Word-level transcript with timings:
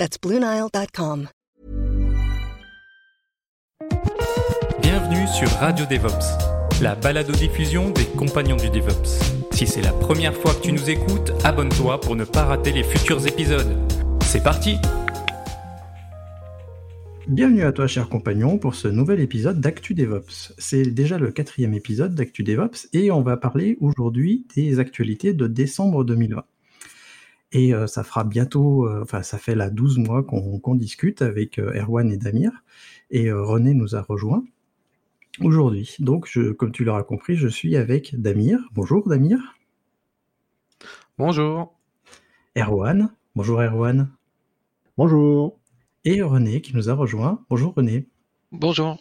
That's 0.00 0.16
BlueNile.com. 0.18 1.28
Bienvenue 4.80 5.26
sur 5.26 5.50
Radio 5.58 5.84
DevOps, 5.84 6.80
la 6.80 6.94
balado-diffusion 6.94 7.90
des 7.90 8.06
compagnons 8.06 8.56
du 8.56 8.70
DevOps. 8.70 9.20
Si 9.52 9.66
c'est 9.66 9.82
la 9.82 9.92
première 9.92 10.34
fois 10.34 10.54
que 10.54 10.62
tu 10.62 10.72
nous 10.72 10.88
écoutes, 10.88 11.32
abonne-toi 11.44 12.00
pour 12.00 12.16
ne 12.16 12.24
pas 12.24 12.46
rater 12.46 12.72
les 12.72 12.82
futurs 12.82 13.26
épisodes. 13.26 13.76
C'est 14.22 14.42
parti 14.42 14.76
Bienvenue 17.28 17.64
à 17.64 17.72
toi, 17.72 17.86
cher 17.86 18.08
compagnon, 18.08 18.56
pour 18.56 18.76
ce 18.76 18.88
nouvel 18.88 19.20
épisode 19.20 19.60
d'Actu 19.60 19.92
DevOps. 19.92 20.54
C'est 20.56 20.86
déjà 20.86 21.18
le 21.18 21.30
quatrième 21.30 21.74
épisode 21.74 22.14
d'Actu 22.14 22.42
DevOps 22.42 22.88
et 22.94 23.10
on 23.10 23.20
va 23.20 23.36
parler 23.36 23.76
aujourd'hui 23.82 24.46
des 24.56 24.78
actualités 24.78 25.34
de 25.34 25.46
décembre 25.46 26.04
2020. 26.04 26.42
Et 27.52 27.74
euh, 27.74 27.86
ça 27.86 28.04
fera 28.04 28.24
bientôt, 28.24 28.86
euh, 28.86 29.02
enfin 29.02 29.22
ça 29.22 29.38
fait 29.38 29.54
là 29.54 29.70
12 29.70 29.98
mois 29.98 30.22
qu'on 30.22 30.74
discute 30.76 31.20
avec 31.20 31.58
euh, 31.58 31.72
Erwan 31.74 32.12
et 32.12 32.16
Damir 32.16 32.52
et 33.10 33.32
René 33.32 33.74
nous 33.74 33.96
a 33.96 34.02
rejoint 34.02 34.44
aujourd'hui. 35.40 35.96
Donc, 35.98 36.28
je, 36.30 36.52
comme 36.52 36.70
tu 36.70 36.84
l'auras 36.84 37.02
compris, 37.02 37.34
je 37.34 37.48
suis 37.48 37.76
avec 37.76 38.20
Damir. 38.20 38.60
Bonjour 38.72 39.08
Damir. 39.08 39.38
Bonjour. 41.18 41.74
Erwan. 42.56 43.10
Bonjour 43.34 43.60
Erwan. 43.60 44.10
Bonjour 44.96 45.58
et 46.04 46.22
René 46.22 46.60
qui 46.60 46.74
nous 46.74 46.88
a 46.88 46.94
rejoint. 46.94 47.44
Bonjour 47.50 47.74
René. 47.74 48.08
Bonjour. 48.52 48.96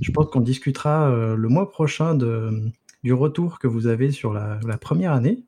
Je 0.00 0.10
pense 0.12 0.26
qu'on 0.30 0.40
discutera 0.40 1.10
euh, 1.10 1.36
le 1.36 1.48
mois 1.48 1.68
prochain 1.70 2.14
de, 2.14 2.70
du 3.02 3.12
retour 3.12 3.58
que 3.58 3.66
vous 3.66 3.86
avez 3.86 4.10
sur 4.10 4.32
la, 4.32 4.58
première 4.80 5.12
année. 5.12 5.44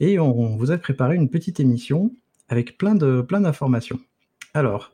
Et 0.00 0.18
on 0.18 0.56
vous 0.56 0.70
a 0.70 0.78
préparé 0.78 1.16
une 1.16 1.30
petite 1.30 1.60
émission 1.60 2.12
avec 2.48 2.78
plein 2.78 2.94
de 2.94 3.22
plein 3.22 3.40
d'informations. 3.40 3.98
Alors, 4.54 4.92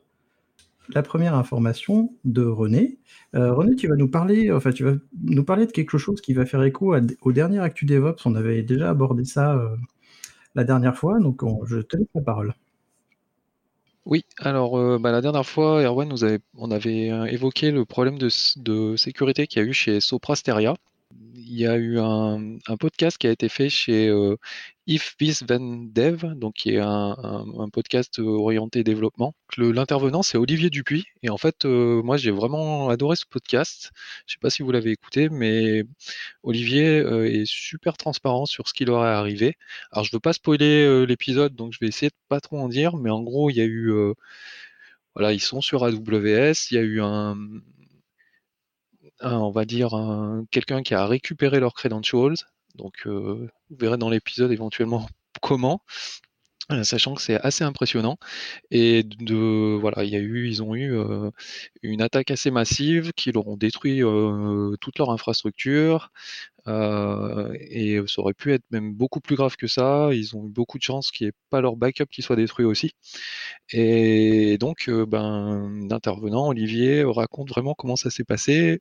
la 0.89 1.03
première 1.03 1.35
information 1.35 2.13
de 2.25 2.43
René. 2.43 2.97
Euh, 3.35 3.53
René, 3.53 3.75
tu 3.75 3.87
vas 3.87 3.95
nous 3.95 4.09
parler, 4.09 4.51
enfin, 4.51 4.71
tu 4.71 4.83
vas 4.83 4.95
nous 5.23 5.43
parler 5.43 5.65
de 5.65 5.71
quelque 5.71 5.97
chose 5.97 6.21
qui 6.21 6.33
va 6.33 6.45
faire 6.45 6.63
écho 6.63 6.95
au 7.21 7.31
dernier 7.31 7.59
Actu 7.59 7.85
DevOps. 7.85 8.25
On 8.25 8.35
avait 8.35 8.63
déjà 8.63 8.89
abordé 8.89 9.25
ça 9.25 9.55
euh, 9.55 9.75
la 10.55 10.63
dernière 10.63 10.95
fois, 10.95 11.19
donc 11.19 11.41
je 11.65 11.79
te 11.79 11.97
laisse 11.97 12.07
la 12.15 12.21
parole. 12.21 12.53
Oui, 14.05 14.25
alors 14.37 14.77
euh, 14.77 14.99
bah, 14.99 15.11
la 15.11 15.21
dernière 15.21 15.45
fois, 15.45 15.81
Erwan, 15.81 16.09
nous 16.09 16.25
avait, 16.25 16.39
on 16.57 16.71
avait 16.71 17.07
évoqué 17.31 17.71
le 17.71 17.85
problème 17.85 18.17
de, 18.17 18.29
de 18.57 18.95
sécurité 18.97 19.47
qu'il 19.47 19.61
y 19.61 19.65
a 19.65 19.67
eu 19.67 19.73
chez 19.73 20.01
Sopra 20.01 20.35
Steria 20.35 20.75
il 21.45 21.59
y 21.59 21.67
a 21.67 21.75
eu 21.75 21.99
un, 21.99 22.57
podcast 22.79 23.17
qui 23.17 23.27
a 23.27 23.31
été 23.31 23.49
fait 23.49 23.69
chez 23.69 24.07
euh, 24.07 24.37
If 24.87 25.15
This 25.17 25.43
Then 25.45 25.91
Dev, 25.91 26.25
donc 26.35 26.55
qui 26.55 26.71
est 26.71 26.79
un, 26.79 27.69
podcast 27.71 28.19
orienté 28.19 28.83
développement. 28.83 29.35
L'intervenant, 29.57 30.23
c'est 30.23 30.37
Olivier 30.37 30.69
Dupuis. 30.69 31.05
Et 31.21 31.29
en 31.29 31.37
fait, 31.37 31.65
euh, 31.65 32.01
moi, 32.03 32.17
j'ai 32.17 32.31
vraiment 32.31 32.89
adoré 32.89 33.15
ce 33.15 33.25
podcast. 33.25 33.91
Je 34.25 34.33
ne 34.33 34.33
sais 34.33 34.39
pas 34.41 34.49
si 34.49 34.63
vous 34.63 34.71
l'avez 34.71 34.91
écouté, 34.91 35.29
mais 35.29 35.83
Olivier 36.43 36.99
euh, 36.99 37.29
est 37.29 37.45
super 37.45 37.97
transparent 37.97 38.45
sur 38.45 38.67
ce 38.67 38.73
qui 38.73 38.85
leur 38.85 39.05
est 39.05 39.09
arrivé. 39.09 39.55
Alors, 39.91 40.05
je 40.05 40.09
ne 40.13 40.17
veux 40.17 40.21
pas 40.21 40.33
spoiler 40.33 41.05
l'épisode, 41.05 41.55
donc 41.55 41.73
je 41.73 41.79
vais 41.79 41.87
essayer 41.87 42.09
de 42.09 42.15
pas 42.29 42.41
trop 42.41 42.59
en 42.59 42.69
dire, 42.69 42.97
mais 42.97 43.09
en 43.09 43.21
gros, 43.21 43.49
il 43.49 43.57
y 43.57 43.61
a 43.61 43.65
eu 43.65 43.93
voilà, 45.15 45.33
ils 45.33 45.39
sont 45.39 45.61
sur 45.61 45.83
AWS. 45.83 46.71
Il 46.71 46.75
y 46.75 46.77
a 46.77 46.81
eu 46.81 47.01
un, 47.01 47.37
on 49.23 49.51
va 49.51 49.65
dire, 49.65 49.91
quelqu'un 50.51 50.83
qui 50.83 50.93
a 50.93 51.05
récupéré 51.05 51.59
leurs 51.59 51.73
credentials. 51.73 52.35
Donc, 52.75 52.93
euh, 53.05 53.47
vous 53.69 53.77
verrez 53.77 53.97
dans 53.97 54.09
l'épisode 54.09 54.51
éventuellement 54.51 55.07
comment, 55.41 55.81
euh, 56.71 56.83
sachant 56.83 57.13
que 57.15 57.21
c'est 57.21 57.39
assez 57.41 57.63
impressionnant. 57.63 58.17
Et 58.71 59.03
de 59.03 59.77
voilà, 59.79 60.03
il 60.05 60.11
y 60.11 60.15
a 60.15 60.19
eu, 60.19 60.47
ils 60.49 60.63
ont 60.63 60.75
eu 60.75 60.95
euh, 60.97 61.29
une 61.83 62.01
attaque 62.01 62.31
assez 62.31 62.51
massive 62.51 63.13
qui 63.13 63.31
leur 63.31 63.47
ont 63.47 63.57
détruit 63.57 64.01
toute 64.81 64.99
leur 64.99 65.11
infrastructure. 65.11 66.11
et 66.67 67.99
ça 68.07 68.21
aurait 68.21 68.33
pu 68.33 68.53
être 68.53 68.63
même 68.71 68.93
beaucoup 68.93 69.19
plus 69.21 69.35
grave 69.35 69.55
que 69.57 69.67
ça. 69.67 70.09
Ils 70.13 70.35
ont 70.35 70.45
eu 70.47 70.49
beaucoup 70.49 70.77
de 70.77 70.83
chance 70.83 71.11
qu'il 71.11 71.27
n'y 71.27 71.29
ait 71.29 71.33
pas 71.49 71.61
leur 71.61 71.75
backup 71.75 72.07
qui 72.11 72.21
soit 72.21 72.35
détruit 72.37 72.65
aussi. 72.65 72.91
Et 73.71 74.57
donc, 74.59 74.89
ben, 74.89 75.87
l'intervenant, 75.89 76.47
Olivier, 76.49 77.03
raconte 77.05 77.49
vraiment 77.49 77.73
comment 77.75 77.95
ça 77.97 78.09
s'est 78.09 78.23
passé, 78.23 78.79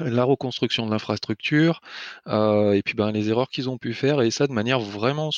la 0.00 0.24
reconstruction 0.24 0.86
de 0.86 0.90
l'infrastructure, 0.90 1.80
euh, 2.26 2.72
et 2.72 2.82
puis 2.82 2.94
ben, 2.94 3.12
les 3.12 3.28
erreurs 3.30 3.48
qu'ils 3.48 3.70
ont 3.70 3.78
pu 3.78 3.94
faire, 3.94 4.20
et 4.22 4.30
ça 4.30 4.46
de 4.46 4.52
manière 4.52 4.80
vraiment, 4.80 5.28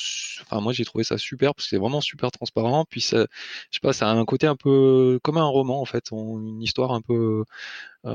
enfin 0.41 0.61
moi 0.61 0.73
j'ai 0.73 0.85
trouvé 0.85 1.03
ça 1.03 1.17
super, 1.17 1.53
parce 1.53 1.65
que 1.65 1.69
c'est 1.69 1.77
vraiment 1.77 2.01
super 2.01 2.31
transparent, 2.31 2.85
puis 2.89 3.01
ça, 3.01 3.27
je 3.71 3.75
sais 3.77 3.79
pas, 3.81 3.93
ça 3.93 4.09
a 4.09 4.13
un 4.13 4.25
côté 4.25 4.47
un 4.47 4.55
peu 4.55 5.19
comme 5.23 5.37
un 5.37 5.45
roman 5.45 5.79
en 5.81 5.85
fait, 5.85 6.11
une 6.11 6.61
histoire 6.61 6.91
un 6.91 7.01
peu 7.01 7.43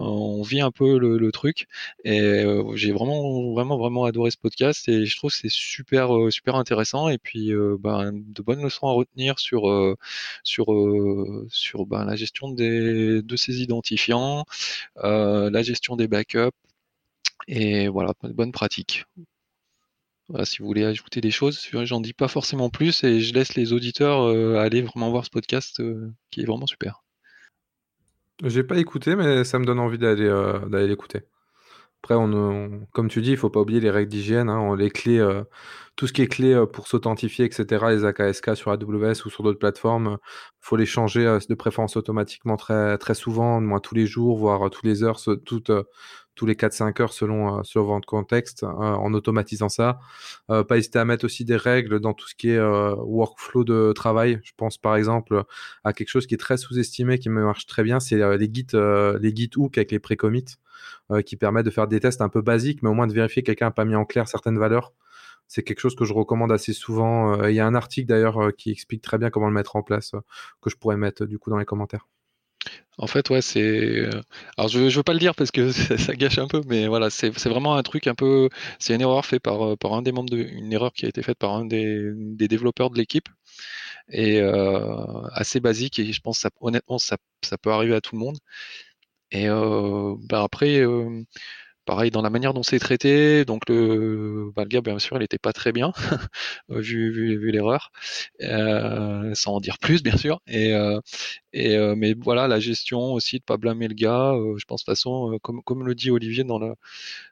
on 0.00 0.42
vit 0.42 0.60
un 0.60 0.70
peu 0.70 0.98
le, 0.98 1.32
truc. 1.32 1.66
Et 2.04 2.20
euh, 2.20 2.76
j'ai 2.76 2.92
vraiment, 2.92 4.04
adoré 4.04 4.30
ce 4.30 4.36
podcast 4.36 4.88
et 4.88 5.06
je 5.06 5.16
trouve 5.16 5.30
que 5.30 5.36
c'est 5.36 5.50
super, 5.50 6.14
euh, 6.16 6.30
super 6.30 6.56
intéressant. 6.56 7.08
Et 7.08 7.18
puis, 7.18 7.52
ben, 7.80 8.12
de 8.12 8.42
bonnes 8.42 8.62
leçons 8.62 8.88
à 8.88 8.92
retenir 8.92 9.38
sur, 9.38 9.62
ben, 11.86 12.04
la 12.04 12.16
gestion 12.16 12.50
des, 12.50 13.22
de 13.22 13.36
ces 13.36 13.62
identifiants, 13.62 14.44
la 14.96 15.62
gestion 15.62 15.96
des 15.96 16.08
backups. 16.08 16.50
Et 17.48 17.88
voilà, 17.88 18.14
de 18.22 18.32
bonnes 18.32 18.52
pratiques. 18.52 19.04
si 20.44 20.58
vous 20.58 20.66
voulez 20.66 20.84
ajouter 20.84 21.20
des 21.20 21.30
choses, 21.30 21.68
j'en 21.84 22.00
dis 22.00 22.12
pas 22.12 22.28
forcément 22.28 22.70
plus 22.70 23.04
et 23.04 23.20
je 23.20 23.34
laisse 23.34 23.54
les 23.54 23.72
auditeurs 23.72 24.26
aller 24.58 24.82
vraiment 24.82 25.10
voir 25.10 25.24
ce 25.24 25.30
podcast 25.30 25.82
qui 26.30 26.40
est 26.42 26.46
vraiment 26.46 26.66
super. 26.66 27.02
J'ai 28.44 28.64
pas 28.64 28.78
écouté, 28.78 29.14
mais 29.16 29.44
ça 29.44 29.58
me 29.58 29.64
donne 29.64 29.78
envie 29.78 29.98
d'aller 29.98 30.26
euh, 30.26 30.58
d'aller 30.68 30.88
l'écouter. 30.88 31.22
Après, 32.02 32.14
on, 32.16 32.86
comme 32.92 33.08
tu 33.08 33.22
dis, 33.22 33.32
il 33.32 33.36
faut 33.36 33.50
pas 33.50 33.60
oublier 33.60 33.80
les 33.80 33.90
règles 33.90 34.10
d'hygiène, 34.10 34.50
hein, 34.50 34.76
les 34.76 34.90
clés, 34.90 35.18
euh, 35.20 35.44
tout 35.96 36.06
ce 36.08 36.12
qui 36.12 36.22
est 36.22 36.28
clé 36.28 36.54
euh, 36.54 36.66
pour 36.66 36.88
s'authentifier, 36.88 37.44
etc. 37.46 37.90
Les 37.90 38.04
AKSK 38.04 38.56
sur 38.56 38.72
AWS 38.72 39.26
ou 39.26 39.30
sur 39.30 39.44
d'autres 39.44 39.58
plateformes, 39.60 40.18
faut 40.60 40.76
les 40.76 40.86
changer 40.86 41.38
de 41.48 41.54
préférence 41.54 41.96
automatiquement 41.96 42.56
très 42.56 42.98
très 42.98 43.14
souvent, 43.14 43.60
moins 43.60 43.80
tous 43.80 43.94
les 43.94 44.06
jours, 44.06 44.38
voire 44.38 44.70
tous 44.70 44.86
les 44.86 45.04
heures, 45.04 45.20
toutes 45.44 45.72
tous 46.34 46.46
les 46.46 46.54
4-5 46.54 47.00
heures 47.02 47.12
selon, 47.12 47.58
euh, 47.58 47.62
selon 47.64 47.86
votre 47.86 48.06
contexte, 48.06 48.62
euh, 48.62 48.66
en 48.66 49.12
automatisant 49.14 49.68
ça. 49.68 50.00
Euh, 50.50 50.64
pas 50.64 50.78
hésiter 50.78 50.98
à 50.98 51.04
mettre 51.04 51.24
aussi 51.24 51.44
des 51.44 51.56
règles 51.56 52.00
dans 52.00 52.14
tout 52.14 52.28
ce 52.28 52.34
qui 52.34 52.50
est 52.50 52.60
workflow 52.60 53.64
de 53.64 53.92
travail. 53.92 54.40
Je 54.42 54.52
pense 54.56 54.78
par 54.78 54.96
exemple 54.96 55.44
à 55.84 55.92
quelque 55.92 56.08
chose 56.08 56.26
qui 56.26 56.34
est 56.34 56.38
très 56.38 56.56
sous-estimé, 56.56 57.18
qui 57.18 57.28
me 57.28 57.42
marche 57.44 57.66
très 57.66 57.82
bien, 57.82 58.00
c'est 58.00 58.16
les 58.38 58.50
git 58.52 58.66
les 58.72 59.48
hook 59.56 59.78
avec 59.78 59.90
les 59.90 59.98
pré-commits, 59.98 60.56
qui 61.26 61.36
permettent 61.36 61.66
de 61.66 61.70
faire 61.70 61.88
des 61.88 62.00
tests 62.00 62.20
un 62.20 62.28
peu 62.28 62.42
basiques, 62.42 62.82
mais 62.82 62.88
au 62.88 62.94
moins 62.94 63.06
de 63.06 63.12
vérifier 63.12 63.42
que 63.42 63.46
quelqu'un 63.46 63.66
n'a 63.66 63.70
pas 63.72 63.84
mis 63.84 63.94
en 63.94 64.04
clair 64.04 64.28
certaines 64.28 64.58
valeurs. 64.58 64.92
C'est 65.48 65.62
quelque 65.62 65.80
chose 65.80 65.96
que 65.96 66.04
je 66.04 66.12
recommande 66.14 66.52
assez 66.52 66.72
souvent. 66.72 67.44
Il 67.44 67.54
y 67.54 67.60
a 67.60 67.66
un 67.66 67.74
article 67.74 68.08
d'ailleurs 68.08 68.52
qui 68.56 68.70
explique 68.70 69.02
très 69.02 69.18
bien 69.18 69.30
comment 69.30 69.48
le 69.48 69.54
mettre 69.54 69.76
en 69.76 69.82
place, 69.82 70.12
que 70.62 70.70
je 70.70 70.76
pourrais 70.76 70.96
mettre 70.96 71.26
du 71.26 71.38
coup 71.38 71.50
dans 71.50 71.58
les 71.58 71.66
commentaires. 71.66 72.06
En 72.98 73.06
fait, 73.06 73.30
ouais, 73.30 73.42
c'est. 73.42 73.60
Euh, 73.60 74.10
alors, 74.56 74.68
je, 74.68 74.88
je 74.88 74.96
veux 74.96 75.02
pas 75.02 75.12
le 75.14 75.18
dire 75.18 75.34
parce 75.34 75.50
que 75.50 75.72
ça, 75.98 76.14
gâche 76.14 76.38
un 76.38 76.46
peu, 76.46 76.62
mais 76.66 76.86
voilà, 76.88 77.10
c'est 77.10 77.30
vraiment 77.48 77.74
un 77.76 77.82
truc 77.82 78.06
un 78.06 78.14
peu. 78.14 78.48
C'est 78.78 78.94
une 78.94 79.00
erreur 79.00 79.24
faite 79.24 79.42
par, 79.42 79.66
euh, 79.72 79.76
par 79.76 79.94
un 79.94 80.02
des 80.02 80.12
membres 80.12 80.30
de. 80.30 80.38
Une 80.38 80.72
erreur 80.72 80.92
qui 80.92 81.06
a 81.06 81.08
été 81.08 81.22
faite 81.22 81.38
par 81.38 81.52
un 81.54 81.64
des, 81.64 82.12
développeurs 82.48 82.90
de 82.90 82.98
l'équipe 82.98 83.28
et 84.10 84.40
euh, 84.40 85.22
assez 85.32 85.60
basique. 85.60 85.98
Et 85.98 86.12
je 86.12 86.20
pense, 86.20 86.40
ça, 86.40 86.50
honnêtement, 86.60 86.98
ça, 86.98 87.16
ça 87.44 87.58
peut 87.58 87.72
arriver 87.72 87.94
à 87.94 88.00
tout 88.00 88.14
le 88.16 88.20
monde. 88.20 88.38
Et 89.30 89.48
bah 89.48 90.42
après. 90.42 90.82
Pareil 91.84 92.12
dans 92.12 92.22
la 92.22 92.30
manière 92.30 92.54
dont 92.54 92.62
c'est 92.62 92.78
traité, 92.78 93.44
donc 93.44 93.68
le, 93.68 94.52
bah, 94.54 94.64
gars 94.66 94.80
bien 94.80 95.00
sûr 95.00 95.16
il 95.16 95.20
n'était 95.20 95.38
pas 95.38 95.52
très 95.52 95.72
bien 95.72 95.92
vu, 96.68 97.10
vu, 97.12 97.50
l'erreur, 97.50 97.90
euh, 98.42 99.34
sans 99.34 99.54
en 99.54 99.60
dire 99.60 99.78
plus 99.78 100.00
bien 100.02 100.16
sûr. 100.16 100.40
Et, 100.46 100.72
euh, 100.74 101.00
euh, 101.56 101.94
mais 101.96 102.14
voilà 102.14 102.46
la 102.48 102.60
gestion 102.60 103.12
aussi 103.14 103.38
de 103.40 103.44
pas 103.44 103.56
blâmer 103.56 103.88
le 103.88 103.94
gars. 103.94 104.32
Euh, 104.32 104.56
je 104.58 104.64
pense 104.64 104.82
de 104.82 104.84
toute 104.84 104.96
façon 104.96 105.38
comme 105.42 105.62
comme 105.64 105.84
le 105.84 105.94
dit 105.96 106.10
Olivier 106.10 106.44
dans 106.44 106.58
le 106.60 106.74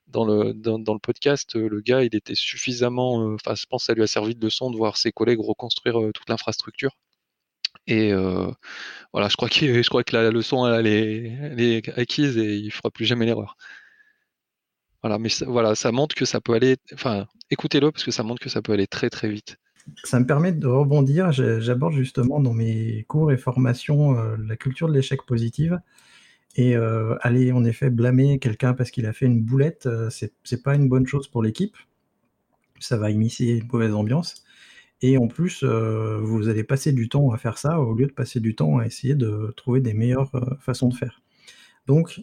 dans 0.09 0.25
le 0.25 0.53
dans, 0.55 0.95
le 0.95 1.01
podcast, 1.01 1.55
le 1.55 1.81
gars 1.81 2.03
il 2.05 2.15
était 2.17 2.35
suffisamment, 2.35 3.35
enfin 3.35 3.55
je 3.55 3.67
pense 3.67 3.83
que 3.85 3.87
ça 3.87 3.95
lui 3.95 4.03
a 4.03 4.07
servi 4.09 4.35
de 4.35 4.45
leçon 4.45 4.71
de 4.71 4.77
voir 4.77 4.97
ses 4.97 5.13
collègues 5.13 5.41
reconstruire 5.41 5.97
toute 6.15 6.29
l'infrastructure. 6.29 6.97
Et 7.87 8.13
voilà, 9.13 9.29
je 9.29 9.37
crois 9.37 9.49
que 9.49 9.83
je 9.83 9.89
crois 9.89 10.05
que 10.05 10.17
la 10.17 10.31
leçon 10.31 10.67
elle, 10.67 10.87
est, 10.87 11.99
acquise 11.99 12.37
et 12.39 12.57
il 12.57 12.71
fera 12.73 12.91
plus 12.91 13.07
jamais 13.07 13.27
l'erreur. 13.27 13.57
Voilà, 15.03 15.19
mais 15.19 15.29
ça, 15.29 15.47
voilà, 15.47 15.75
ça 15.75 15.93
montre 15.93 16.15
que 16.15 16.25
ça 16.25 16.41
peut 16.41 16.55
aller. 16.55 16.77
Enfin, 16.93 17.27
écoutez-le 17.51 17.91
parce 17.91 18.05
que 18.05 18.11
ça 18.11 18.23
montre 18.23 18.41
que 18.41 18.51
ça 18.51 18.63
peut 18.63 18.73
aller 18.73 18.87
très 18.87 19.11
très 19.11 19.29
vite. 19.29 19.57
Ça 20.05 20.21
me 20.21 20.27
permet 20.27 20.53
de 20.53 20.67
rebondir. 20.67 21.33
J'aborde 21.33 21.95
justement 21.95 22.41
dans 22.41 22.53
mes 22.53 23.05
cours 23.09 23.33
et 23.33 23.39
formations 23.39 24.13
la 24.37 24.57
culture 24.57 24.89
de 24.89 24.93
l'échec 24.93 25.21
positive. 25.27 25.81
Et 26.57 26.77
aller 27.23 27.51
en 27.53 27.65
effet 27.65 27.89
blâmer 27.91 28.39
quelqu'un 28.39 28.75
parce 28.75 28.91
qu'il 28.91 29.07
a 29.07 29.13
fait 29.13 29.27
une 29.27 29.43
boulette, 29.43 29.89
c'est 30.11 30.63
pas 30.63 30.75
une 30.75 30.89
bonne 30.89 31.07
chose 31.07 31.29
pour 31.29 31.43
l'équipe. 31.43 31.77
Ça 32.79 32.99
va 32.99 33.11
immiscer 33.11 33.47
une 33.47 33.69
mauvaise 33.73 33.95
ambiance. 33.95 34.45
Et 35.03 35.17
en 35.17 35.29
plus, 35.29 35.63
euh, 35.63 36.19
vous 36.23 36.49
allez 36.49 36.65
passer 36.65 36.93
du 36.93 37.09
temps 37.09 37.31
à 37.31 37.39
faire 37.39 37.57
ça, 37.57 37.81
au 37.81 37.95
lieu 37.95 38.07
de 38.07 38.13
passer 38.13 38.39
du 38.41 38.55
temps 38.55 38.79
à 38.79 38.87
essayer 38.87 39.15
de 39.15 39.53
trouver 39.57 39.81
des 39.81 39.95
meilleures 39.95 40.35
euh, 40.35 40.57
façons 40.61 40.89
de 40.89 40.95
faire. 40.95 41.23
Donc, 41.87 42.19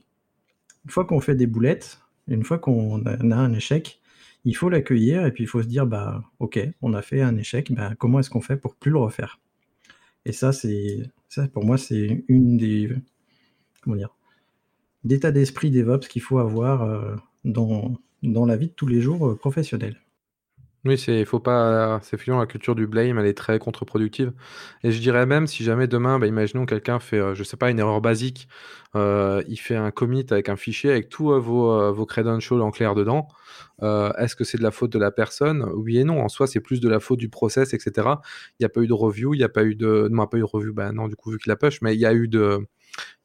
une 0.85 0.91
fois 0.91 1.05
qu'on 1.05 1.19
fait 1.19 1.35
des 1.35 1.47
boulettes, 1.47 1.99
une 2.27 2.43
fois 2.43 2.59
qu'on 2.59 3.03
a 3.05 3.35
un 3.35 3.53
échec, 3.53 3.99
il 4.45 4.55
faut 4.55 4.69
l'accueillir 4.69 5.25
et 5.25 5.31
puis 5.31 5.43
il 5.43 5.47
faut 5.47 5.61
se 5.61 5.67
dire, 5.67 5.85
bah, 5.85 6.23
ok, 6.39 6.59
on 6.81 6.93
a 6.93 7.01
fait 7.01 7.21
un 7.21 7.37
échec, 7.37 7.71
bah, 7.73 7.93
comment 7.97 8.19
est-ce 8.19 8.29
qu'on 8.29 8.41
fait 8.41 8.57
pour 8.57 8.75
plus 8.75 8.91
le 8.91 8.99
refaire? 8.99 9.39
Et 10.25 10.31
ça, 10.31 10.53
c'est 10.53 11.09
ça 11.29 11.47
pour 11.47 11.65
moi, 11.65 11.77
c'est 11.77 12.23
une 12.27 12.57
des 12.57 12.91
comment 13.81 13.95
dire 13.95 14.13
d'état 15.03 15.31
d'esprit 15.31 15.71
DevOps 15.71 16.07
qu'il 16.07 16.21
faut 16.21 16.39
avoir 16.39 16.83
euh, 16.83 17.15
dans, 17.45 17.97
dans 18.23 18.45
la 18.45 18.57
vie 18.57 18.67
de 18.67 18.73
tous 18.73 18.87
les 18.87 19.01
jours 19.01 19.37
professionnels. 19.37 20.01
Oui, 20.87 20.97
c'est 20.97 21.25
faut 21.25 21.39
pas 21.39 21.99
c'est 22.03 22.27
la 22.27 22.45
culture 22.45 22.73
du 22.75 22.87
blame, 22.87 23.17
elle 23.19 23.25
est 23.25 23.33
très 23.37 23.59
contre-productive 23.59 24.31
et 24.83 24.91
je 24.91 24.99
dirais 25.01 25.25
même 25.25 25.45
si 25.47 25.63
jamais 25.63 25.87
demain, 25.87 26.17
bah, 26.19 26.27
imaginons 26.27 26.65
quelqu'un 26.65 26.99
fait, 26.99 27.17
euh, 27.19 27.35
je 27.35 27.43
sais 27.43 27.57
pas, 27.57 27.69
une 27.71 27.79
erreur 27.79 27.99
basique, 27.99 28.47
euh, 28.95 29.43
il 29.47 29.57
fait 29.57 29.75
un 29.75 29.91
commit 29.91 30.25
avec 30.29 30.49
un 30.49 30.55
fichier 30.55 30.91
avec 30.91 31.09
tous, 31.09 31.31
euh, 31.33 31.39
vos, 31.39 31.93
vos 31.93 32.05
credentials 32.05 32.61
en 32.61 32.71
clair 32.71 32.95
dedans, 32.95 33.27
est-ce 33.81 34.35
que 34.35 34.43
c'est 34.43 34.57
de 34.57 34.63
la 34.63 34.71
faute 34.71 34.91
de 34.91 34.99
la 34.99 35.11
personne? 35.11 35.63
Oui 35.75 35.97
et 35.99 36.03
non. 36.03 36.21
En 36.21 36.29
soi, 36.29 36.47
c'est 36.47 36.59
plus 36.61 36.79
de 36.79 36.89
la 36.89 36.99
faute 36.99 37.19
du 37.19 37.29
process 37.29 37.73
et 37.73 37.79
cetera. 37.79 38.21
Il 38.59 38.63
y 38.63 38.65
a 38.65 38.69
pas 38.69 38.81
eu 38.81 38.87
de 38.87 38.93
review, 38.93 39.33
il 39.33 39.39
y 39.39 39.43
a 39.43 39.49
pas 39.49 39.63
eu 39.63 39.75
de 39.75 40.07
non, 40.11 40.25
pas 40.27 40.37
eu 40.37 40.41
de 40.41 40.45
review, 40.45 40.73
bah, 40.73 40.91
non, 40.91 41.07
du 41.07 41.15
coup, 41.15 41.31
vu 41.31 41.37
qu'il 41.39 41.51
a 41.51 41.55
push, 41.55 41.81
mais 41.81 41.93
il 41.95 41.99
y 41.99 42.05
a 42.05 42.13
eu 42.13 42.27
de 42.27 42.59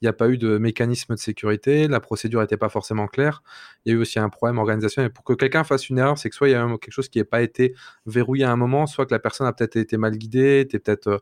il 0.01 0.05
n'y 0.05 0.09
a 0.09 0.13
pas 0.13 0.29
eu 0.29 0.39
de 0.39 0.59
mécanisme 0.59 1.15
de 1.15 1.19
sécurité, 1.19 1.89
la 1.89 2.01
procédure 2.01 2.41
n'était 2.41 2.57
pas 2.57 2.69
forcément 2.69 3.07
claire. 3.07 3.43
Il 3.85 3.93
y 3.93 3.95
a 3.95 3.99
eu 3.99 4.01
aussi 4.01 4.19
un 4.19 4.29
problème 4.29 4.59
organisationnel. 4.59 5.13
pour 5.13 5.25
que 5.25 5.33
quelqu'un 5.35 5.65
fasse 5.65 5.89
une 5.89 5.99
erreur, 5.99 6.19
c'est 6.19 6.31
que 6.31 6.37
soit 6.37 6.49
il 6.49 6.53
y 6.53 6.55
a 6.55 6.67
quelque 6.79 6.91
chose 6.91 7.09
qui 7.09 7.19
n'a 7.19 7.25
pas 7.25 7.43
été 7.43 7.75
verrouillé 8.07 8.45
à 8.45 8.53
un 8.53 8.57
moment, 8.57 8.87
soit 8.87 9.07
que 9.07 9.13
la 9.13 9.19
personne 9.19 9.47
a 9.47 9.53
peut-être 9.53 9.77
été 9.77 9.97
mal 9.97 10.17
guidée, 10.17 10.61
était 10.61 10.79
peut-être 10.79 11.07
euh, 11.09 11.19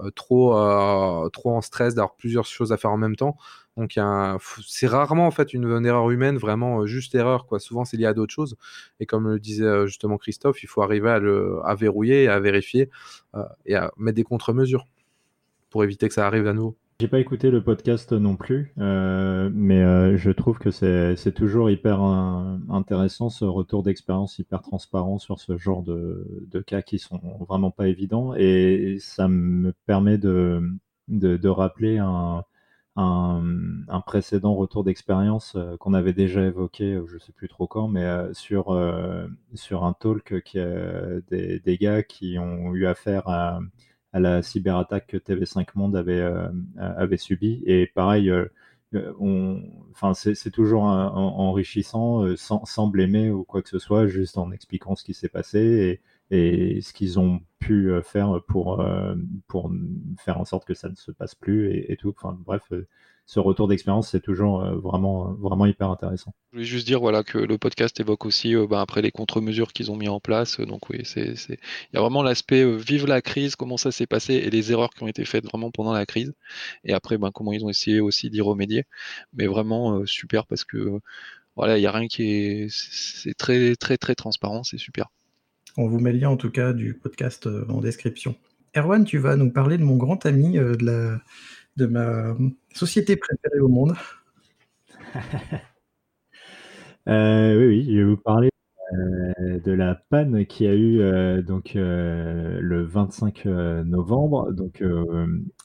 euh, 0.00 0.10
trop, 0.10 0.56
euh, 0.56 1.28
trop 1.30 1.52
en 1.56 1.60
stress 1.60 1.94
d'avoir 1.94 2.16
plusieurs 2.16 2.46
choses 2.46 2.72
à 2.72 2.76
faire 2.76 2.90
en 2.90 2.96
même 2.96 3.16
temps. 3.16 3.36
Donc 3.76 3.98
c'est 4.66 4.86
rarement 4.86 5.26
en 5.26 5.30
fait 5.30 5.54
une, 5.54 5.86
erreur 5.86 6.10
humaine, 6.10 6.36
vraiment 6.36 6.86
juste 6.86 7.14
erreur. 7.14 7.46
Souvent 7.58 7.84
c'est 7.84 7.96
lié 7.96 8.06
à 8.06 8.14
d'autres 8.14 8.34
choses. 8.34 8.56
Et 8.98 9.06
comme 9.06 9.28
le 9.28 9.38
disait 9.38 9.86
justement 9.86 10.18
Christophe, 10.18 10.62
il 10.62 10.66
faut 10.68 10.82
arriver 10.82 11.10
à, 11.10 11.18
le, 11.18 11.60
à 11.64 11.74
verrouiller, 11.74 12.28
à 12.28 12.40
vérifier 12.40 12.90
et 13.66 13.74
à 13.76 13.90
mettre 13.96 14.16
des 14.16 14.24
contre-mesures 14.24 14.86
pour 15.70 15.84
éviter 15.84 16.08
que 16.08 16.14
ça 16.14 16.26
arrive 16.26 16.46
à 16.46 16.52
nouveau. 16.52 16.76
J'ai 17.00 17.08
pas 17.08 17.18
écouté 17.18 17.50
le 17.50 17.64
podcast 17.64 18.12
non 18.12 18.36
plus, 18.36 18.74
euh, 18.78 19.48
mais 19.54 19.80
euh, 19.80 20.18
je 20.18 20.30
trouve 20.30 20.58
que 20.58 20.70
c'est 20.70 21.32
toujours 21.32 21.70
hyper 21.70 22.02
intéressant 22.02 23.30
ce 23.30 23.46
retour 23.46 23.82
d'expérience 23.82 24.38
hyper 24.38 24.60
transparent 24.60 25.18
sur 25.18 25.40
ce 25.40 25.56
genre 25.56 25.82
de, 25.82 26.44
de, 26.50 26.60
cas 26.60 26.82
qui 26.82 26.98
sont 26.98 27.18
vraiment 27.48 27.70
pas 27.70 27.88
évidents. 27.88 28.34
Et 28.36 28.98
ça 29.00 29.28
me 29.28 29.72
permet 29.86 30.18
de, 30.18 30.62
de, 31.08 31.48
rappeler 31.48 31.96
un, 31.96 32.44
un, 32.96 34.00
précédent 34.04 34.54
retour 34.54 34.84
d'expérience 34.84 35.54
euh, 35.56 35.78
qu'on 35.78 35.94
avait 35.94 36.12
déjà 36.12 36.42
évoqué, 36.42 37.00
je 37.06 37.16
sais 37.16 37.32
plus 37.32 37.48
trop 37.48 37.66
quand, 37.66 37.88
mais 37.88 38.06
sur, 38.34 38.78
sur 39.54 39.84
un 39.84 39.94
talk 39.94 40.34
des, 41.30 41.60
des 41.60 41.78
gars 41.78 42.02
qui 42.02 42.38
ont 42.38 42.74
eu 42.74 42.84
affaire 42.84 43.26
à 43.26 43.60
à 44.12 44.20
la 44.20 44.42
cyberattaque 44.42 45.06
que 45.08 45.16
TV5 45.16 45.68
Monde 45.74 45.96
avait, 45.96 46.20
euh, 46.20 46.48
avait 46.76 47.16
subi. 47.16 47.62
Et 47.66 47.86
pareil, 47.86 48.30
euh, 48.30 48.46
euh, 48.94 49.60
enfin, 49.92 50.14
c'est 50.14 50.50
toujours 50.50 50.82
enrichissant 50.82 52.36
sans, 52.36 52.64
sans, 52.64 52.88
blâmer 52.88 53.30
ou 53.30 53.44
quoi 53.44 53.62
que 53.62 53.68
ce 53.68 53.78
soit, 53.78 54.06
juste 54.06 54.36
en 54.38 54.50
expliquant 54.50 54.96
ce 54.96 55.04
qui 55.04 55.14
s'est 55.14 55.28
passé 55.28 56.00
et, 56.30 56.76
et 56.76 56.80
ce 56.80 56.92
qu'ils 56.92 57.18
ont 57.20 57.40
pu 57.60 57.92
faire 58.02 58.40
pour, 58.48 58.84
pour 59.46 59.70
faire 60.18 60.40
en 60.40 60.44
sorte 60.44 60.64
que 60.66 60.74
ça 60.74 60.88
ne 60.88 60.96
se 60.96 61.12
passe 61.12 61.34
plus 61.36 61.70
et, 61.70 61.92
et 61.92 61.96
tout. 61.96 62.12
Enfin, 62.16 62.36
bref, 62.44 62.72
ce 63.30 63.38
retour 63.38 63.68
d'expérience, 63.68 64.10
c'est 64.10 64.20
toujours 64.20 64.60
euh, 64.60 64.74
vraiment, 64.74 65.34
vraiment 65.34 65.64
hyper 65.64 65.88
intéressant. 65.88 66.34
Je 66.50 66.56
voulais 66.56 66.64
juste 66.64 66.84
dire 66.84 66.98
voilà, 66.98 67.22
que 67.22 67.38
le 67.38 67.58
podcast 67.58 68.00
évoque 68.00 68.26
aussi 68.26 68.56
euh, 68.56 68.66
ben, 68.66 68.80
après 68.80 69.02
les 69.02 69.12
contre-mesures 69.12 69.72
qu'ils 69.72 69.92
ont 69.92 69.96
mis 69.96 70.08
en 70.08 70.18
place. 70.18 70.58
donc 70.58 70.90
oui, 70.90 71.02
c'est, 71.04 71.34
il 71.48 71.94
y 71.94 71.96
a 71.96 72.00
vraiment 72.00 72.24
l'aspect 72.24 72.64
euh, 72.64 72.74
vive 72.74 73.06
la 73.06 73.22
crise, 73.22 73.54
comment 73.54 73.76
ça 73.76 73.92
s'est 73.92 74.08
passé 74.08 74.34
et 74.34 74.50
les 74.50 74.72
erreurs 74.72 74.90
qui 74.90 75.04
ont 75.04 75.06
été 75.06 75.24
faites 75.24 75.44
vraiment 75.44 75.70
pendant 75.70 75.92
la 75.92 76.06
crise. 76.06 76.34
Et 76.82 76.92
après, 76.92 77.18
ben, 77.18 77.30
comment 77.30 77.52
ils 77.52 77.64
ont 77.64 77.68
essayé 77.68 78.00
aussi 78.00 78.30
d'y 78.30 78.40
remédier. 78.40 78.82
Mais 79.32 79.46
vraiment 79.46 80.04
super 80.06 80.44
parce 80.48 80.64
que 80.64 80.98
voilà, 81.54 81.78
il 81.78 81.82
n'y 81.82 81.86
a 81.86 81.92
rien 81.92 82.08
qui 82.08 82.24
est. 82.24 82.66
C'est 82.68 83.34
très, 83.34 83.76
très, 83.76 83.96
très 83.96 84.16
transparent, 84.16 84.64
c'est 84.64 84.78
super. 84.78 85.06
On 85.76 85.86
vous 85.86 86.00
met 86.00 86.10
le 86.10 86.18
lien 86.18 86.30
en 86.30 86.36
tout 86.36 86.50
cas 86.50 86.72
du 86.72 86.94
podcast 86.94 87.48
en 87.68 87.80
description. 87.80 88.34
Erwan, 88.76 89.04
tu 89.04 89.18
vas 89.18 89.36
nous 89.36 89.50
parler 89.50 89.78
de 89.78 89.84
mon 89.84 89.96
grand 89.96 90.26
ami 90.26 90.54
de 90.54 90.84
la 90.84 91.20
de 91.80 91.86
ma 91.86 92.36
société 92.74 93.16
préférée 93.16 93.60
au 93.60 93.68
monde. 93.68 93.94
Euh, 97.08 97.58
oui, 97.58 97.66
oui, 97.66 97.84
je 97.86 97.98
vais 97.98 98.04
vous 98.04 98.16
parler 98.16 98.49
euh, 98.92 99.60
de 99.60 99.72
la 99.72 99.94
panne 99.94 100.46
qui 100.46 100.66
a 100.66 100.74
eu 100.74 101.00
euh, 101.00 101.42
donc 101.42 101.72
le 101.74 102.82
25 102.84 103.44
novembre. 103.84 104.52
Donc 104.52 104.82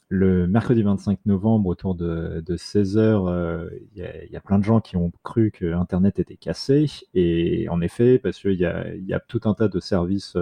le 0.09 0.47
mercredi 0.47 0.83
25 0.83 1.19
novembre, 1.25 1.69
autour 1.69 1.95
de, 1.95 2.43
16 2.55 2.97
h 2.97 3.69
il 3.95 4.31
y, 4.31 4.35
a 4.35 4.39
plein 4.41 4.59
de 4.59 4.63
gens 4.63 4.79
qui 4.81 4.97
ont 4.97 5.11
cru 5.23 5.51
que 5.51 5.73
Internet 5.73 6.19
était 6.19 6.35
cassé. 6.37 6.85
Et 7.13 7.67
en 7.69 7.81
effet, 7.81 8.19
parce 8.19 8.39
qu'il 8.39 8.59
y 8.59 8.65
a, 8.65 8.93
y 8.95 9.13
a 9.13 9.19
tout 9.19 9.41
un 9.45 9.53
tas 9.53 9.67
de 9.67 9.79
services 9.79 10.37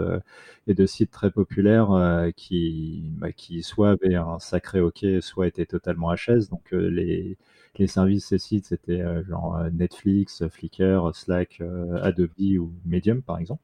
et 0.68 0.74
de 0.74 0.86
sites 0.86 1.12
très 1.12 1.32
populaires 1.32 2.32
qui, 2.36 3.12
bah, 3.18 3.32
qui 3.32 3.64
soit 3.64 3.92
avaient 3.92 4.16
un 4.16 4.40
sacré 4.40 4.82
OK, 4.82 5.06
soit 5.22 5.48
étaient 5.48 5.66
totalement 5.66 6.14
HS. 6.14 6.50
Donc 6.50 6.72
les 6.72 7.38
les 7.80 7.88
services, 7.88 8.28
ces 8.28 8.38
sites, 8.38 8.66
c'était 8.66 9.02
euh, 9.02 9.24
genre 9.26 9.58
euh, 9.58 9.70
Netflix, 9.72 10.48
Flickr, 10.48 11.12
Slack, 11.14 11.58
euh, 11.62 12.00
Adobe 12.02 12.30
ou 12.60 12.72
Medium, 12.86 13.22
par 13.22 13.40
exemple. 13.40 13.62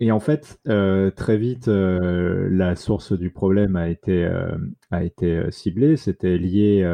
Et 0.00 0.12
en 0.12 0.20
fait, 0.20 0.60
très 1.16 1.36
vite, 1.38 1.66
la 1.66 2.76
source 2.76 3.12
du 3.12 3.30
problème 3.30 3.74
a 3.74 3.88
été, 3.88 4.30
ciblée. 5.50 5.96
C'était 5.96 6.38
lié 6.38 6.86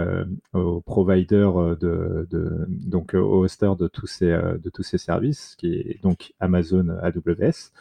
au 0.55 0.81
provider 0.81 1.51
de, 1.81 2.27
de, 2.31 2.67
donc 2.69 3.13
au 3.13 3.45
hoster 3.45 3.73
de 3.79 3.89
tous 3.89 4.07
ces, 4.07 4.31
de 4.31 4.71
tous 4.71 4.85
ces 4.85 4.97
services, 4.97 5.55
qui 5.59 5.75
est 5.75 6.03
donc 6.03 6.33
Amazon 6.41 6.89
AWS. 7.03 7.73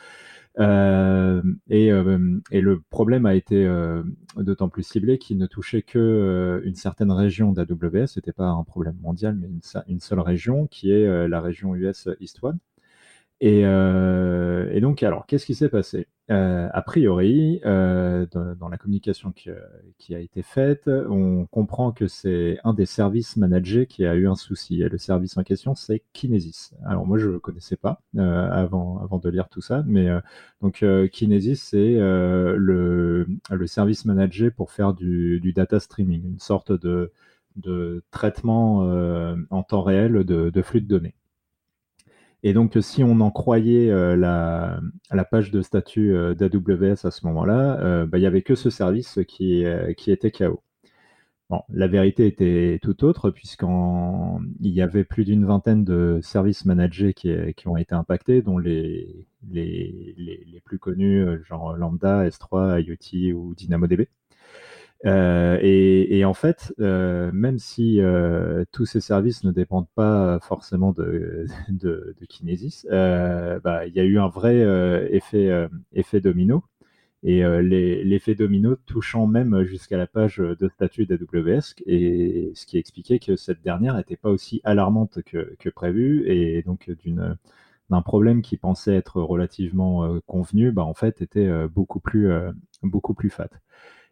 Euh, 0.59 1.41
et, 1.69 1.91
euh, 1.91 2.39
et, 2.51 2.61
le 2.61 2.79
problème 2.79 3.25
a 3.25 3.33
été 3.33 3.65
euh, 3.65 4.03
d'autant 4.37 4.69
plus 4.69 4.83
ciblé 4.83 5.17
qu'il 5.17 5.37
ne 5.37 5.47
touchait 5.47 5.81
que 5.81 6.61
une 6.63 6.75
certaine 6.75 7.11
région 7.11 7.51
d'AWS. 7.51 8.07
C'était 8.07 8.33
pas 8.33 8.47
un 8.47 8.63
problème 8.63 8.97
mondial, 9.01 9.35
mais 9.35 9.49
une, 9.87 9.99
seule 9.99 10.19
région 10.19 10.67
qui 10.67 10.91
est 10.91 11.27
la 11.27 11.41
région 11.41 11.75
US 11.75 12.07
East 12.19 12.39
One. 12.43 12.59
Et, 13.41 13.65
euh, 13.65 14.69
et, 14.71 14.79
donc, 14.79 15.03
alors, 15.03 15.25
qu'est-ce 15.25 15.45
qui 15.45 15.55
s'est 15.55 15.69
passé? 15.69 16.07
Euh, 16.31 16.69
A 16.71 16.81
priori, 16.81 17.59
euh, 17.65 18.25
dans, 18.31 18.69
la 18.69 18.77
communication 18.77 19.33
qui, 19.33 20.15
a 20.15 20.19
été 20.19 20.41
faite, 20.43 20.87
on 20.87 21.45
comprend 21.47 21.91
que 21.91 22.07
c'est 22.07 22.57
un 22.63 22.73
des 22.73 22.85
services 22.85 23.35
managés 23.35 23.85
qui 23.85 24.05
a 24.05 24.15
eu 24.15 24.27
un 24.29 24.35
souci. 24.35 24.81
Et 24.81 24.87
le 24.87 24.97
service 24.97 25.37
en 25.37 25.43
question, 25.43 25.75
c'est 25.75 26.03
Kinesis. 26.13 26.71
Alors, 26.85 27.05
moi, 27.05 27.17
je 27.17 27.27
ne 27.27 27.33
le 27.33 27.39
connaissais 27.39 27.75
pas 27.75 28.01
avant, 28.17 28.99
avant 29.03 29.17
de 29.17 29.29
lire 29.29 29.49
tout 29.49 29.61
ça, 29.61 29.83
mais 29.87 30.07
donc 30.61 30.85
Kinesis, 31.11 31.57
c'est 31.57 31.95
le, 31.97 33.27
service 33.65 34.05
managé 34.05 34.51
pour 34.51 34.71
faire 34.71 34.93
du, 34.93 35.53
data 35.53 35.79
streaming, 35.81 36.23
une 36.25 36.39
sorte 36.39 36.71
de, 36.71 37.11
traitement 38.11 38.77
en 39.49 39.63
temps 39.63 39.83
réel 39.83 40.23
de 40.23 40.61
flux 40.61 40.81
de 40.81 40.87
données. 40.87 41.15
Et 42.43 42.51
donc, 42.53 42.77
si 42.81 43.03
on 43.03 43.21
en 43.21 43.31
croyait 43.31 43.89
euh, 43.89 44.17
la, 44.17 45.25
page 45.25 45.49
de 45.49 45.61
statut 45.61 46.13
euh, 46.13 46.33
d'AWS 46.35 47.05
à 47.05 47.11
ce 47.11 47.25
moment-là, 47.27 47.79
euh, 47.79 48.05
bah, 48.05 48.17
il 48.17 48.21
n'y 48.21 48.27
avait 48.27 48.41
que 48.41 48.55
ce 48.55 48.69
service 48.69 49.19
qui, 49.27 49.63
était 50.07 50.31
KO. 50.31 50.61
la 51.69 51.87
vérité 51.87 52.27
était 52.27 52.79
tout 52.81 53.05
autre, 53.05 53.31
puisqu'il 53.31 54.69
y 54.69 54.81
avait 54.81 55.05
plus 55.05 55.23
d'une 55.23 55.45
vingtaine 55.45 55.85
de 55.85 56.19
services 56.21 56.65
managés 56.65 57.13
qui, 57.13 57.33
ont 57.65 57.77
été 57.77 57.95
impactés, 57.95 58.41
dont 58.41 58.57
les, 58.57 59.25
plus 60.65 60.79
connus, 60.79 61.25
genre 61.45 61.77
Lambda, 61.77 62.27
S3, 62.27 62.81
IoT 62.83 63.33
ou 63.37 63.55
DynamoDB. 63.55 64.09
Euh, 65.05 65.59
et, 65.61 66.23
en 66.25 66.33
fait, 66.33 66.73
euh, 66.79 67.31
même 67.33 67.59
si 67.59 67.99
euh, 67.99 68.63
tous 68.71 68.85
ces 68.85 69.01
services 69.01 69.43
ne 69.43 69.51
dépendent 69.51 69.89
pas 69.95 70.39
forcément 70.39 70.91
de, 70.93 71.45
de, 71.69 72.15
Kinesis, 72.29 72.85
bah, 72.89 73.85
il 73.87 73.93
y 73.93 73.99
a 73.99 74.03
eu 74.03 74.19
un 74.19 74.29
vrai 74.29 74.57
effet, 75.11 76.21
domino. 76.21 76.63
Et 77.25 77.41
l'effet 77.61 78.35
domino 78.35 78.75
touchant 78.75 79.27
même 79.27 79.63
jusqu'à 79.63 79.97
la 79.97 80.07
page 80.07 80.37
de 80.39 80.67
statut 80.69 81.05
d'AWS, 81.05 81.73
et 81.85 82.51
ce 82.53 82.65
qui 82.65 82.77
expliquait 82.77 83.19
que 83.19 83.37
cette 83.37 83.61
dernière 83.61 83.95
n'était 83.95 84.17
pas 84.17 84.29
aussi 84.29 84.59
alarmante 84.65 85.21
que, 85.23 85.55
que 85.57 85.69
prévu, 85.69 86.23
et 86.27 86.61
donc 86.63 86.91
d'un 87.89 88.01
problème 88.01 88.41
qui 88.41 88.57
pensait 88.57 88.95
être 88.95 89.21
relativement 89.21 90.19
convenu, 90.27 90.71
bah, 90.71 90.83
en 90.83 90.93
fait 90.93 91.21
était 91.21 91.49
beaucoup 91.69 91.99
plus, 92.01 92.29
beaucoup 92.83 93.13
plus 93.13 93.29
fat. 93.29 93.49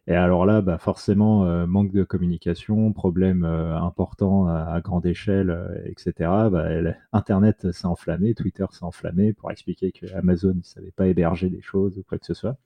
Et 0.08 0.14
alors 0.14 0.46
là, 0.46 0.62
bah 0.62 0.78
forcément, 0.78 1.46
euh, 1.46 1.66
manque 1.66 1.92
de 1.92 2.02
communication, 2.02 2.92
problème 2.92 3.44
euh, 3.44 3.76
important 3.78 4.48
à, 4.48 4.80
grande 4.80 5.06
échelle, 5.06 5.50
euh, 5.50 5.68
etc. 5.86 6.50
Bah, 6.50 6.66
Internet 7.12 7.70
s'est 7.70 7.86
enflammé, 7.86 8.34
Twitter 8.34 8.64
s'est 8.72 8.84
enflammé 8.84 9.32
pour 9.32 9.52
expliquer 9.52 9.92
que 9.92 10.06
Amazon 10.14 10.54
ne 10.54 10.62
savait 10.62 10.90
pas 10.90 11.06
héberger 11.06 11.50
des 11.50 11.60
choses 11.62 11.98
ou 11.98 12.02
quoi 12.02 12.18
que 12.18 12.26
ce 12.26 12.34
soit. 12.34 12.56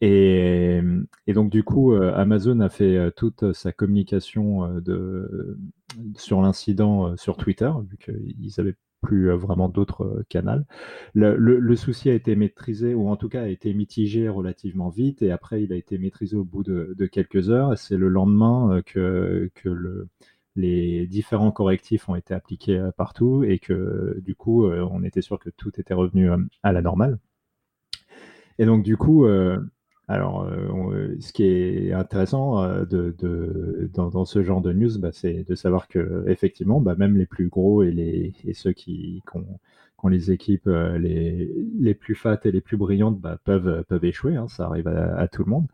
Et, 0.00 0.82
donc 1.28 1.50
du 1.50 1.62
coup, 1.62 1.92
Amazon 1.94 2.60
a 2.60 2.68
fait 2.68 3.12
toute 3.16 3.52
sa 3.52 3.72
communication 3.72 4.82
sur 6.16 6.42
l'incident 6.42 7.16
sur 7.16 7.36
Twitter, 7.36 7.70
vu 7.88 7.96
qu'ils 7.98 8.60
avaient 8.60 8.74
plus 9.04 9.30
euh, 9.30 9.36
vraiment 9.36 9.68
d'autres 9.68 10.04
euh, 10.04 10.24
canaux. 10.28 10.62
Le, 11.14 11.76
souci 11.76 12.10
a 12.10 12.14
été 12.14 12.34
maîtrisé, 12.34 12.94
ou 12.94 13.08
en 13.08 13.16
tout 13.16 13.28
cas 13.28 13.42
a 13.42 13.48
été 13.48 13.74
mitigé 13.74 14.28
relativement 14.28 14.88
vite, 14.88 15.22
et 15.22 15.30
après 15.30 15.62
il 15.62 15.72
a 15.72 15.76
été 15.76 15.98
maîtrisé 15.98 16.36
au 16.36 16.44
bout 16.44 16.62
de, 16.64 17.06
quelques 17.06 17.50
heures. 17.50 17.78
C'est 17.78 17.96
le 17.96 18.08
lendemain 18.08 18.76
euh, 18.76 18.82
que, 18.82 19.50
que 19.54 19.68
le, 19.68 20.08
les 20.56 21.06
différents 21.06 21.52
correctifs 21.52 22.08
ont 22.08 22.14
été 22.16 22.34
appliqués 22.34 22.90
partout, 22.96 23.44
et 23.44 23.58
que 23.58 24.18
du 24.22 24.34
coup 24.34 24.66
on 24.66 25.02
était 25.04 25.22
sûr 25.22 25.38
que 25.38 25.50
tout 25.50 25.78
était 25.80 25.94
revenu 25.94 26.30
à 26.62 26.72
la 26.72 26.82
normale. 26.82 27.18
Et 28.58 28.66
donc 28.66 28.84
du 28.84 28.96
coup, 28.96 29.26
alors, 30.06 30.42
euh, 30.44 31.16
ce 31.20 31.32
qui 31.32 31.44
est 31.44 31.92
intéressant 31.92 32.62
euh, 32.62 32.84
dans, 33.94 34.24
ce 34.26 34.42
genre 34.42 34.60
de 34.60 34.72
news, 34.72 34.98
bah, 34.98 35.10
c'est 35.12 35.44
de 35.48 35.54
savoir 35.54 35.88
que 35.88 36.24
effectivement, 36.28 36.80
bah, 36.80 36.94
même 36.94 37.16
les 37.16 37.26
plus 37.26 37.48
gros 37.48 37.82
et, 37.82 37.90
les, 37.90 38.34
ceux 38.52 38.72
qui, 38.72 39.22
ont, 39.34 40.08
les 40.08 40.30
équipes 40.30 40.66
euh, 40.66 40.98
les, 40.98 41.50
les, 41.80 41.94
plus 41.94 42.14
fat 42.14 42.38
et 42.44 42.52
les 42.52 42.60
plus 42.60 42.76
brillantes 42.76 43.18
bah, 43.18 43.38
peuvent, 43.44 43.82
peuvent 43.88 44.04
échouer. 44.04 44.36
Hein, 44.36 44.46
ça 44.48 44.66
arrive 44.66 44.88
à, 44.88 45.26
tout 45.28 45.42
le 45.44 45.50
monde. 45.50 45.68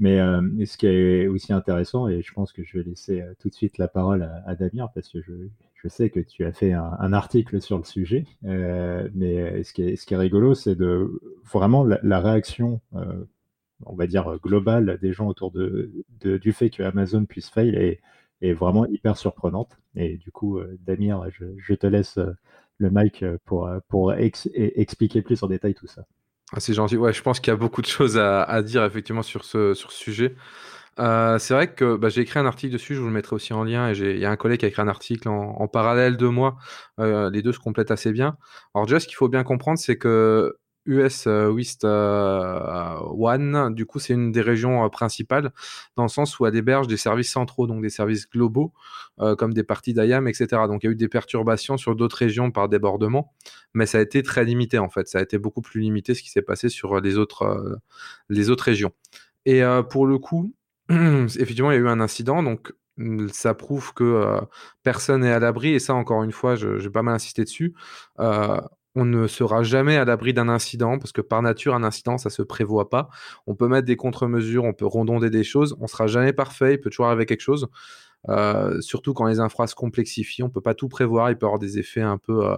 Mais 0.00 0.18
ce 0.64 0.76
qui 0.76 0.86
est 0.86 1.26
aussi 1.26 1.52
intéressant, 1.52 2.08
et 2.08 2.22
je 2.22 2.32
pense 2.32 2.52
que 2.52 2.62
je 2.64 2.78
vais 2.78 2.84
laisser 2.84 3.24
tout 3.40 3.48
de 3.48 3.54
suite 3.54 3.78
la 3.78 3.88
parole 3.88 4.28
à, 4.46 4.54
Damien, 4.54 4.88
parce 4.94 5.08
que 5.08 5.20
je, 5.20 5.32
je, 5.74 5.88
sais 5.88 6.10
que 6.10 6.20
tu 6.20 6.44
as 6.44 6.52
fait 6.52 6.72
un, 6.72 7.12
article 7.12 7.60
sur 7.60 7.78
le 7.78 7.84
sujet. 7.84 8.24
mais 8.42 9.62
ce 9.64 9.72
qui 9.72 9.82
est, 9.82 9.96
ce 9.96 10.06
qui 10.06 10.14
est 10.14 10.18
rigolo, 10.18 10.54
c'est 10.54 10.76
de 10.76 11.20
vraiment 11.44 11.84
la 11.84 12.20
réaction 12.20 12.80
on 13.86 13.94
va 13.94 14.06
dire, 14.06 14.38
globale 14.42 14.98
des 15.00 15.12
gens 15.12 15.26
autour 15.26 15.50
de, 15.50 15.90
du 16.20 16.52
fait 16.52 16.70
que 16.70 16.82
Amazon 16.82 17.24
puisse 17.24 17.48
fail 17.48 17.74
est, 17.74 18.00
vraiment 18.52 18.86
hyper 18.86 19.16
surprenante. 19.16 19.76
Et 19.96 20.16
du 20.16 20.30
coup, 20.30 20.58
euh, 20.58 20.78
Damien, 20.86 21.20
je, 21.56 21.74
te 21.74 21.86
laisse 21.86 22.18
euh, 22.18 22.32
le 22.78 22.88
mic 22.90 23.22
euh, 23.22 23.36
pour, 23.44 23.68
pour 23.88 24.12
expliquer 24.14 25.22
plus 25.22 25.42
en 25.42 25.48
détail 25.48 25.74
tout 25.74 25.88
ça. 25.88 26.02
Ah, 26.52 26.60
c'est 26.60 26.72
gentil. 26.72 26.96
Ouais, 26.96 27.12
je 27.12 27.20
pense 27.22 27.40
qu'il 27.40 27.50
y 27.50 27.54
a 27.54 27.56
beaucoup 27.56 27.82
de 27.82 27.86
choses 27.86 28.16
à, 28.16 28.62
dire 28.62 28.84
effectivement 28.84 29.22
sur 29.22 29.44
ce, 29.44 29.74
sur 29.74 29.90
ce 29.92 29.98
sujet. 29.98 30.34
c'est 30.96 31.54
vrai 31.54 31.74
que 31.74 31.96
bah, 31.96 32.08
j'ai 32.08 32.22
écrit 32.22 32.38
un 32.38 32.46
article 32.46 32.72
dessus, 32.72 32.94
je 32.94 33.00
vous 33.00 33.08
le 33.08 33.12
mettrai 33.12 33.34
aussi 33.34 33.52
en 33.52 33.64
lien. 33.64 33.92
Et 33.92 33.98
il 33.98 34.18
y 34.18 34.24
a 34.24 34.30
un 34.30 34.36
collègue 34.36 34.60
qui 34.60 34.66
a 34.66 34.68
écrit 34.68 34.82
un 34.82 34.88
article 34.88 35.28
en, 35.28 35.68
parallèle 35.68 36.16
de 36.16 36.26
moi. 36.28 36.56
les 36.98 37.42
deux 37.42 37.52
se 37.52 37.58
complètent 37.58 37.90
assez 37.90 38.12
bien. 38.12 38.36
Alors, 38.74 38.86
déjà, 38.86 39.00
ce 39.00 39.06
qu'il 39.06 39.16
faut 39.16 39.28
bien 39.28 39.42
comprendre, 39.42 39.78
c'est 39.78 39.98
que 39.98 40.56
US 40.86 41.26
euh, 41.26 41.50
West 41.50 41.84
euh, 41.84 42.98
One, 43.00 43.74
du 43.74 43.86
coup, 43.86 43.98
c'est 43.98 44.14
une 44.14 44.32
des 44.32 44.40
régions 44.40 44.84
euh, 44.84 44.88
principales 44.88 45.52
dans 45.96 46.04
le 46.04 46.08
sens 46.08 46.38
où 46.38 46.46
elle 46.46 46.56
héberge 46.56 46.86
des 46.86 46.96
services 46.96 47.30
centraux, 47.30 47.66
donc 47.66 47.82
des 47.82 47.90
services 47.90 48.28
globaux, 48.28 48.72
comme 49.36 49.52
des 49.52 49.64
parties 49.64 49.94
d'IAM, 49.94 50.28
etc. 50.28 50.46
Donc, 50.68 50.84
il 50.84 50.86
y 50.86 50.88
a 50.88 50.92
eu 50.92 50.96
des 50.96 51.08
perturbations 51.08 51.76
sur 51.76 51.96
d'autres 51.96 52.16
régions 52.16 52.50
par 52.52 52.68
débordement, 52.68 53.34
mais 53.74 53.84
ça 53.84 53.98
a 53.98 54.00
été 54.00 54.22
très 54.22 54.44
limité 54.44 54.78
en 54.78 54.88
fait. 54.88 55.08
Ça 55.08 55.18
a 55.18 55.22
été 55.22 55.38
beaucoup 55.38 55.60
plus 55.60 55.80
limité 55.80 56.14
ce 56.14 56.22
qui 56.22 56.30
s'est 56.30 56.42
passé 56.42 56.68
sur 56.68 57.00
les 57.00 57.18
autres, 57.18 57.80
les 58.28 58.48
autres 58.48 58.64
régions. 58.64 58.92
Et 59.44 59.62
pour 59.90 60.06
le 60.06 60.18
coup, 60.18 60.54
effectivement, 60.88 61.72
il 61.72 61.74
y 61.74 61.78
a 61.78 61.80
eu 61.80 61.88
un 61.88 62.00
incident, 62.00 62.44
donc 62.44 62.72
ça 63.32 63.54
prouve 63.54 63.92
que 63.92 64.38
personne 64.84 65.22
n'est 65.22 65.32
à 65.32 65.40
l'abri, 65.40 65.74
et 65.74 65.80
ça, 65.80 65.94
encore 65.94 66.22
une 66.22 66.32
fois, 66.32 66.54
je, 66.54 66.68
vais 66.68 66.90
pas 66.90 67.02
mal 67.02 67.16
insister 67.16 67.42
dessus 67.42 67.74
on 68.94 69.04
ne 69.04 69.26
sera 69.26 69.62
jamais 69.62 69.96
à 69.96 70.04
l'abri 70.04 70.32
d'un 70.32 70.48
incident 70.48 70.98
parce 70.98 71.12
que 71.12 71.20
par 71.20 71.42
nature, 71.42 71.74
un 71.74 71.84
incident, 71.84 72.18
ça 72.18 72.30
se 72.30 72.42
prévoit 72.42 72.88
pas. 72.88 73.08
On 73.46 73.54
peut 73.54 73.68
mettre 73.68 73.86
des 73.86 73.96
contre-mesures, 73.96 74.64
on 74.64 74.72
peut 74.72 74.86
rondonder 74.86 75.30
des 75.30 75.44
choses. 75.44 75.76
On 75.80 75.86
sera 75.86 76.06
jamais 76.06 76.32
parfait. 76.32 76.74
Il 76.74 76.80
peut 76.80 76.90
toujours 76.90 77.06
arriver 77.06 77.26
quelque 77.26 77.40
chose. 77.40 77.68
Euh, 78.28 78.80
surtout 78.80 79.14
quand 79.14 79.26
les 79.26 79.40
infras 79.40 79.66
se 79.68 79.74
complexifient, 79.74 80.42
on 80.42 80.50
peut 80.50 80.60
pas 80.60 80.74
tout 80.74 80.88
prévoir. 80.88 81.30
Il 81.30 81.36
peut 81.36 81.46
y 81.46 81.48
avoir 81.48 81.58
des 81.58 81.78
effets 81.78 82.00
un 82.00 82.18
peu 82.18 82.46
euh, 82.46 82.56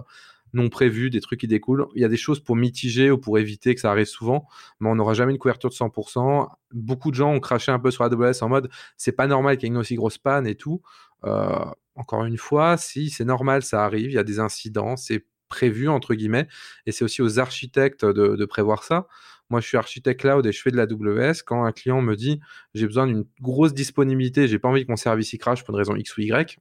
non 0.53 0.69
prévus, 0.69 1.09
des 1.09 1.21
trucs 1.21 1.39
qui 1.41 1.47
découlent. 1.47 1.87
Il 1.95 2.01
y 2.01 2.05
a 2.05 2.09
des 2.09 2.17
choses 2.17 2.39
pour 2.39 2.55
mitiger 2.55 3.11
ou 3.11 3.17
pour 3.17 3.37
éviter 3.37 3.75
que 3.75 3.81
ça 3.81 3.91
arrive 3.91 4.05
souvent, 4.05 4.47
mais 4.79 4.89
on 4.89 4.95
n'aura 4.95 5.13
jamais 5.13 5.31
une 5.31 5.37
couverture 5.37 5.69
de 5.69 5.75
100%. 5.75 6.47
Beaucoup 6.71 7.11
de 7.11 7.15
gens 7.15 7.31
ont 7.31 7.39
craché 7.39 7.71
un 7.71 7.79
peu 7.79 7.91
sur 7.91 8.03
AWS 8.03 8.41
en 8.41 8.49
mode 8.49 8.69
c'est 8.97 9.11
pas 9.11 9.27
normal 9.27 9.57
qu'il 9.57 9.67
y 9.67 9.71
ait 9.71 9.73
une 9.73 9.79
aussi 9.79 9.95
grosse 9.95 10.17
panne 10.17 10.47
et 10.47 10.55
tout. 10.55 10.81
Euh, 11.25 11.65
encore 11.95 12.25
une 12.25 12.37
fois, 12.37 12.77
si 12.77 13.09
c'est 13.09 13.25
normal, 13.25 13.63
ça 13.63 13.83
arrive. 13.85 14.11
Il 14.11 14.13
y 14.13 14.17
a 14.17 14.23
des 14.23 14.39
incidents, 14.39 14.95
c'est 14.97 15.25
prévu, 15.51 15.87
entre 15.87 16.15
guillemets. 16.15 16.47
Et 16.87 16.91
c'est 16.91 17.03
aussi 17.03 17.21
aux 17.21 17.37
architectes 17.39 18.05
de, 18.05 18.45
prévoir 18.45 18.83
ça. 18.83 19.07
Moi, 19.49 19.59
je 19.59 19.67
suis 19.67 19.77
architecte 19.77 20.21
cloud 20.21 20.45
et 20.47 20.51
je 20.51 20.61
fais 20.61 20.71
de 20.71 20.77
la 20.77 20.85
WS. 20.85 21.43
Quand 21.45 21.65
un 21.65 21.71
client 21.71 22.01
me 22.01 22.15
dit 22.15 22.39
j'ai 22.73 22.87
besoin 22.87 23.05
d'une 23.05 23.25
grosse 23.41 23.73
disponibilité, 23.73 24.47
j'ai 24.47 24.59
pas 24.59 24.69
envie 24.69 24.85
que 24.85 24.91
mon 24.91 24.97
service 24.97 25.33
y 25.33 25.37
crache 25.37 25.63
pour 25.63 25.75
une 25.75 25.77
raison 25.77 25.95
X 25.95 26.17
ou 26.17 26.21
Y, 26.21 26.57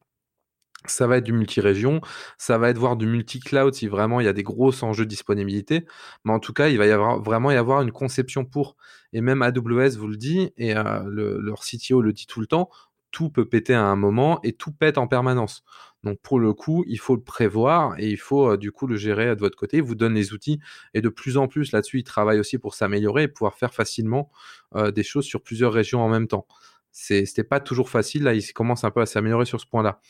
ça 0.87 1.07
va 1.07 1.19
être 1.19 1.25
du 1.25 1.33
multi-région, 1.33 2.01
ça 2.39 2.57
va 2.57 2.71
être 2.71 2.79
voir 2.79 2.97
du 2.97 3.07
multi-cloud 3.07 3.75
si 3.75 3.87
vraiment 3.87 4.21
il 4.21 4.25
y 4.25 4.29
a 4.29 4.33
des 4.33 4.43
gros 4.43 4.73
enjeux 4.83 5.05
de 5.05 5.11
disponibilité. 5.11 5.85
Mais 6.25 6.33
en 6.33 6.41
tout 6.41 6.53
cas, 6.53 6.69
il 6.69 6.79
va 6.79 6.87
y 6.87 6.91
avoir 6.91 7.23
vraiment 7.23 7.51
y 7.51 7.57
avoir 7.57 7.83
une 7.83 7.93
conception 7.93 8.45
pour. 8.45 8.77
Et 9.13 9.21
même 9.21 9.43
AWS 9.43 9.97
vous 9.99 10.09
le 10.09 10.17
dit, 10.17 10.53
et 10.57 10.77
euh, 10.77 11.03
leur 11.07 11.61
CTO 11.61 12.01
le 12.01 12.13
dit 12.13 12.27
tout 12.27 12.41
le 12.41 12.47
temps, 12.47 12.71
tout 13.11 13.31
peut 13.31 13.49
péter 13.49 13.75
à 13.75 13.85
un 13.85 13.97
moment 13.97 14.41
et 14.43 14.53
tout 14.53 14.73
pète 14.73 14.99
en 14.99 15.07
permanence. 15.07 15.65
Donc 16.03 16.19
pour 16.23 16.39
le 16.41 16.55
coup, 16.55 16.85
il 16.87 16.99
faut 16.99 17.15
le 17.15 17.23
prévoir 17.23 17.99
et 17.99 18.09
il 18.09 18.17
faut 18.17 18.53
euh, 18.53 18.57
du 18.57 18.73
coup 18.73 18.87
le 18.87 18.97
gérer 18.97 19.35
de 19.35 19.41
votre 19.41 19.57
côté. 19.57 19.79
Il 19.79 19.83
vous 19.83 19.95
donne 19.95 20.15
les 20.15 20.33
outils 20.33 20.59
et 20.95 21.01
de 21.01 21.09
plus 21.09 21.37
en 21.37 21.49
plus 21.49 21.73
là-dessus, 21.73 21.99
il 21.99 22.05
travaille 22.05 22.41
aussi 22.41 22.59
pour 22.59 22.75
s'améliorer 22.75 23.25
et 23.25 23.29
pouvoir 23.29 23.55
faire 23.55 23.75
facilement 23.75 24.31
euh, 24.77 24.91
des 24.91 25.03
choses 25.03 25.25
sur 25.25 25.43
plusieurs 25.43 25.73
régions 25.73 26.01
en 26.01 26.09
même 26.09 26.29
temps. 26.29 26.47
C'était 26.93 27.45
pas 27.45 27.61
toujours 27.61 27.89
facile. 27.89 28.25
Là, 28.25 28.35
il 28.35 28.53
commence 28.53 28.83
un 28.83 28.91
peu 28.91 29.01
à 29.01 29.07
s'améliorer 29.07 29.45
sur 29.45 29.61
ce 29.61 29.67
point-là. 29.67 30.01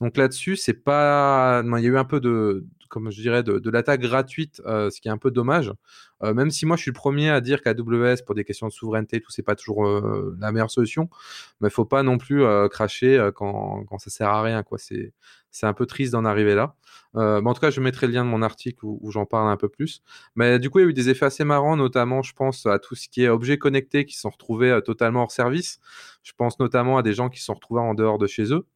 Donc 0.00 0.16
là-dessus, 0.16 0.56
c'est 0.56 0.72
pas. 0.72 1.62
il 1.62 1.82
y 1.82 1.86
a 1.86 1.90
eu 1.90 1.98
un 1.98 2.04
peu 2.04 2.18
de, 2.18 2.64
comme 2.90 3.10
je 3.10 3.22
dirais, 3.22 3.42
de, 3.42 3.70
l'attaque 3.70 4.00
gratuite, 4.02 4.60
euh, 4.66 4.90
ce 4.90 5.00
qui 5.00 5.08
est 5.08 5.10
un 5.10 5.16
peu 5.16 5.30
dommage. 5.30 5.72
Euh, 6.22 6.34
même 6.34 6.50
si 6.50 6.66
moi, 6.66 6.76
je 6.76 6.82
suis 6.82 6.90
le 6.90 6.94
premier 6.94 7.30
à 7.30 7.40
dire 7.40 7.62
qu'AWS, 7.62 8.22
pour 8.26 8.34
des 8.34 8.44
questions 8.44 8.66
de 8.66 8.72
souveraineté, 8.72 9.20
tout, 9.20 9.30
c'est 9.30 9.42
pas 9.42 9.54
toujours 9.54 9.86
euh, 9.86 10.36
la 10.38 10.52
meilleure 10.52 10.70
solution. 10.70 11.08
Mais 11.60 11.68
il 11.68 11.70
faut 11.70 11.86
pas 11.86 12.02
non 12.02 12.18
plus 12.18 12.44
cracher 12.70 13.30
quand, 13.34 13.84
quand 13.84 13.98
ça 13.98 14.10
sert 14.10 14.28
à 14.28 14.42
rien. 14.42 14.62
C'est 15.50 15.66
un 15.66 15.72
peu 15.72 15.86
triste 15.86 16.12
d'en 16.12 16.24
arriver 16.24 16.54
là. 16.54 16.74
en 17.14 17.54
tout 17.54 17.60
cas, 17.60 17.70
je 17.70 17.80
mettrai 17.80 18.06
le 18.06 18.12
lien 18.12 18.24
de 18.24 18.30
mon 18.30 18.42
article 18.42 18.80
où, 18.82 19.10
j'en 19.10 19.24
parle 19.24 19.48
un 19.50 19.56
peu 19.56 19.68
plus. 19.68 20.02
Mais 20.34 20.58
du 20.58 20.68
coup, 20.68 20.80
il 20.80 20.82
y 20.82 20.86
a 20.86 20.88
eu 20.88 20.92
des 20.92 21.08
effets 21.08 21.26
assez 21.26 21.44
marrants, 21.44 21.76
notamment, 21.76 22.22
je 22.22 22.34
pense, 22.34 22.66
à 22.66 22.78
tout 22.78 22.94
ce 22.94 23.08
qui 23.08 23.22
est 23.22 23.28
objets 23.28 23.58
connectés 23.58 24.04
qui 24.04 24.16
sont 24.18 24.30
retrouvés 24.30 24.80
totalement 24.84 25.22
hors 25.22 25.32
service. 25.32 25.78
Je 26.22 26.32
pense 26.36 26.58
notamment 26.58 26.98
à 26.98 27.02
des 27.02 27.14
gens 27.14 27.28
qui 27.30 27.40
sont 27.40 27.54
retrouvés 27.54 27.80
en 27.80 27.94
dehors 27.94 28.18
de 28.18 28.26
chez 28.26 28.52
eux. 28.52 28.66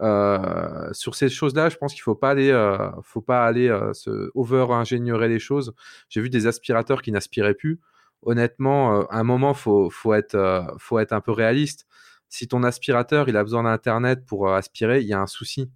Euh, 0.00 0.92
sur 0.92 1.14
ces 1.14 1.28
choses-là, 1.28 1.68
je 1.68 1.76
pense 1.76 1.92
qu'il 1.92 2.02
faut 2.02 2.14
pas 2.14 2.30
aller, 2.30 2.50
euh, 2.50 2.90
faut 3.02 3.20
pas 3.20 3.44
aller 3.44 3.68
euh, 3.68 3.92
se 3.92 4.30
over-ingénierer 4.34 5.28
les 5.28 5.38
choses. 5.38 5.74
J'ai 6.08 6.20
vu 6.20 6.30
des 6.30 6.46
aspirateurs 6.46 7.02
qui 7.02 7.12
n'aspiraient 7.12 7.54
plus. 7.54 7.80
Honnêtement, 8.22 9.08
à 9.08 9.18
un 9.18 9.24
moment, 9.24 9.54
faut, 9.54 9.88
faut 9.90 10.12
être, 10.14 10.74
faut 10.78 10.98
être 10.98 11.12
un 11.12 11.20
peu 11.22 11.32
réaliste. 11.32 11.86
Si 12.28 12.48
ton 12.48 12.62
aspirateur, 12.64 13.28
il 13.28 13.36
a 13.36 13.42
besoin 13.42 13.62
d'internet 13.64 14.26
pour 14.26 14.52
aspirer, 14.52 15.00
il 15.00 15.06
y 15.06 15.14
a 15.14 15.20
un 15.20 15.26
souci. 15.26 15.70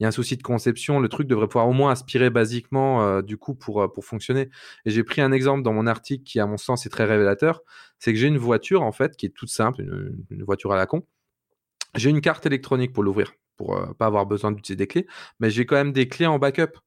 il 0.00 0.04
y 0.04 0.06
a 0.06 0.08
un 0.08 0.12
souci 0.12 0.36
de 0.38 0.42
conception. 0.42 0.98
Le 0.98 1.08
truc 1.08 1.28
devrait 1.28 1.46
pouvoir 1.46 1.68
au 1.68 1.72
moins 1.74 1.92
aspirer 1.92 2.30
basiquement 2.30 3.20
du 3.22 3.36
coup 3.36 3.54
pour, 3.54 3.92
pour 3.92 4.04
fonctionner. 4.04 4.48
Et 4.86 4.90
j'ai 4.90 5.04
pris 5.04 5.20
un 5.20 5.30
exemple 5.32 5.62
dans 5.62 5.74
mon 5.74 5.86
article 5.86 6.24
qui, 6.24 6.40
à 6.40 6.46
mon 6.46 6.56
sens, 6.56 6.86
est 6.86 6.90
très 6.90 7.04
révélateur. 7.04 7.60
C'est 7.98 8.12
que 8.14 8.18
j'ai 8.18 8.28
une 8.28 8.38
voiture 8.38 8.82
en 8.82 8.92
fait 8.92 9.14
qui 9.16 9.26
est 9.26 9.30
toute 9.30 9.50
simple, 9.50 9.82
une, 9.82 10.42
voiture 10.42 10.72
à 10.72 10.76
la 10.76 10.86
con. 10.86 11.06
J'ai 11.96 12.10
une 12.10 12.20
carte 12.20 12.46
électronique 12.46 12.92
pour 12.92 13.02
l'ouvrir, 13.02 13.32
pour 13.56 13.78
pas 13.98 14.06
avoir 14.06 14.26
besoin 14.26 14.52
d'utiliser 14.52 14.76
des 14.76 14.86
clés, 14.86 15.06
mais 15.40 15.50
j'ai 15.50 15.66
quand 15.66 15.76
même 15.76 15.92
des 15.92 16.08
clés 16.08 16.26
en 16.26 16.38
backup 16.38 16.78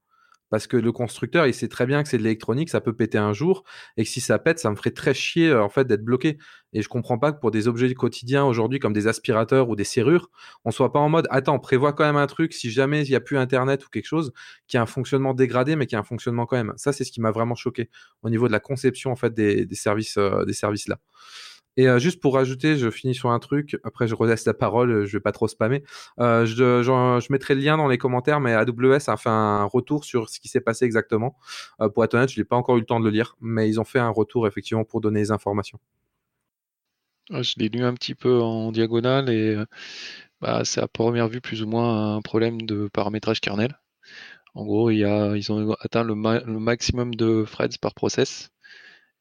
parce 0.50 0.68
que 0.68 0.78
le 0.78 0.92
constructeur, 0.92 1.46
il 1.48 1.54
sait 1.54 1.68
très 1.68 1.86
bien 1.86 2.04
que 2.04 2.10
c'est 2.10 2.18
de 2.18 2.24
l'électronique, 2.24 2.70
ça 2.70 2.82
peut 2.82 2.94
péter 2.94 3.18
un 3.18 3.34
jour, 3.34 3.64
et 3.98 4.04
que 4.04 4.10
si 4.10 4.22
ça 4.22 4.40
pète, 4.40 4.60
ça 4.60 4.70
me 4.72 4.76
ferait 4.76 4.92
très 4.92 5.14
chier 5.14 5.50
euh, 5.50 5.64
en 5.64 5.70
fait 5.70 5.86
d'être 5.86 6.04
bloqué. 6.04 6.38
Et 6.74 6.82
je 6.82 6.90
comprends 6.90 7.18
pas 7.18 7.32
que 7.32 7.40
pour 7.40 7.52
des 7.52 7.68
objets 7.68 7.94
quotidiens 7.94 8.46
aujourd'hui, 8.46 8.80
comme 8.80 8.94
des 8.94 9.08
aspirateurs 9.08 9.70
ou 9.70 9.76
des 9.76 9.84
serrures, 9.84 10.30
on 10.66 10.72
soit 10.72 10.92
pas 10.92 11.00
en 11.00 11.10
mode 11.10 11.28
attends, 11.32 11.60
prévoit 11.60 11.94
quand 11.94 12.06
même 12.06 12.18
un 12.18 12.28
truc 12.28 12.54
si 12.54 12.70
jamais 12.72 13.06
il 13.06 13.10
n'y 13.10 13.16
a 13.16 13.20
plus 13.20 13.38
Internet 13.38 13.86
ou 13.86 13.90
quelque 13.90 14.06
chose 14.06 14.32
qui 14.68 14.78
a 14.78 14.82
un 14.82 14.86
fonctionnement 14.86 15.34
dégradé, 15.34 15.76
mais 15.76 15.86
qui 15.88 15.96
a 15.96 16.00
un 16.00 16.04
fonctionnement 16.04 16.46
quand 16.46 16.58
même. 16.58 16.74
Ça, 16.78 16.94
c'est 16.94 17.04
ce 17.04 17.12
qui 17.12 17.22
m'a 17.22 17.32
vraiment 17.32 17.56
choqué 17.56 17.90
au 18.22 18.30
niveau 18.30 18.48
de 18.48 18.54
la 18.54 18.60
conception 18.60 19.12
en 19.12 19.16
fait 19.16 19.34
des, 19.34 19.68
services, 19.74 20.18
euh, 20.18 20.46
des 20.46 20.54
services 20.54 20.88
là. 20.88 21.00
Et 21.78 21.88
euh, 21.88 22.00
juste 22.00 22.20
pour 22.20 22.34
rajouter, 22.34 22.76
je 22.76 22.90
finis 22.90 23.14
sur 23.14 23.30
un 23.30 23.40
truc. 23.40 23.80
Après, 23.84 24.08
je 24.08 24.16
relaisse 24.16 24.46
la 24.46 24.56
parole. 24.56 25.06
Je 25.06 25.18
vais 25.18 25.22
pas 25.22 25.32
trop 25.32 25.48
spammer. 25.48 25.84
Euh, 26.20 26.46
je, 26.46 27.32
mettrai 27.32 27.54
le 27.54 27.62
lien 27.62 27.78
dans 27.78 27.88
les 27.88 28.00
commentaires, 28.00 28.40
mais 28.40 28.54
AWS 28.54 29.10
a 29.10 29.16
fait 29.18 29.30
un 29.30 29.64
retour 29.64 30.04
sur 30.04 30.28
ce 30.30 30.40
qui 30.40 30.48
s'est 30.48 30.60
passé 30.60 30.86
exactement. 30.86 31.38
Euh, 31.80 31.88
pour 31.88 32.04
être 32.04 32.16
honnête, 32.16 32.32
je 32.32 32.40
n'ai 32.40 32.46
pas 32.46 32.56
encore 32.56 32.78
eu 32.78 32.80
le 32.80 32.86
temps 32.86 33.00
de 33.00 33.06
le 33.06 33.12
lire, 33.12 33.38
mais 33.40 33.70
ils 33.70 33.80
ont 33.80 33.84
fait 33.84 34.00
un 34.00 34.10
retour 34.10 34.48
effectivement 34.48 34.84
pour 34.84 35.02
donner 35.02 35.20
les 35.20 35.32
informations. 35.32 35.80
Je 37.30 37.54
l'ai 37.58 37.70
lu 37.70 37.84
un 37.84 37.94
petit 37.94 38.16
peu 38.16 38.42
en 38.42 38.72
diagonale 38.72 39.30
et 39.30 39.58
bah, 40.42 40.64
c'est 40.64 40.82
à 40.82 40.88
première 40.88 41.28
vue 41.28 41.42
plus 41.42 41.62
ou 41.62 41.68
moins 41.68 42.16
un 42.16 42.22
problème 42.22 42.62
de 42.62 42.90
paramétrage 42.92 43.42
kernel. 43.42 43.78
En 44.56 44.66
gros, 44.66 44.90
ils 44.90 45.52
ont 45.52 45.76
atteint 45.82 46.04
le, 46.04 46.16
le 46.16 46.60
maximum 46.60 47.14
de 47.14 47.46
threads 47.46 47.78
par 47.80 47.94
process. 47.94 48.50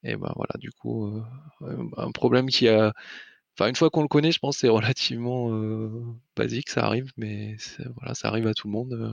Et 0.06 0.16
ben 0.16 0.32
voilà, 0.36 0.54
du 0.58 0.70
coup, 0.70 1.20
euh, 1.62 1.76
un 1.96 2.12
problème 2.12 2.46
qui 2.46 2.68
a. 2.68 2.92
Enfin, 3.58 3.68
une 3.68 3.74
fois 3.74 3.90
qu'on 3.90 4.02
le 4.02 4.08
connaît, 4.08 4.32
je 4.32 4.38
pense 4.38 4.56
que 4.56 4.60
c'est 4.60 4.68
relativement 4.68 5.50
euh, 5.52 5.90
basique, 6.36 6.70
ça 6.70 6.84
arrive, 6.84 7.10
mais 7.16 7.56
voilà, 7.96 8.14
ça 8.14 8.28
arrive 8.28 8.46
à 8.46 8.54
tout 8.54 8.68
le 8.68 8.72
monde. 8.72 8.92
Euh. 8.92 9.12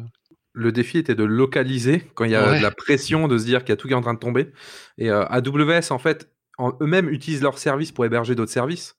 Le 0.54 0.72
défi 0.72 1.00
était 1.00 1.16
de 1.16 1.24
localiser 1.24 2.04
quand 2.14 2.26
il 2.26 2.32
y 2.32 2.36
a 2.36 2.60
de 2.60 2.62
la 2.62 2.70
pression 2.70 3.28
de 3.28 3.40
se 3.40 3.46
dire 3.46 3.62
qu'il 3.62 3.70
y 3.70 3.74
a 3.74 3.76
tout 3.76 3.88
qui 3.88 3.94
est 3.94 3.98
en 3.98 4.02
train 4.02 4.14
de 4.14 4.20
tomber. 4.20 4.52
Et 5.00 5.10
AWS, 5.10 5.92
en 5.92 5.98
fait, 5.98 6.30
eux-mêmes 6.60 7.10
utilisent 7.10 7.42
leurs 7.42 7.58
services 7.58 7.92
pour 7.92 8.06
héberger 8.06 8.36
d'autres 8.36 8.52
services. 8.52 8.96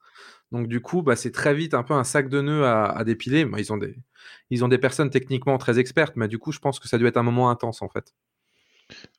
Donc 0.51 0.67
du 0.67 0.81
coup, 0.81 1.03
bah, 1.03 1.15
c'est 1.15 1.31
très 1.31 1.55
vite 1.55 1.75
un 1.75 1.85
peu 1.85 1.95
un 1.95 2.03
sac 2.03 2.29
de 2.29 2.41
nœuds 2.41 2.67
à, 2.67 3.05
dépiler. 3.05 3.47
ils, 3.57 3.73
ont 3.73 3.77
des, 3.77 3.95
ils 4.51 4.65
ont 4.65 4.69
des 4.69 4.79
personnes 4.79 5.11
techniquement 5.11 5.57
très 5.57 5.79
expertes, 5.79 6.15
mais 6.17 6.27
du 6.27 6.39
coup, 6.39 6.51
je 6.51 6.59
pense 6.59 6.81
que 6.81 6.89
ça 6.89 6.99
doit 6.99 7.09
être 7.09 7.19
un 7.19 7.23
moment 7.23 7.49
intense 7.49 7.81
en 7.81 7.89
fait. 7.89 8.13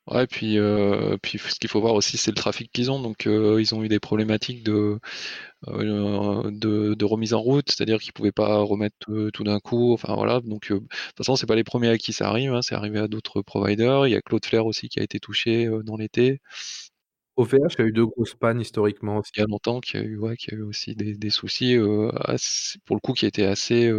Ouais, 0.08 0.26
puis, 0.28 0.58
euh, 0.58 1.16
puis 1.20 1.38
ce 1.38 1.58
qu'il 1.58 1.68
faut 1.68 1.80
voir 1.80 1.94
aussi, 1.94 2.16
c'est 2.16 2.30
le 2.30 2.36
trafic 2.36 2.70
qu'ils 2.72 2.92
ont. 2.92 3.00
Donc, 3.00 3.26
euh, 3.26 3.60
ils 3.60 3.74
ont 3.74 3.82
eu 3.82 3.88
des 3.88 3.98
problématiques 3.98 4.62
de, 4.62 5.00
euh, 5.68 6.50
de, 6.52 7.04
remise 7.04 7.34
en 7.34 7.40
route, 7.40 7.68
c'est-à-dire 7.70 7.98
qu'ils 8.00 8.12
pouvaient 8.12 8.30
pas 8.32 8.58
remettre 8.58 8.96
tout 9.32 9.44
d'un 9.44 9.58
coup. 9.58 9.92
Enfin, 9.92 10.14
voilà. 10.14 10.40
Donc, 10.40 10.70
de 10.70 10.78
toute 10.78 11.16
façon, 11.16 11.34
c'est 11.36 11.46
pas 11.46 11.56
les 11.56 11.64
premiers 11.64 11.88
à 11.88 11.98
qui 11.98 12.12
ça 12.12 12.28
arrive. 12.28 12.54
Hein, 12.54 12.62
c'est 12.62 12.76
arrivé 12.76 13.00
à 13.00 13.08
d'autres 13.08 13.42
providers. 13.42 14.06
Il 14.06 14.12
y 14.12 14.16
a 14.16 14.22
Cloudflare 14.22 14.66
aussi 14.66 14.88
qui 14.88 15.00
a 15.00 15.02
été 15.02 15.18
touché 15.18 15.68
dans 15.84 15.96
l'été. 15.96 16.40
OVH 17.36 17.76
qui 17.76 17.82
a 17.82 17.84
eu 17.84 17.92
deux 17.92 18.06
grosses 18.06 18.34
pannes 18.34 18.60
historiquement 18.60 19.18
aussi. 19.18 19.32
Il 19.36 19.40
y 19.40 19.42
a 19.42 19.46
longtemps 19.46 19.80
qu'il 19.80 20.00
y 20.00 20.02
a 20.04 20.06
eu, 20.06 20.18
ouais, 20.18 20.36
y 20.50 20.54
a 20.54 20.58
eu 20.58 20.62
aussi 20.62 20.94
des, 20.94 21.30
soucis, 21.30 21.76
pour 22.84 22.96
le 22.96 23.00
coup, 23.00 23.12
qui 23.12 23.26
étaient 23.26 23.44
assez 23.44 23.92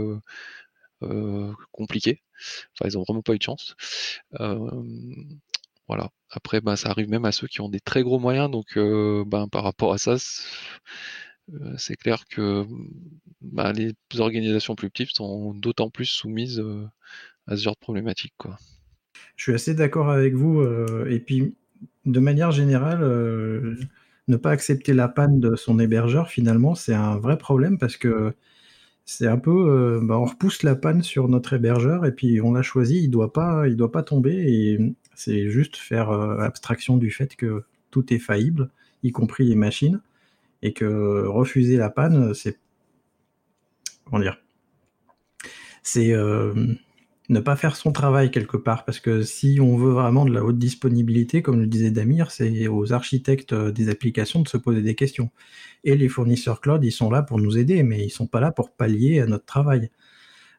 compliqués. 1.71 2.21
Enfin, 2.73 2.89
ils 2.89 2.97
ont 2.97 3.03
vraiment 3.03 3.21
pas 3.21 3.33
eu 3.33 3.37
de 3.37 3.43
chance. 3.43 3.75
Voilà. 5.87 6.09
Après, 6.29 6.59
ben, 6.61 6.75
ça 6.75 6.89
arrive 6.89 7.09
même 7.09 7.25
à 7.25 7.31
ceux 7.31 7.47
qui 7.47 7.61
ont 7.61 7.69
des 7.69 7.79
très 7.79 8.03
gros 8.03 8.19
moyens. 8.19 8.51
Donc, 8.51 8.77
euh, 8.77 9.23
ben, 9.25 9.47
par 9.47 9.63
rapport 9.63 9.93
à 9.93 9.97
ça, 9.97 10.15
euh, 11.53 11.73
c'est 11.77 11.95
clair 11.95 12.25
que 12.29 12.65
ben, 13.41 13.71
les 13.71 13.93
organisations 14.19 14.75
plus 14.75 14.89
petites 14.89 15.15
sont 15.15 15.53
d'autant 15.53 15.89
plus 15.89 16.05
soumises 16.05 16.59
euh, 16.59 16.85
à 17.47 17.55
ce 17.55 17.63
genre 17.63 17.75
de 17.75 17.79
problématique. 17.79 18.33
Quoi. 18.37 18.57
Je 19.37 19.43
suis 19.43 19.53
assez 19.53 19.73
d'accord 19.73 20.09
avec 20.09 20.33
vous. 20.33 20.63
et 21.07 21.19
puis, 21.19 21.55
de 22.05 22.19
manière 22.19 22.51
générale, 22.51 22.99
ne 24.27 24.35
pas 24.35 24.51
accepter 24.51 24.93
la 24.93 25.07
panne 25.07 25.39
de 25.39 25.55
son 25.55 25.79
hébergeur, 25.79 26.29
finalement, 26.29 26.75
c'est 26.75 26.93
un 26.93 27.17
vrai 27.17 27.37
problème 27.37 27.77
parce 27.77 27.97
que 27.97 28.33
c'est 29.05 29.27
un 29.27 29.37
peu, 29.37 29.99
ben, 30.03 30.15
on 30.15 30.25
repousse 30.25 30.63
la 30.63 30.75
panne 30.75 31.01
sur 31.03 31.29
notre 31.29 31.53
hébergeur 31.53 32.05
et 32.05 32.11
puis 32.13 32.41
on 32.41 32.51
l'a 32.51 32.63
choisi, 32.63 33.03
il 33.03 33.09
doit 33.09 33.31
doit 33.75 33.91
pas 33.91 34.03
tomber 34.03 34.77
c'est 35.17 35.49
juste 35.49 35.75
faire 35.77 36.11
euh, 36.11 36.37
abstraction 36.37 36.95
du 36.95 37.09
fait 37.09 37.35
que 37.35 37.63
tout 37.89 38.13
est 38.13 38.19
faillible, 38.19 38.69
y 39.01 39.11
compris 39.11 39.45
les 39.45 39.55
machines, 39.55 39.99
et 40.61 40.73
que 40.73 41.25
refuser 41.25 41.75
la 41.75 41.89
panne, 41.89 42.33
c'est. 42.35 42.59
Comment 44.05 44.19
dire 44.19 44.39
C'est 45.81 46.13
euh, 46.13 46.53
ne 47.29 47.39
pas 47.39 47.55
faire 47.55 47.75
son 47.75 47.91
travail 47.91 48.29
quelque 48.29 48.57
part, 48.57 48.85
parce 48.85 48.99
que 48.99 49.23
si 49.23 49.59
on 49.59 49.75
veut 49.75 49.91
vraiment 49.91 50.23
de 50.23 50.31
la 50.31 50.43
haute 50.43 50.59
disponibilité, 50.59 51.41
comme 51.41 51.59
le 51.59 51.67
disait 51.67 51.89
Damir, 51.89 52.29
c'est 52.29 52.67
aux 52.67 52.93
architectes 52.93 53.53
euh, 53.53 53.71
des 53.71 53.89
applications 53.89 54.43
de 54.43 54.47
se 54.47 54.57
poser 54.57 54.83
des 54.83 54.93
questions. 54.93 55.31
Et 55.83 55.97
les 55.97 56.09
fournisseurs 56.09 56.61
cloud, 56.61 56.83
ils 56.85 56.91
sont 56.91 57.09
là 57.09 57.23
pour 57.23 57.39
nous 57.39 57.57
aider, 57.57 57.81
mais 57.81 58.05
ils 58.05 58.11
sont 58.11 58.27
pas 58.27 58.39
là 58.39 58.51
pour 58.51 58.71
pallier 58.71 59.19
à 59.19 59.25
notre 59.25 59.45
travail. 59.45 59.89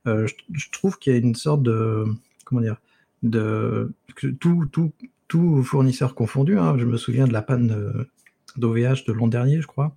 je, 0.05 0.71
trouve 0.73 0.99
qu'il 0.99 1.13
y 1.13 1.17
a 1.17 1.19
une 1.21 1.35
sorte 1.35 1.63
de 1.63 2.07
comment 2.45 2.61
dire 2.61 2.81
de 3.23 3.93
tout, 4.41 4.67
tout, 4.71 4.93
tout 5.29 5.63
fournisseur 5.63 6.15
confondu. 6.15 6.59
Hein. 6.59 6.77
Je 6.79 6.85
me 6.85 6.97
souviens 6.97 7.27
de 7.27 7.33
la 7.33 7.43
panne 7.43 8.07
d'OVH 8.57 9.05
de 9.07 9.13
l'an 9.13 9.29
dernier, 9.29 9.61
je 9.61 9.67
crois, 9.67 9.95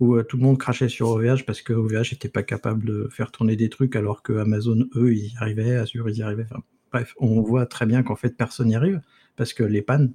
où 0.00 0.14
euh, 0.14 0.22
tout 0.22 0.36
le 0.36 0.42
monde 0.42 0.58
crachait 0.58 0.88
sur 0.88 1.10
OVH 1.10 1.44
parce 1.44 1.62
que 1.62 1.72
OVH 1.72 2.12
n'était 2.12 2.28
pas 2.28 2.42
capable 2.42 2.84
de 2.84 3.08
faire 3.10 3.30
tourner 3.30 3.56
des 3.56 3.68
trucs 3.68 3.96
alors 3.96 4.22
que 4.22 4.32
Amazon, 4.34 4.86
eux, 4.94 5.12
ils 5.12 5.32
y 5.32 5.36
arrivaient, 5.38 5.76
Azure, 5.76 6.08
ils 6.08 6.18
y 6.18 6.22
arrivaient. 6.22 6.46
bref, 6.92 7.14
on 7.18 7.40
voit 7.42 7.66
très 7.66 7.86
bien 7.86 8.02
qu'en 8.02 8.16
fait, 8.16 8.36
personne 8.36 8.68
n'y 8.68 8.76
arrive 8.76 9.00
parce 9.36 9.52
que 9.52 9.62
les 9.62 9.82
pannes, 9.82 10.14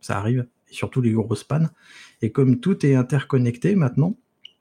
ça 0.00 0.18
arrive, 0.18 0.46
et 0.68 0.74
surtout 0.74 1.00
les 1.00 1.12
grosses 1.12 1.44
pannes. 1.44 1.70
Et 2.22 2.32
comme 2.32 2.60
tout 2.60 2.84
est 2.84 2.94
interconnecté 2.94 3.76
maintenant, 3.76 4.16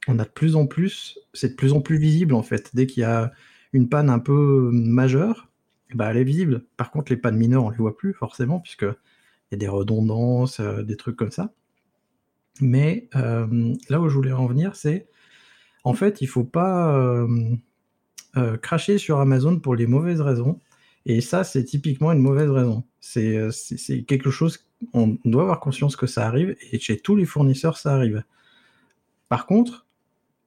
on 0.08 0.19
a 0.19 0.23
de 0.23 0.29
plus 0.29 0.55
en 0.55 0.67
plus, 0.67 1.17
c'est 1.34 1.49
de 1.49 1.55
plus 1.55 1.73
en 1.73 1.81
plus 1.81 1.97
visible 1.97 2.36
en 2.36 2.43
fait. 2.43 2.71
Dès 2.75 2.86
qu'il 2.86 3.01
y 3.01 3.05
a 3.05 3.31
une 3.73 3.89
panne 3.89 4.10
un 4.10 4.19
peu 4.19 4.69
majeure, 4.71 5.49
bah, 5.93 6.10
elle 6.12 6.17
est 6.17 6.24
visible. 6.24 6.65
Par 6.78 6.91
contre, 6.91 7.12
les 7.12 7.17
pannes 7.17 7.38
mineures, 7.38 7.63
on 7.63 7.69
les 7.69 7.78
voit 7.78 7.95
plus 7.95 8.13
forcément, 8.13 8.60
puisque 8.60 8.84
il 8.84 9.54
y 9.54 9.56
a 9.56 9.58
des 9.58 9.67
redondances, 9.67 10.60
euh, 10.60 10.84
des 10.84 10.98
trucs 10.98 11.15
comme 11.15 11.32
ça. 11.32 11.54
Mais 12.62 13.10
euh, 13.15 13.76
là 13.89 14.00
où 14.00 14.10
je 14.10 14.15
voulais 14.15 14.32
en 14.32 14.48
venir, 14.48 14.76
c'est 14.76 15.08
en 15.84 15.93
fait, 15.93 16.21
il 16.21 16.28
faut 16.28 16.43
pas 16.43 16.95
euh, 16.95 18.58
cracher 18.58 18.98
sur 18.98 19.19
Amazon 19.19 19.60
pour 19.60 19.76
les 19.76 19.86
mauvaises 19.86 20.21
raisons. 20.21 20.60
Et 21.06 21.21
ça, 21.21 21.43
c'est 21.43 21.63
typiquement 21.63 22.12
une 22.12 22.19
mauvaise 22.19 22.50
raison. 22.50 22.84
C'est 23.00 24.04
quelque 24.08 24.32
chose, 24.32 24.67
on 24.93 25.19
doit 25.26 25.43
avoir 25.43 25.60
conscience 25.60 25.95
que 25.95 26.08
ça 26.08 26.26
arrive, 26.26 26.56
et 26.71 26.80
chez 26.80 26.98
tous 26.98 27.15
les 27.15 27.26
fournisseurs, 27.26 27.78
ça 27.78 27.93
arrive. 27.93 28.24
Par 29.30 29.45
contre, 29.45 29.86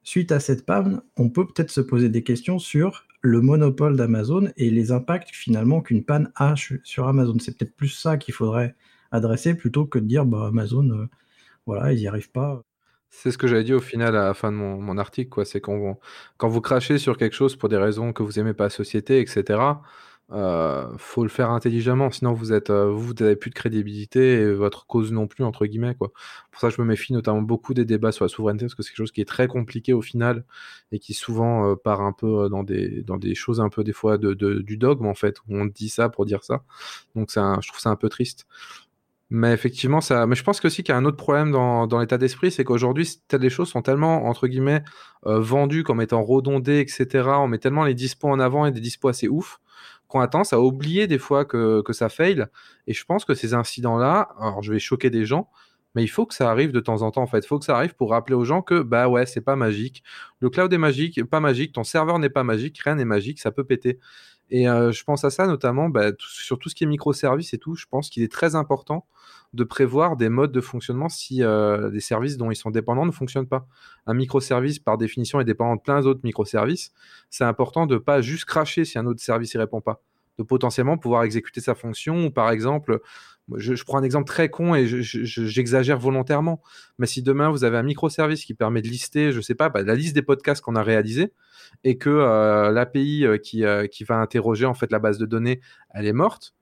suite 0.03 0.33
à 0.33 0.41
cette 0.41 0.65
panne, 0.65 1.01
on 1.15 1.29
peut 1.29 1.47
peut-être 1.47 1.71
se 1.71 1.79
poser 1.79 2.09
des 2.09 2.23
questions 2.23 2.59
sur 2.59 3.05
le 3.21 3.41
monopole 3.41 3.97
d'Amazon 3.97 4.49
et 4.57 4.69
les 4.69 4.91
impacts 4.91 5.29
finalement 5.31 5.81
qu'une 5.81 6.03
panne 6.03 6.31
a 6.35 6.55
sur 6.83 7.07
Amazon. 7.07 7.37
C'est 7.39 7.57
peut-être 7.57 7.75
plus 7.75 7.89
ça 7.89 8.17
qu'il 8.17 8.33
faudrait 8.33 8.75
adresser 9.11 9.55
plutôt 9.55 9.85
que 9.85 9.99
de 9.99 10.05
dire 10.05 10.25
bah, 10.25 10.47
Amazon, 10.47 10.89
euh, 10.89 11.07
voilà, 11.65 11.93
ils 11.93 11.99
n'y 11.99 12.07
arrivent 12.07 12.31
pas. 12.31 12.63
C'est 13.09 13.31
ce 13.31 13.37
que 13.37 13.47
j'avais 13.47 13.63
dit 13.63 13.73
au 13.73 13.79
final 13.79 14.15
à 14.15 14.25
la 14.25 14.33
fin 14.33 14.51
de 14.51 14.57
mon, 14.57 14.97
article, 14.99 15.29
quoi. 15.29 15.43
C'est 15.43 15.61
quand 15.61 15.99
quand 16.37 16.47
vous 16.47 16.61
crachez 16.61 16.99
sur 16.99 17.17
quelque 17.17 17.35
chose 17.35 17.55
pour 17.55 17.67
des 17.67 17.77
raisons 17.77 18.13
que 18.13 18.21
vous 18.21 18.39
aimez 18.39 18.53
pas 18.53 18.65
la 18.65 18.69
société, 18.69 19.19
etc. 19.19 19.59
Euh, 20.31 20.87
faut 20.97 21.23
le 21.23 21.29
faire 21.29 21.49
intelligemment, 21.49 22.11
sinon 22.11 22.33
vous 22.33 22.53
êtes, 22.53 22.69
euh, 22.69 22.91
vous 22.91 23.13
n'avez 23.13 23.35
plus 23.35 23.49
de 23.49 23.55
crédibilité 23.55 24.33
et 24.33 24.53
votre 24.53 24.85
cause 24.85 25.11
non 25.11 25.27
plus 25.27 25.43
entre 25.43 25.65
guillemets 25.65 25.95
quoi. 25.95 26.11
Pour 26.51 26.61
ça, 26.61 26.69
je 26.69 26.79
me 26.79 26.85
méfie 26.85 27.13
notamment 27.13 27.41
beaucoup 27.41 27.73
des 27.73 27.83
débats 27.83 28.11
sur 28.11 28.25
la 28.25 28.29
souveraineté 28.29 28.65
parce 28.65 28.75
que 28.75 28.83
c'est 28.83 28.89
quelque 28.89 28.97
chose 28.97 29.11
qui 29.11 29.21
est 29.21 29.25
très 29.25 29.47
compliqué 29.47 29.91
au 29.91 30.03
final 30.03 30.45
et 30.91 30.99
qui 30.99 31.15
souvent 31.15 31.71
euh, 31.71 31.75
part 31.75 32.01
un 32.01 32.11
peu 32.11 32.47
dans 32.49 32.63
des 32.63 33.01
dans 33.03 33.17
des 33.17 33.33
choses 33.33 33.59
un 33.59 33.69
peu 33.69 33.83
des 33.83 33.93
fois 33.93 34.19
de, 34.19 34.33
du 34.33 34.77
dogme 34.77 35.07
en 35.07 35.15
fait 35.15 35.39
où 35.47 35.55
on 35.57 35.65
dit 35.65 35.89
ça 35.89 36.09
pour 36.09 36.25
dire 36.25 36.43
ça. 36.43 36.63
Donc 37.15 37.31
c'est 37.31 37.39
je 37.61 37.67
trouve 37.69 37.79
ça 37.79 37.89
un 37.89 37.95
peu 37.95 38.09
triste. 38.09 38.45
Mais 39.31 39.53
effectivement, 39.53 40.01
ça. 40.01 40.25
Mais 40.27 40.35
je 40.35 40.43
pense 40.43 40.63
aussi 40.65 40.83
qu'il 40.83 40.93
y 40.93 40.95
a 40.95 40.97
un 40.97 41.05
autre 41.05 41.17
problème 41.17 41.51
dans, 41.51 41.87
dans 41.87 41.99
l'état 41.99 42.17
d'esprit, 42.17 42.51
c'est 42.51 42.63
qu'aujourd'hui, 42.63 43.07
les 43.31 43.49
choses 43.49 43.69
sont 43.69 43.83
tellement 43.83 44.25
entre 44.25 44.47
guillemets 44.47 44.83
vendues 45.23 45.83
comme 45.83 46.01
étant 46.01 46.23
redondées, 46.23 46.79
etc. 46.79 47.29
On 47.39 47.47
met 47.47 47.59
tellement 47.59 47.85
les 47.85 47.93
dispos 47.93 48.29
en 48.29 48.39
avant 48.39 48.65
et 48.65 48.71
des 48.71 48.81
dispos 48.81 49.07
assez 49.09 49.27
ouf 49.27 49.59
qu'on 50.09 50.19
a 50.19 50.27
tendance 50.27 50.51
à 50.53 50.59
oublier 50.59 51.07
des 51.07 51.19
fois 51.19 51.45
que, 51.45 51.83
ça 51.91 52.09
fail. 52.09 52.45
Et 52.87 52.93
je 52.93 53.05
pense 53.05 53.23
que 53.23 53.33
ces 53.33 53.53
incidents-là, 53.53 54.29
alors 54.39 54.61
je 54.61 54.73
vais 54.73 54.79
choquer 54.79 55.09
des 55.09 55.25
gens, 55.25 55.49
mais 55.95 56.03
il 56.03 56.07
faut 56.07 56.25
que 56.25 56.33
ça 56.33 56.51
arrive 56.51 56.71
de 56.71 56.79
temps 56.79 57.03
en 57.03 57.11
temps 57.11 57.21
en 57.21 57.27
fait. 57.27 57.39
Il 57.39 57.47
faut 57.47 57.59
que 57.59 57.65
ça 57.65 57.77
arrive 57.77 57.95
pour 57.95 58.09
rappeler 58.11 58.35
aux 58.35 58.43
gens 58.43 58.61
que 58.61 58.81
bah 58.81 59.07
ouais, 59.07 59.25
c'est 59.25 59.41
pas 59.41 59.55
magique. 59.55 60.03
Le 60.39 60.49
cloud 60.49 60.73
est 60.73 60.77
magique, 60.77 61.23
pas 61.25 61.39
magique, 61.39 61.73
ton 61.73 61.83
serveur 61.83 62.19
n'est 62.19 62.29
pas 62.29 62.43
magique, 62.43 62.79
rien 62.79 62.95
n'est 62.95 63.05
magique, 63.05 63.39
ça 63.39 63.51
peut 63.51 63.63
péter. 63.63 63.99
Et 64.51 64.65
je 64.65 65.03
pense 65.03 65.23
à 65.23 65.29
ça 65.29 65.45
notamment 65.47 65.89
bah, 65.89 66.11
sur 66.17 66.57
tout 66.57 66.69
ce 66.69 66.75
qui 66.75 66.83
est 66.83 66.87
microservices 66.87 67.53
et 67.53 67.57
tout. 67.57 67.75
Je 67.75 67.85
pense 67.89 68.09
qu'il 68.09 68.23
est 68.23 68.31
très 68.31 68.55
important 68.55 69.05
de 69.53 69.63
prévoir 69.63 70.15
des 70.15 70.29
modes 70.29 70.51
de 70.51 70.61
fonctionnement 70.61 71.09
si 71.09 71.37
des 71.41 71.99
services 71.99 72.37
dont 72.37 72.51
ils 72.51 72.55
sont 72.55 72.71
dépendants 72.71 73.05
ne 73.05 73.11
fonctionnent 73.11 73.47
pas. 73.47 73.67
Un 74.05 74.13
microservice, 74.13 74.79
par 74.79 74.97
définition, 74.97 75.39
est 75.39 75.45
dépendant 75.45 75.75
de 75.75 75.81
plein 75.81 76.01
d'autres 76.01 76.21
microservices. 76.23 76.91
C'est 77.29 77.43
important 77.43 77.85
de 77.85 77.95
ne 77.95 77.99
pas 77.99 78.21
juste 78.21 78.45
cracher 78.45 78.85
si 78.85 78.97
un 78.97 79.05
autre 79.05 79.21
service 79.21 79.53
ne 79.55 79.59
répond 79.59 79.81
pas 79.81 80.01
de 80.39 80.43
potentiellement 80.43 80.97
pouvoir 80.97 81.23
exécuter 81.23 81.61
sa 81.61 81.75
fonction. 81.75 82.25
Ou 82.25 82.31
par 82.31 82.49
exemple, 82.49 83.01
je, 83.55 83.83
prends 83.83 83.97
un 83.97 84.03
exemple 84.03 84.25
très 84.25 84.49
con 84.49 84.73
et 84.73 84.87
j'exagère 84.87 85.99
volontairement, 85.99 86.61
mais 86.97 87.07
si 87.07 87.21
demain 87.21 87.49
vous 87.49 87.63
avez 87.63 87.77
un 87.77 87.83
microservice 87.83 88.45
qui 88.45 88.53
permet 88.53 88.81
de 88.81 88.87
lister, 88.87 89.31
je 89.31 89.41
sais 89.41 89.55
pas, 89.55 89.69
bah, 89.69 89.83
la 89.83 89.95
liste 89.95 90.15
des 90.15 90.21
podcasts 90.21 90.61
qu'on 90.61 90.75
a 90.75 90.83
réalisés 90.83 91.33
et 91.83 91.97
que 91.97 92.09
euh, 92.09 92.71
l'API 92.71 93.25
euh, 93.25 93.37
qui, 93.37 93.65
euh, 93.65 93.87
qui, 93.87 94.03
va 94.03 94.15
interroger 94.15 94.65
en 94.65 94.73
fait 94.73 94.91
la 94.91 94.99
base 94.99 95.17
de 95.17 95.25
données, 95.25 95.59
elle 95.93 96.05
est 96.05 96.13
morte, 96.13 96.53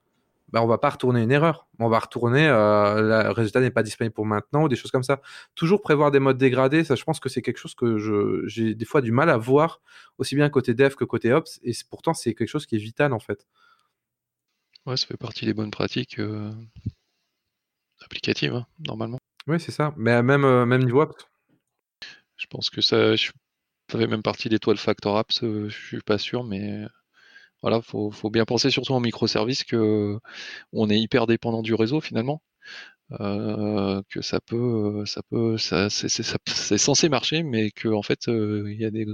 bah, 0.50 0.62
on 0.62 0.66
va 0.66 0.78
pas 0.78 0.90
retourner 0.90 1.22
une 1.22 1.30
erreur. 1.30 1.68
On 1.78 1.88
va 1.88 1.98
retourner 1.98 2.48
le 2.48 3.30
résultat 3.30 3.60
n'est 3.60 3.70
pas 3.70 3.82
disponible 3.82 4.14
pour 4.14 4.26
maintenant 4.26 4.64
ou 4.64 4.68
des 4.68 4.76
choses 4.76 4.90
comme 4.90 5.02
ça. 5.02 5.20
Toujours 5.54 5.82
prévoir 5.82 6.10
des 6.10 6.20
modes 6.20 6.38
dégradés, 6.38 6.84
ça 6.84 6.94
je 6.94 7.04
pense 7.04 7.20
que 7.20 7.28
c'est 7.28 7.42
quelque 7.42 7.58
chose 7.58 7.74
que 7.74 7.98
j'ai 8.46 8.74
des 8.74 8.84
fois 8.84 9.02
du 9.02 9.12
mal 9.12 9.30
à 9.30 9.36
voir 9.36 9.80
aussi 10.16 10.34
bien 10.34 10.48
côté 10.48 10.74
dev 10.74 10.94
que 10.94 11.04
côté 11.04 11.32
ops 11.32 11.60
et 11.62 11.72
pourtant 11.90 12.14
c'est 12.14 12.34
quelque 12.34 12.48
chose 12.48 12.66
qui 12.66 12.76
est 12.76 12.80
vital 12.80 13.12
en 13.12 13.20
fait. 13.20 13.46
Ouais, 14.88 14.96
ça 14.96 15.06
fait 15.06 15.18
partie 15.18 15.44
des 15.44 15.52
bonnes 15.52 15.70
pratiques 15.70 16.18
euh, 16.18 16.50
applicatives, 18.00 18.54
hein, 18.54 18.66
normalement. 18.86 19.18
Oui, 19.46 19.60
c'est 19.60 19.70
ça. 19.70 19.92
Mais 19.98 20.12
à 20.12 20.22
même, 20.22 20.46
euh, 20.46 20.64
même 20.64 20.82
niveau 20.82 21.02
apps. 21.02 21.26
Je 22.36 22.46
pense 22.46 22.70
que 22.70 22.80
ça, 22.80 23.14
ça 23.18 23.98
fait 23.98 24.06
même 24.06 24.22
partie 24.22 24.48
des 24.48 24.58
toiles 24.58 24.78
Factor 24.78 25.18
Apps, 25.18 25.42
euh, 25.42 25.68
je 25.68 25.76
suis 25.76 26.00
pas 26.00 26.16
sûr, 26.16 26.42
mais 26.42 26.86
voilà, 27.60 27.82
faut, 27.82 28.10
faut 28.10 28.30
bien 28.30 28.46
penser 28.46 28.70
surtout 28.70 28.94
en 28.94 29.00
microservices 29.00 29.64
que 29.64 30.18
on 30.72 30.88
est 30.88 30.98
hyper 30.98 31.26
dépendant 31.26 31.60
du 31.60 31.74
réseau 31.74 32.00
finalement. 32.00 32.40
que 33.10 34.22
ça 34.22 34.40
peut, 34.40 35.04
ça 35.04 35.20
peut, 35.28 35.58
ça, 35.58 35.90
c'est 35.90 36.78
censé 36.78 37.10
marcher, 37.10 37.42
mais 37.42 37.72
que 37.72 37.88
en 37.88 38.02
fait, 38.02 38.20
il 38.28 38.76
y 38.80 38.86
a 38.86 38.90
des, 38.90 39.04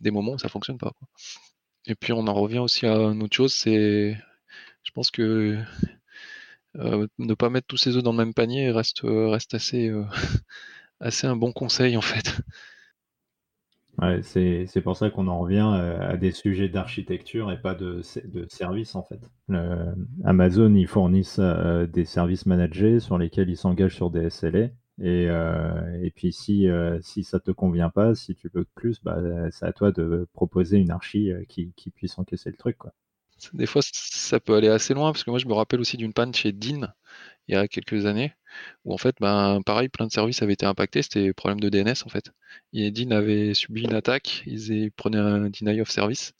des 0.00 0.10
moments 0.10 0.32
où 0.32 0.38
ça 0.38 0.48
fonctionne 0.48 0.78
pas. 0.78 0.94
Et 1.86 1.94
puis 1.94 2.12
on 2.12 2.26
en 2.26 2.34
revient 2.34 2.58
aussi 2.58 2.86
à 2.86 2.96
une 2.96 3.22
autre 3.22 3.36
chose, 3.36 3.54
c'est 3.54 4.16
je 4.82 4.90
pense 4.92 5.10
que 5.10 5.58
euh, 6.78 7.06
ne 7.18 7.34
pas 7.34 7.50
mettre 7.50 7.66
tous 7.66 7.76
ses 7.76 7.96
œufs 7.96 8.02
dans 8.02 8.12
le 8.12 8.18
même 8.18 8.34
panier 8.34 8.70
reste, 8.70 9.04
euh, 9.04 9.36
euh, 9.74 10.04
assez 11.00 11.26
un 11.26 11.36
bon 11.36 11.52
conseil 11.52 11.96
en 11.96 12.00
fait. 12.00 12.40
C'est 14.22 14.80
pour 14.82 14.96
ça 14.96 15.10
qu'on 15.10 15.28
en 15.28 15.38
revient 15.38 15.96
à 16.00 16.16
des 16.16 16.32
sujets 16.32 16.68
d'architecture 16.68 17.52
et 17.52 17.60
pas 17.60 17.74
de, 17.74 18.00
services 18.48 18.94
en 18.94 19.02
fait. 19.02 19.20
Amazon, 20.24 20.74
ils 20.74 20.88
fournissent 20.88 21.38
des 21.38 22.04
services 22.04 22.46
managés 22.46 23.00
sur 23.00 23.18
lesquels 23.18 23.50
ils 23.50 23.56
s'engagent 23.56 23.94
sur 23.94 24.10
des 24.10 24.30
SLA. 24.30 24.70
Et, 24.98 26.12
puis 26.16 26.32
si, 26.32 26.66
ça 27.22 27.38
te 27.38 27.50
convient 27.52 27.90
pas, 27.90 28.14
si 28.14 28.34
tu 28.34 28.50
veux 28.52 28.66
plus, 28.74 29.00
bah, 29.04 29.20
c'est 29.50 29.66
à 29.66 29.72
toi 29.72 29.92
de 29.92 30.26
proposer 30.32 30.78
une 30.78 30.90
archi 30.90 31.30
qui, 31.48 31.72
puisse 31.94 32.18
encaisser 32.18 32.50
le 32.50 32.56
truc. 32.56 32.78
Des 33.52 33.66
fois, 33.66 33.82
ça 33.84 34.40
peut 34.40 34.54
aller 34.54 34.68
assez 34.68 34.94
loin, 34.94 35.12
parce 35.12 35.24
que 35.24 35.30
moi, 35.30 35.38
je 35.38 35.46
me 35.46 35.54
rappelle 35.54 35.80
aussi 35.80 35.96
d'une 35.96 36.12
panne 36.12 36.34
chez 36.34 36.52
Dean, 36.52 36.88
il 37.48 37.54
y 37.54 37.58
a 37.58 37.68
quelques 37.68 38.06
années, 38.06 38.34
où 38.84 38.94
en 38.94 38.98
fait, 38.98 39.16
ben, 39.20 39.60
pareil, 39.64 39.88
plein 39.88 40.06
de 40.06 40.12
services 40.12 40.42
avaient 40.42 40.52
été 40.54 40.66
impactés, 40.66 41.02
c'était 41.02 41.32
problème 41.32 41.60
de 41.60 41.68
DNS 41.68 42.04
en 42.06 42.08
fait. 42.08 42.30
Et 42.72 42.90
Dean 42.90 43.10
avait 43.10 43.54
subi 43.54 43.82
une 43.82 43.94
attaque, 43.94 44.42
ils 44.46 44.90
prenaient 44.92 45.18
un 45.18 45.50
deny 45.50 45.80
of 45.80 45.90
service, 45.90 46.34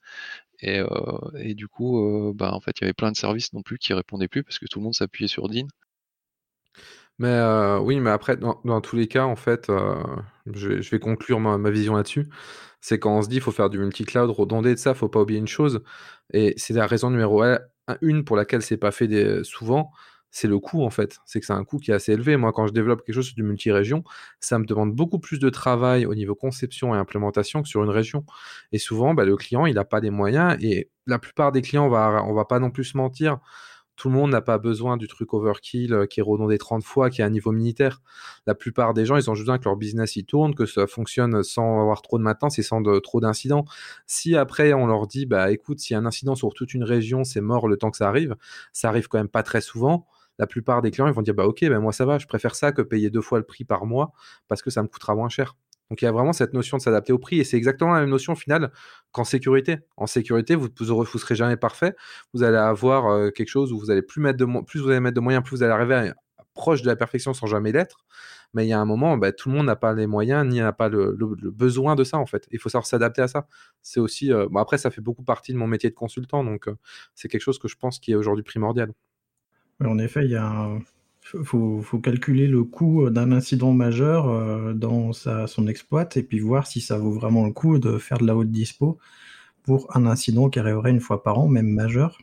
et, 0.60 0.78
euh, 0.80 1.54
du 1.54 1.68
coup, 1.68 2.32
ben, 2.36 2.50
en 2.50 2.60
fait, 2.60 2.72
il 2.80 2.82
y 2.82 2.84
avait 2.84 2.94
plein 2.94 3.12
de 3.12 3.16
services 3.16 3.52
non 3.52 3.62
plus 3.62 3.78
qui 3.78 3.92
répondaient 3.94 4.28
plus, 4.28 4.44
parce 4.44 4.58
que 4.58 4.66
tout 4.66 4.78
le 4.80 4.84
monde 4.84 4.94
s'appuyait 4.94 5.28
sur 5.28 5.48
Dean. 5.48 5.66
Mais 7.18 7.28
euh, 7.28 7.78
oui, 7.78 8.00
mais 8.00 8.10
après, 8.10 8.36
dans, 8.36 8.80
tous 8.80 8.96
les 8.96 9.06
cas, 9.06 9.24
en 9.24 9.36
fait, 9.36 9.70
euh, 9.70 10.02
je, 10.52 10.68
vais, 10.90 10.98
conclure 10.98 11.40
ma, 11.40 11.70
vision 11.70 11.94
là-dessus. 11.94 12.28
C'est 12.82 12.98
quand 12.98 13.16
on 13.16 13.22
se 13.22 13.28
dit 13.28 13.36
qu'il 13.36 13.42
faut 13.42 13.52
faire 13.52 13.70
du 13.70 13.78
multi-cloud, 13.78 14.28
redonder 14.30 14.74
de 14.74 14.78
ça, 14.78 14.92
faut 14.92 15.08
pas 15.08 15.22
oublier 15.22 15.40
une 15.40 15.48
chose. 15.48 15.82
Et 16.34 16.52
c'est 16.58 16.74
la 16.74 16.86
raison 16.86 17.10
numéro 17.10 17.42
une 18.02 18.24
pour 18.24 18.36
laquelle 18.36 18.62
c'est 18.62 18.76
pas 18.76 18.90
fait 18.90 19.42
souvent, 19.44 19.92
c'est 20.30 20.48
le 20.48 20.58
coût 20.58 20.82
en 20.82 20.90
fait. 20.90 21.18
C'est 21.26 21.40
que 21.40 21.46
c'est 21.46 21.52
un 21.52 21.64
coût 21.64 21.78
qui 21.78 21.92
est 21.92 21.94
assez 21.94 22.12
élevé. 22.12 22.36
Moi, 22.36 22.52
quand 22.52 22.66
je 22.66 22.72
développe 22.72 23.04
quelque 23.04 23.14
chose 23.14 23.26
sur 23.26 23.36
du 23.36 23.42
multi-région, 23.44 24.02
ça 24.40 24.58
me 24.58 24.64
demande 24.64 24.94
beaucoup 24.94 25.20
plus 25.20 25.38
de 25.38 25.50
travail 25.50 26.06
au 26.06 26.14
niveau 26.14 26.34
conception 26.34 26.94
et 26.94 26.98
implémentation 26.98 27.62
que 27.62 27.68
sur 27.68 27.84
une 27.84 27.90
région. 27.90 28.24
Et 28.72 28.78
souvent, 28.78 29.14
bah, 29.14 29.24
le 29.24 29.36
client, 29.36 29.66
il 29.66 29.74
n'a 29.74 29.84
pas 29.84 30.00
les 30.00 30.10
moyens. 30.10 30.56
Et 30.60 30.90
la 31.06 31.18
plupart 31.18 31.52
des 31.52 31.62
clients, 31.62 31.86
on 31.86 31.90
va, 31.90 32.24
on 32.26 32.34
va 32.34 32.46
pas 32.46 32.58
non 32.58 32.70
plus 32.70 32.84
se 32.84 32.96
mentir, 32.96 33.38
tout 34.02 34.08
le 34.08 34.16
monde 34.16 34.32
n'a 34.32 34.40
pas 34.40 34.58
besoin 34.58 34.96
du 34.96 35.06
truc 35.06 35.32
overkill 35.32 35.94
euh, 35.94 36.06
qui 36.06 36.18
est 36.18 36.24
redondé 36.24 36.58
30 36.58 36.82
fois, 36.82 37.08
qui 37.08 37.20
est 37.20 37.24
à 37.24 37.28
un 37.28 37.30
niveau 37.30 37.52
militaire. 37.52 38.02
La 38.48 38.56
plupart 38.56 38.94
des 38.94 39.06
gens, 39.06 39.16
ils 39.16 39.30
ont 39.30 39.36
juste 39.36 39.46
besoin 39.46 39.58
que 39.58 39.64
leur 39.64 39.76
business 39.76 40.16
y 40.16 40.24
tourne, 40.24 40.56
que 40.56 40.66
ça 40.66 40.88
fonctionne 40.88 41.44
sans 41.44 41.80
avoir 41.80 42.02
trop 42.02 42.18
de 42.18 42.24
maintenance 42.24 42.58
et 42.58 42.64
sans 42.64 42.82
trop 43.00 43.20
d'incidents. 43.20 43.64
Si 44.08 44.34
après 44.34 44.72
on 44.72 44.88
leur 44.88 45.06
dit, 45.06 45.24
bah 45.24 45.52
écoute, 45.52 45.78
a 45.92 45.96
un 45.96 46.04
incident 46.04 46.34
sur 46.34 46.52
toute 46.52 46.74
une 46.74 46.82
région, 46.82 47.22
c'est 47.22 47.40
mort 47.40 47.68
le 47.68 47.76
temps 47.76 47.92
que 47.92 47.96
ça 47.96 48.08
arrive, 48.08 48.34
ça 48.72 48.88
arrive 48.88 49.06
quand 49.06 49.18
même 49.18 49.28
pas 49.28 49.44
très 49.44 49.60
souvent. 49.60 50.08
La 50.36 50.48
plupart 50.48 50.82
des 50.82 50.90
clients, 50.90 51.06
ils 51.06 51.14
vont 51.14 51.22
dire, 51.22 51.34
bah 51.34 51.46
ok, 51.46 51.60
ben 51.60 51.78
moi 51.78 51.92
ça 51.92 52.04
va, 52.04 52.18
je 52.18 52.26
préfère 52.26 52.56
ça 52.56 52.72
que 52.72 52.82
payer 52.82 53.08
deux 53.08 53.20
fois 53.20 53.38
le 53.38 53.44
prix 53.44 53.62
par 53.62 53.86
mois 53.86 54.10
parce 54.48 54.62
que 54.62 54.70
ça 54.70 54.82
me 54.82 54.88
coûtera 54.88 55.14
moins 55.14 55.28
cher. 55.28 55.54
Donc 55.92 56.00
il 56.00 56.06
y 56.06 56.08
a 56.08 56.12
vraiment 56.12 56.32
cette 56.32 56.54
notion 56.54 56.78
de 56.78 56.82
s'adapter 56.82 57.12
au 57.12 57.18
prix 57.18 57.38
et 57.38 57.44
c'est 57.44 57.58
exactement 57.58 57.92
la 57.92 58.00
même 58.00 58.08
notion 58.08 58.32
au 58.32 58.36
final 58.36 58.72
qu'en 59.10 59.24
sécurité. 59.24 59.80
En 59.98 60.06
sécurité, 60.06 60.54
vous 60.54 60.68
ne 60.68 61.18
serez 61.18 61.34
jamais 61.34 61.58
parfait. 61.58 61.94
Vous 62.32 62.42
allez 62.42 62.56
avoir 62.56 63.08
euh, 63.08 63.28
quelque 63.28 63.50
chose 63.50 63.74
où 63.74 63.78
vous 63.78 63.90
allez 63.90 64.00
plus 64.00 64.22
mettre 64.22 64.38
de 64.38 64.62
plus 64.62 64.80
vous 64.80 64.88
allez 64.88 65.00
mettre 65.00 65.16
de 65.16 65.20
moyens, 65.20 65.44
plus 65.44 65.58
vous 65.58 65.62
allez 65.62 65.74
arriver 65.74 65.94
à, 65.94 66.14
proche 66.54 66.80
de 66.80 66.86
la 66.86 66.96
perfection 66.96 67.34
sans 67.34 67.46
jamais 67.46 67.72
l'être. 67.72 68.06
Mais 68.54 68.64
il 68.64 68.70
y 68.70 68.72
a 68.72 68.80
un 68.80 68.86
moment, 68.86 69.18
bah, 69.18 69.32
tout 69.32 69.50
le 69.50 69.54
monde 69.56 69.66
n'a 69.66 69.76
pas 69.76 69.92
les 69.92 70.06
moyens 70.06 70.48
ni 70.48 70.60
n'a 70.60 70.72
pas 70.72 70.88
le, 70.88 71.14
besoin 71.50 71.94
de 71.94 72.04
ça 72.04 72.16
en 72.16 72.24
fait. 72.24 72.48
Il 72.52 72.58
faut 72.58 72.70
savoir 72.70 72.86
s'adapter 72.86 73.20
à 73.20 73.28
ça. 73.28 73.46
C'est 73.82 74.00
aussi, 74.00 74.32
euh, 74.32 74.48
après 74.56 74.78
ça 74.78 74.90
fait 74.90 75.02
beaucoup 75.02 75.24
partie 75.24 75.52
de 75.52 75.58
mon 75.58 75.66
métier 75.66 75.90
de 75.90 75.94
consultant, 75.94 76.42
donc 76.42 76.68
euh, 76.68 76.76
c'est 77.14 77.28
quelque 77.28 77.42
chose 77.42 77.58
que 77.58 77.68
je 77.68 77.76
pense 77.76 77.98
qui 77.98 78.12
est 78.12 78.14
aujourd'hui 78.14 78.44
primordial. 78.44 78.94
En 79.84 79.98
effet, 79.98 80.24
il 80.24 80.30
y 80.30 80.36
a 80.36 80.70
faut, 81.22 81.98
calculer 82.02 82.46
le 82.46 82.64
coût 82.64 83.08
d'un 83.10 83.32
incident 83.32 83.72
majeur 83.72 84.28
euh, 84.28 84.74
dans 84.74 85.12
son 85.12 85.66
exploit 85.66 86.08
et 86.16 86.22
puis 86.22 86.40
voir 86.40 86.66
si 86.66 86.80
ça 86.80 86.98
vaut 86.98 87.12
vraiment 87.12 87.46
le 87.46 87.52
coup 87.52 87.78
de 87.78 87.98
faire 87.98 88.18
de 88.18 88.26
la 88.26 88.36
haute 88.36 88.50
dispo 88.50 88.98
pour 89.62 89.96
un 89.96 90.06
incident 90.06 90.50
qui 90.50 90.58
arriverait 90.58 90.90
une 90.90 91.00
fois 91.00 91.22
par 91.22 91.38
an, 91.38 91.48
même 91.48 91.68
majeur. 91.68 92.18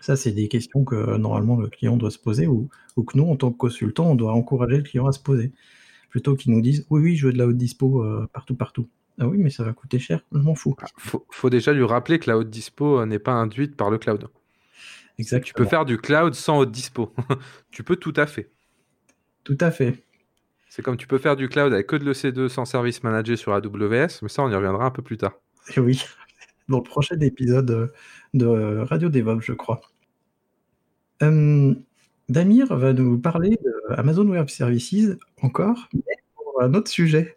Ça, 0.00 0.16
c'est 0.16 0.32
des 0.32 0.48
questions 0.48 0.84
que 0.84 1.16
normalement 1.16 1.56
le 1.56 1.68
client 1.68 1.96
doit 1.96 2.10
se 2.10 2.18
poser 2.18 2.46
ou, 2.46 2.68
que 2.96 3.16
nous, 3.16 3.24
en 3.24 3.36
tant 3.36 3.50
que 3.50 3.56
consultant, 3.56 4.10
on 4.10 4.14
doit 4.14 4.32
encourager 4.32 4.76
le 4.76 4.82
client 4.82 5.06
à 5.06 5.12
se 5.12 5.20
poser. 5.20 5.52
Plutôt 6.10 6.34
qu'ils 6.34 6.52
nous 6.52 6.60
disent 6.60 6.86
oui, 6.90 7.00
oui, 7.00 7.16
je 7.16 7.26
veux 7.26 7.32
de 7.32 7.38
la 7.38 7.46
haute 7.46 7.56
dispo 7.56 8.02
euh, 8.02 8.28
partout, 8.32 8.54
partout. 8.54 8.88
Ah 9.18 9.28
oui, 9.28 9.38
mais 9.38 9.50
ça 9.50 9.62
va 9.62 9.72
coûter 9.72 9.98
cher, 9.98 10.22
je 10.32 10.38
m'en 10.38 10.54
fous. 10.54 10.74
Il 10.80 10.84
ah, 10.86 11.18
faut, 11.30 11.50
déjà 11.50 11.72
lui 11.72 11.84
rappeler 11.84 12.18
que 12.18 12.28
la 12.30 12.38
haute 12.38 12.50
dispo 12.50 13.00
euh, 13.00 13.06
n'est 13.06 13.18
pas 13.18 13.32
induite 13.32 13.76
par 13.76 13.90
le 13.90 13.98
cloud. 13.98 14.28
Tu 15.42 15.54
peux 15.54 15.64
faire 15.64 15.84
du 15.84 15.98
cloud 15.98 16.34
sans 16.34 16.58
haute 16.58 16.70
dispo. 16.70 17.14
tu 17.70 17.82
peux 17.82 17.96
tout 17.96 18.14
à 18.16 18.26
fait. 18.26 18.50
Tout 19.44 19.58
à 19.60 19.70
fait. 19.70 20.04
C'est 20.68 20.82
comme 20.82 20.96
tu 20.96 21.06
peux 21.06 21.18
faire 21.18 21.36
du 21.36 21.48
cloud 21.48 21.72
avec 21.72 21.86
que 21.86 21.96
de 21.96 22.04
l'EC2 22.04 22.48
sans 22.48 22.64
service 22.64 23.02
managé 23.02 23.36
sur 23.36 23.52
AWS, 23.52 24.20
mais 24.22 24.28
ça, 24.28 24.42
on 24.42 24.50
y 24.50 24.54
reviendra 24.54 24.86
un 24.86 24.90
peu 24.90 25.02
plus 25.02 25.16
tard. 25.16 25.32
Oui, 25.76 26.02
dans 26.68 26.78
le 26.78 26.82
prochain 26.82 27.18
épisode 27.20 27.92
de 28.34 28.78
Radio 28.78 29.08
DevOps, 29.08 29.42
je 29.42 29.52
crois. 29.52 29.80
Hum, 31.20 31.82
Damir 32.28 32.74
va 32.74 32.92
nous 32.92 33.18
parler 33.18 33.50
de 33.50 33.94
Amazon 33.94 34.26
Web 34.28 34.48
Services 34.48 35.10
encore, 35.42 35.88
mais 35.92 36.16
pour 36.36 36.62
un 36.62 36.72
autre 36.74 36.88
sujet. 36.88 37.36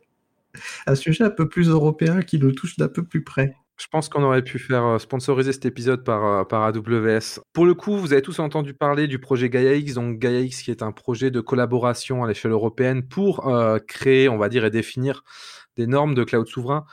Un 0.86 0.96
sujet 0.96 1.24
un 1.24 1.32
peu 1.32 1.50
plus 1.50 1.69
européen 1.69 2.22
qui 2.22 2.38
nous 2.38 2.52
touche 2.52 2.78
d'un 2.78 2.88
peu 2.88 3.04
plus 3.04 3.24
près. 3.24 3.56
Je 3.84 3.89
pense 3.89 4.08
qu'on 4.08 4.24
aurait 4.24 4.43
pu 4.43 4.60
faire 4.60 4.86
euh, 4.86 4.98
sponsoriser 4.98 5.52
cet 5.52 5.65
épisode 5.65 6.06
par, 6.06 6.26
euh, 6.26 6.43
par 6.46 6.63
AWS. 6.63 7.41
Pour 7.52 7.65
le 7.65 7.74
coup, 7.74 7.98
vous 7.98 8.13
avez 8.13 8.22
tous 8.22 8.39
entendu 8.39 8.74
parler 8.74 9.08
du 9.08 9.19
projet 9.19 9.50
GaiaX, 9.50 9.96
donc 9.96 10.19
GaiaX 10.19 10.63
qui 10.63 10.72
est 10.72 10.82
un 10.82 10.93
projet 10.93 11.32
de 11.32 11.41
collaboration 11.41 12.24
à 12.24 12.28
l'échelle 12.30 12.52
européenne 12.52 13.06
pour 13.06 13.46
euh, 13.50 13.80
créer, 13.80 14.30
on 14.30 14.38
va 14.38 14.48
dire, 14.48 14.63
et 14.63 14.69
définir 14.69 15.26
des 15.76 15.86
normes 15.86 16.15
de 16.15 16.24
cloud 16.24 16.48
souverain. 16.48 16.86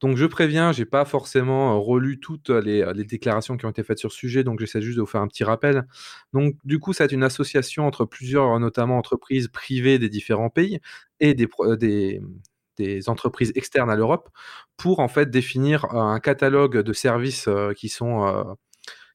Donc 0.00 0.16
je 0.16 0.26
préviens, 0.26 0.72
j'ai 0.72 0.84
pas 0.84 1.04
forcément 1.04 1.80
relu 1.80 2.18
toutes 2.18 2.50
les, 2.50 2.84
déclarations 3.04 3.56
qui 3.56 3.64
ont 3.66 3.70
été 3.70 3.84
faites 3.84 4.00
sur 4.00 4.10
ce 4.10 4.18
sujet, 4.18 4.42
donc 4.42 4.58
j'essaie 4.58 4.82
juste 4.82 4.96
de 4.96 5.02
vous 5.02 5.06
faire 5.06 5.20
un 5.20 5.28
petit 5.28 5.44
rappel. 5.44 5.86
Donc 6.32 6.56
du 6.64 6.80
coup, 6.80 6.92
c'est 6.92 7.12
une 7.12 7.22
association 7.22 7.86
entre 7.86 8.04
plusieurs, 8.04 8.58
notamment 8.58 8.98
entreprises 8.98 9.46
privées 9.46 10.00
des 10.00 10.08
différents 10.08 10.50
pays 10.50 10.80
et 11.20 11.34
des, 11.34 11.48
des 12.78 13.08
entreprises 13.08 13.52
externes 13.54 13.90
à 13.90 13.96
l'Europe 13.96 14.28
pour 14.76 15.00
en 15.00 15.08
fait 15.08 15.30
définir 15.30 15.84
euh, 15.86 15.98
un 15.98 16.20
catalogue 16.20 16.78
de 16.78 16.92
services 16.92 17.48
euh, 17.48 17.72
qui 17.72 17.88
sont 17.88 18.26
euh, 18.26 18.44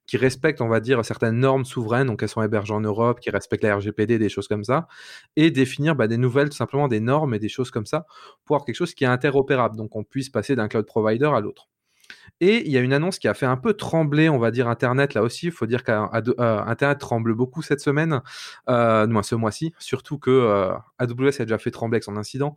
qui 0.08 0.18
respectent, 0.18 0.62
on 0.62 0.70
va 0.70 0.80
dire, 0.80 1.04
certaines 1.04 1.38
normes 1.38 1.66
souveraines, 1.66 2.08
donc 2.08 2.24
elles 2.24 2.30
sont 2.30 2.42
hébergées 2.42 2.74
en 2.74 2.80
Europe, 2.80 3.20
qui 3.20 3.30
respectent 3.30 3.64
la 3.64 3.76
RGPD, 3.76 4.18
des 4.18 4.30
choses 4.30 4.48
comme 4.48 4.64
ça, 4.64 4.88
et 5.36 5.52
définir 5.52 5.96
bah, 5.96 6.08
des 6.08 6.18
nouvelles, 6.18 6.50
tout 6.50 6.56
simplement 6.56 6.88
des 6.88 7.02
normes 7.02 7.34
et 7.34 7.40
des 7.40 7.50
choses 7.50 7.72
comme 7.72 7.86
ça, 7.86 8.06
pour 8.46 8.56
avoir 8.56 8.66
quelque 8.66 8.76
chose 8.78 8.94
qui 8.96 9.04
est 9.04 9.08
interopérable, 9.08 9.76
donc 9.76 9.96
on 9.96 10.04
puisse 10.06 10.30
passer 10.30 10.56
d'un 10.56 10.70
cloud 10.70 10.86
provider 10.86 11.26
à 11.26 11.42
l'autre. 11.42 11.68
Et 12.40 12.66
il 12.66 12.72
y 12.72 12.78
a 12.78 12.82
une 12.82 12.94
annonce 12.94 13.18
qui 13.18 13.28
a 13.28 13.34
fait 13.34 13.48
un 13.48 13.58
peu 13.58 13.74
trembler, 13.74 14.30
on 14.30 14.38
va 14.38 14.52
dire, 14.52 14.68
Internet 14.68 15.14
là 15.16 15.24
aussi. 15.24 15.48
Il 15.48 15.52
faut 15.52 15.66
dire 15.66 15.84
qu'Internet 15.84 17.00
tremble 17.00 17.34
beaucoup 17.34 17.62
cette 17.62 17.80
semaine, 17.80 18.22
euh, 18.70 19.22
ce 19.24 19.36
mois-ci, 19.36 19.74
surtout 19.80 20.20
que 20.20 20.30
euh, 20.30 20.72
AWS 21.00 21.42
a 21.42 21.46
déjà 21.46 21.58
fait 21.58 21.72
trembler 21.72 21.96
avec 21.96 22.04
son 22.04 22.16
incident. 22.16 22.56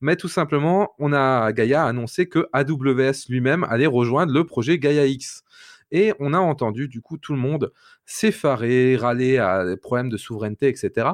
Mais 0.00 0.16
tout 0.16 0.28
simplement, 0.28 0.94
on 0.98 1.12
a 1.12 1.52
Gaia 1.52 1.84
annoncé 1.84 2.28
que 2.28 2.48
AWS 2.52 3.28
lui-même 3.28 3.64
allait 3.64 3.86
rejoindre 3.86 4.32
le 4.32 4.44
projet 4.44 4.78
Gaia 4.78 5.06
X. 5.06 5.44
Et 5.92 6.12
on 6.20 6.34
a 6.34 6.38
entendu 6.38 6.88
du 6.88 7.00
coup 7.00 7.18
tout 7.18 7.32
le 7.32 7.38
monde 7.38 7.72
s'effarer, 8.06 8.96
râler 8.96 9.38
à 9.38 9.64
des 9.64 9.76
problèmes 9.76 10.08
de 10.08 10.16
souveraineté, 10.16 10.68
etc. 10.68 11.08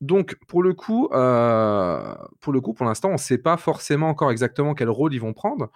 Donc 0.00 0.36
pour 0.46 0.62
le 0.62 0.74
coup, 0.74 1.08
euh, 1.12 2.14
pour 2.40 2.52
le 2.52 2.60
coup, 2.60 2.72
pour 2.72 2.86
l'instant, 2.86 3.08
on 3.08 3.14
ne 3.14 3.18
sait 3.18 3.38
pas 3.38 3.56
forcément 3.56 4.08
encore 4.08 4.30
exactement 4.30 4.74
quel 4.74 4.90
rôle 4.90 5.12
ils 5.12 5.20
vont 5.20 5.32
prendre. 5.32 5.70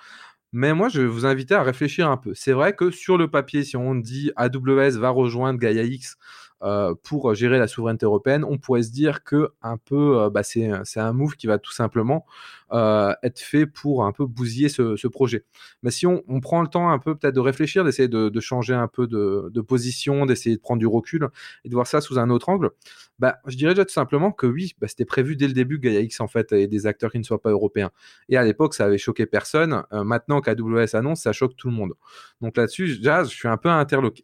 Mais 0.53 0.75
moi, 0.75 0.89
je 0.89 1.01
vais 1.01 1.07
vous 1.07 1.25
inviter 1.27 1.55
à 1.55 1.63
réfléchir 1.63 2.11
un 2.11 2.17
peu. 2.19 2.35
C'est 2.35 2.53
vrai 2.53 2.75
que 2.75 2.91
sur 2.91 3.17
le 3.17 3.29
papier, 3.31 3.65
si 3.65 3.77
on 3.77 3.95
dit 3.95 4.31
AWS 4.37 4.99
va 4.99 5.11
rejoindre 5.11 5.59
Gaia 5.59 5.83
X 5.83 6.17
euh, 6.63 6.95
pour 7.03 7.35
gérer 7.35 7.59
la 7.59 7.67
souveraineté 7.67 8.07
européenne, 8.07 8.45
on 8.45 8.57
pourrait 8.57 8.85
se 8.85 8.93
dire 8.93 9.25
que 9.25 9.51
un 9.63 9.77
peu, 9.77 10.21
euh, 10.21 10.31
bah, 10.31 10.43
c'est 10.45 10.71
un 10.71 11.13
move 11.13 11.35
qui 11.35 11.49
va 11.49 11.59
tout 11.59 11.73
simplement 11.73 12.25
euh, 12.73 13.13
être 13.25 13.41
fait 13.41 13.67
pour 13.67 14.05
un 14.05 14.13
peu 14.13 14.27
bousiller 14.27 14.69
ce, 14.69 15.07
projet. 15.09 15.45
Mais 15.83 15.91
si 15.91 16.07
on, 16.07 16.23
prend 16.41 16.63
le 16.63 16.69
temps 16.69 16.91
un 16.91 16.99
peu 16.99 17.17
peut-être 17.17 17.35
de 17.35 17.41
réfléchir, 17.41 17.85
d'essayer 17.85 18.09
de, 18.09 18.41
changer 18.41 18.75
un 18.75 18.87
peu 18.87 19.07
de, 19.09 19.61
position, 19.61 20.25
d'essayer 20.25 20.57
de 20.57 20.61
prendre 20.61 20.79
du 20.79 20.87
recul 20.87 21.29
et 21.65 21.69
de 21.69 21.75
voir 21.75 21.87
ça 21.87 22.01
sous 22.01 22.19
un 22.19 22.31
autre 22.31 22.49
angle, 22.49 22.71
bah, 23.19 23.39
je 23.47 23.57
dirais 23.57 23.75
déjà 23.75 23.85
tout 23.85 23.93
simplement 23.93 24.31
que 24.31 24.47
oui, 24.47 24.75
bah, 24.81 24.87
c'était 24.89 25.05
prévu 25.05 25.37
dès 25.37 25.49
le 25.49 25.55
début 25.55 25.79
Gaia 25.79 26.01
X 26.01 26.21
en 26.21 26.29
fait 26.29 26.53
et 26.53 26.69
des 26.69 26.87
acteurs 26.87 27.11
qui 27.11 27.19
ne 27.19 27.25
soient 27.25 27.43
pas 27.43 27.51
européens. 27.51 27.91
Et 28.29 28.37
à 28.37 28.45
l'époque, 28.45 28.75
ça 28.75 28.85
avait 28.85 28.99
choqué 28.99 29.27
personne. 29.27 29.83
maintenant 29.91 30.41
qu'AWS 30.41 30.95
annonce, 30.95 31.23
ça 31.23 31.33
choque 31.33 31.57
tout 31.57 31.69
le 31.69 31.75
monde. 31.75 31.95
Donc 32.41 32.57
là-dessus, 32.57 32.87
je 33.03 33.25
suis 33.25 33.49
un 33.49 33.57
peu 33.57 33.69
interloqué. 33.69 34.23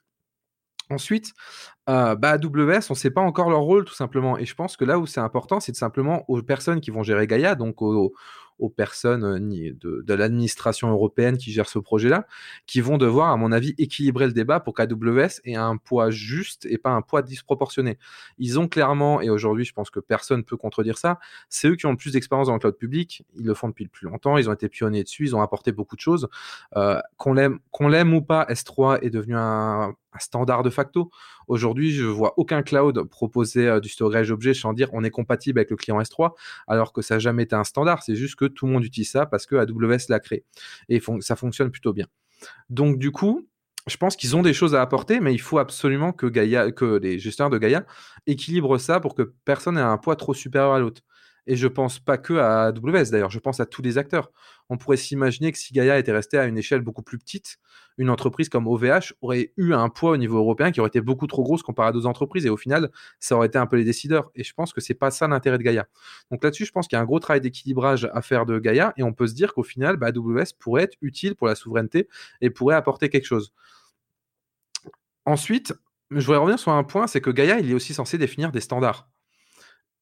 Ensuite, 0.90 1.32
euh, 1.88 2.14
bah, 2.14 2.30
AWS, 2.32 2.90
on 2.90 2.94
ne 2.94 2.94
sait 2.94 3.10
pas 3.10 3.20
encore 3.20 3.50
leur 3.50 3.60
rôle 3.60 3.84
tout 3.84 3.94
simplement. 3.94 4.38
Et 4.38 4.46
je 4.46 4.54
pense 4.54 4.76
que 4.76 4.84
là 4.84 4.98
où 4.98 5.06
c'est 5.06 5.20
important, 5.20 5.60
c'est 5.60 5.76
simplement 5.76 6.24
aux 6.28 6.40
personnes 6.42 6.80
qui 6.80 6.90
vont 6.90 7.02
gérer 7.02 7.26
Gaia, 7.26 7.54
donc 7.54 7.82
aux, 7.82 8.14
aux 8.58 8.68
personnes 8.68 9.24
euh, 9.24 9.38
de, 9.38 10.02
de 10.04 10.14
l'administration 10.14 10.90
européenne 10.90 11.36
qui 11.38 11.52
gère 11.52 11.68
ce 11.68 11.78
projet-là, 11.78 12.26
qui 12.66 12.80
vont 12.80 12.98
devoir, 12.98 13.30
à 13.30 13.36
mon 13.36 13.52
avis, 13.52 13.74
équilibrer 13.78 14.26
le 14.26 14.32
débat 14.32 14.60
pour 14.60 14.74
qu'AWS 14.74 15.40
ait 15.44 15.54
un 15.54 15.76
poids 15.76 16.10
juste 16.10 16.66
et 16.66 16.78
pas 16.78 16.90
un 16.90 17.02
poids 17.02 17.22
disproportionné. 17.22 17.98
Ils 18.38 18.58
ont 18.58 18.68
clairement, 18.68 19.20
et 19.20 19.30
aujourd'hui 19.30 19.64
je 19.64 19.72
pense 19.72 19.90
que 19.90 20.00
personne 20.00 20.38
ne 20.38 20.44
peut 20.44 20.56
contredire 20.56 20.98
ça, 20.98 21.18
c'est 21.48 21.68
eux 21.68 21.76
qui 21.76 21.86
ont 21.86 21.92
le 21.92 21.96
plus 21.96 22.12
d'expérience 22.12 22.48
dans 22.48 22.54
le 22.54 22.58
cloud 22.60 22.76
public, 22.76 23.24
ils 23.36 23.46
le 23.46 23.54
font 23.54 23.68
depuis 23.68 23.84
le 23.84 23.90
plus 23.90 24.06
longtemps, 24.06 24.36
ils 24.36 24.48
ont 24.50 24.52
été 24.52 24.68
pionniers 24.68 25.04
dessus, 25.04 25.24
ils 25.24 25.36
ont 25.36 25.42
apporté 25.42 25.72
beaucoup 25.72 25.96
de 25.96 26.00
choses. 26.00 26.28
Euh, 26.76 27.00
qu'on 27.16 27.32
l'aime 27.34 28.14
ou 28.14 28.22
pas, 28.22 28.46
S3 28.48 29.00
est 29.02 29.10
devenu 29.10 29.36
un, 29.36 29.94
standard 30.18 30.62
de 30.62 30.70
facto. 30.70 31.10
Aujourd'hui, 31.46 31.92
je 31.92 32.04
vois 32.04 32.34
aucun 32.36 32.62
cloud 32.62 33.02
proposer 33.04 33.68
euh, 33.68 33.80
du 33.80 33.88
storage 33.88 34.30
objet 34.30 34.54
sans 34.54 34.72
dire 34.72 34.88
on 34.92 35.04
est 35.04 35.10
compatible 35.10 35.58
avec 35.58 35.70
le 35.70 35.76
client 35.76 36.00
S3, 36.00 36.32
alors 36.66 36.92
que 36.92 37.02
ça 37.02 37.14
n'a 37.16 37.18
jamais 37.18 37.44
été 37.44 37.54
un 37.54 37.64
standard. 37.64 38.02
C'est 38.02 38.16
juste 38.16 38.36
que 38.36 38.46
tout 38.46 38.66
le 38.66 38.72
monde 38.72 38.84
utilise 38.84 39.10
ça 39.10 39.26
parce 39.26 39.46
que 39.46 39.56
AWS 39.56 40.08
l'a 40.08 40.20
créé. 40.20 40.44
Et 40.88 41.00
ça 41.20 41.36
fonctionne 41.36 41.70
plutôt 41.70 41.92
bien. 41.92 42.06
Donc 42.70 42.98
du 42.98 43.10
coup, 43.10 43.48
je 43.86 43.96
pense 43.96 44.16
qu'ils 44.16 44.36
ont 44.36 44.42
des 44.42 44.52
choses 44.52 44.74
à 44.74 44.82
apporter, 44.82 45.20
mais 45.20 45.32
il 45.32 45.40
faut 45.40 45.58
absolument 45.58 46.12
que, 46.12 46.26
que 46.26 46.98
les 46.98 47.18
gestionnaires 47.18 47.50
de 47.50 47.58
Gaia 47.58 47.84
équilibrent 48.26 48.78
ça 48.78 49.00
pour 49.00 49.14
que 49.14 49.34
personne 49.44 49.76
n'ait 49.76 49.80
un 49.80 49.96
poids 49.96 50.16
trop 50.16 50.34
supérieur 50.34 50.72
à 50.72 50.78
l'autre. 50.78 51.02
Et 51.48 51.56
je 51.56 51.66
pense 51.66 51.98
pas 51.98 52.18
que 52.18 52.34
à 52.34 52.66
AWS 52.66 53.10
d'ailleurs, 53.10 53.30
je 53.30 53.38
pense 53.38 53.58
à 53.58 53.64
tous 53.64 53.80
les 53.80 53.96
acteurs. 53.96 54.30
On 54.68 54.76
pourrait 54.76 54.98
s'imaginer 54.98 55.50
que 55.50 55.56
si 55.56 55.72
Gaia 55.72 55.98
était 55.98 56.12
resté 56.12 56.36
à 56.36 56.44
une 56.44 56.58
échelle 56.58 56.82
beaucoup 56.82 57.02
plus 57.02 57.16
petite, 57.16 57.56
une 57.96 58.10
entreprise 58.10 58.50
comme 58.50 58.68
OVH 58.68 59.14
aurait 59.22 59.54
eu 59.56 59.72
un 59.72 59.88
poids 59.88 60.10
au 60.10 60.16
niveau 60.18 60.36
européen 60.36 60.70
qui 60.70 60.80
aurait 60.80 60.88
été 60.88 61.00
beaucoup 61.00 61.26
trop 61.26 61.42
grosse 61.42 61.62
comparé 61.62 61.88
à 61.88 61.92
d'autres 61.92 62.06
entreprises. 62.06 62.44
Et 62.44 62.50
au 62.50 62.58
final, 62.58 62.90
ça 63.18 63.34
aurait 63.34 63.46
été 63.46 63.56
un 63.56 63.66
peu 63.66 63.76
les 63.76 63.84
décideurs. 63.84 64.30
Et 64.34 64.44
je 64.44 64.52
pense 64.52 64.74
que 64.74 64.82
c'est 64.82 64.92
pas 64.92 65.10
ça 65.10 65.26
l'intérêt 65.26 65.56
de 65.56 65.62
Gaia. 65.62 65.86
Donc 66.30 66.44
là-dessus, 66.44 66.66
je 66.66 66.70
pense 66.70 66.86
qu'il 66.86 66.96
y 66.96 66.98
a 66.98 67.02
un 67.02 67.06
gros 67.06 67.18
travail 67.18 67.40
d'équilibrage 67.40 68.10
à 68.12 68.20
faire 68.20 68.44
de 68.44 68.58
Gaia. 68.58 68.92
Et 68.98 69.02
on 69.02 69.14
peut 69.14 69.26
se 69.26 69.34
dire 69.34 69.54
qu'au 69.54 69.62
final, 69.62 69.96
bah, 69.96 70.08
AWS 70.08 70.52
pourrait 70.58 70.82
être 70.82 70.98
utile 71.00 71.34
pour 71.34 71.46
la 71.46 71.54
souveraineté 71.54 72.08
et 72.42 72.50
pourrait 72.50 72.76
apporter 72.76 73.08
quelque 73.08 73.24
chose. 73.24 73.54
Ensuite, 75.24 75.72
je 76.10 76.26
voudrais 76.26 76.38
revenir 76.40 76.58
sur 76.58 76.72
un 76.72 76.84
point, 76.84 77.06
c'est 77.06 77.22
que 77.22 77.30
Gaia, 77.30 77.58
il 77.58 77.70
est 77.70 77.74
aussi 77.74 77.94
censé 77.94 78.18
définir 78.18 78.52
des 78.52 78.60
standards. 78.60 79.08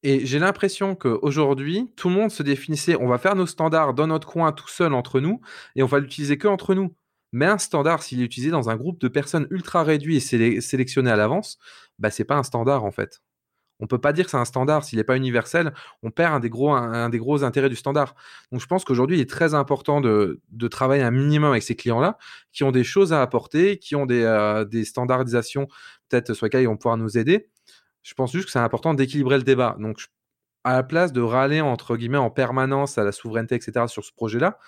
Et 0.03 0.25
j'ai 0.25 0.39
l'impression 0.39 0.95
qu'aujourd'hui, 0.95 1.91
tout 1.95 2.09
le 2.09 2.15
monde 2.15 2.31
se 2.31 2.43
définissait, 2.43 2.95
on 2.95 3.07
va 3.07 3.17
faire 3.17 3.35
nos 3.35 3.47
standards 3.47 3.93
dans 3.93 4.07
notre 4.07 4.27
coin 4.27 4.51
tout 4.51 4.67
seul 4.67 4.93
entre 4.93 5.19
nous, 5.19 5.41
et 5.75 5.83
on 5.83 5.87
va 5.87 5.99
l'utiliser 5.99 6.37
que 6.37 6.47
entre 6.47 6.75
nous. 6.75 6.95
Mais 7.33 7.45
un 7.45 7.57
standard, 7.57 8.03
s'il 8.03 8.21
est 8.21 8.25
utilisé 8.25 8.51
dans 8.51 8.69
un 8.69 8.75
groupe 8.77 9.01
de 9.01 9.07
personnes 9.07 9.47
ultra 9.51 9.83
réduit 9.83 10.17
et 10.17 10.61
sélectionné 10.61 11.11
à 11.11 11.15
l'avance, 11.15 11.57
bah 11.99 12.09
c'est 12.11 12.23
pas 12.23 12.35
un 12.35 12.43
standard 12.43 12.85
en 12.85 12.91
fait. 12.91 13.21
On 13.79 13.87
peut 13.87 13.99
pas 13.99 14.13
dire 14.13 14.25
que 14.25 14.31
c'est 14.31 14.37
un 14.37 14.45
standard 14.45 14.83
s'il 14.83 14.97
n'est 14.97 15.03
pas 15.03 15.17
universel, 15.17 15.73
on 16.01 16.09
perd 16.09 16.33
un 16.33 16.39
des 16.39 16.49
gros, 16.49 16.71
un, 16.71 17.09
des 17.09 17.19
gros 17.19 17.43
intérêts 17.43 17.69
du 17.69 17.75
standard. 17.75 18.15
Donc 18.51 18.61
je 18.61 18.65
pense 18.65 18.85
qu'aujourd'hui, 18.85 19.17
il 19.17 19.21
est 19.21 19.29
très 19.29 19.53
important 19.53 20.01
de, 20.01 20.41
de, 20.49 20.67
travailler 20.67 21.03
un 21.03 21.11
minimum 21.11 21.51
avec 21.51 21.63
ces 21.63 21.75
clients-là, 21.75 22.17
qui 22.53 22.63
ont 22.63 22.71
des 22.71 22.83
choses 22.83 23.13
à 23.13 23.21
apporter, 23.21 23.77
qui 23.77 23.95
ont 23.95 24.05
des, 24.07 24.23
euh, 24.23 24.65
des 24.65 24.83
standardisations 24.85 25.67
peut-être 26.09 26.33
sur 26.33 26.45
lesquelles 26.45 26.63
ils 26.63 26.67
vont 26.67 26.77
pouvoir 26.77 26.97
nous 26.97 27.17
aider 27.17 27.49
je 28.07 28.13
pense 28.13 28.31
juste 28.31 28.45
que 28.45 28.51
c'est 28.51 28.59
important 28.59 28.93
d'équilibrer 28.93 29.37
le 29.37 29.43
débat. 29.43 29.75
Donc, 29.79 29.99
à 30.63 30.71
la 30.71 30.83
place 30.83 31.11
de 31.11 31.19
râler, 31.19 31.59
entre 31.59 31.97
guillemets, 31.97 32.17
en 32.17 32.29
permanence 32.29 32.97
à 32.97 33.03
la 33.03 33.11
souveraineté, 33.11 33.55
etc., 33.55 33.87
sur 33.87 34.05
ce 34.05 34.13
projet-là, 34.13 34.59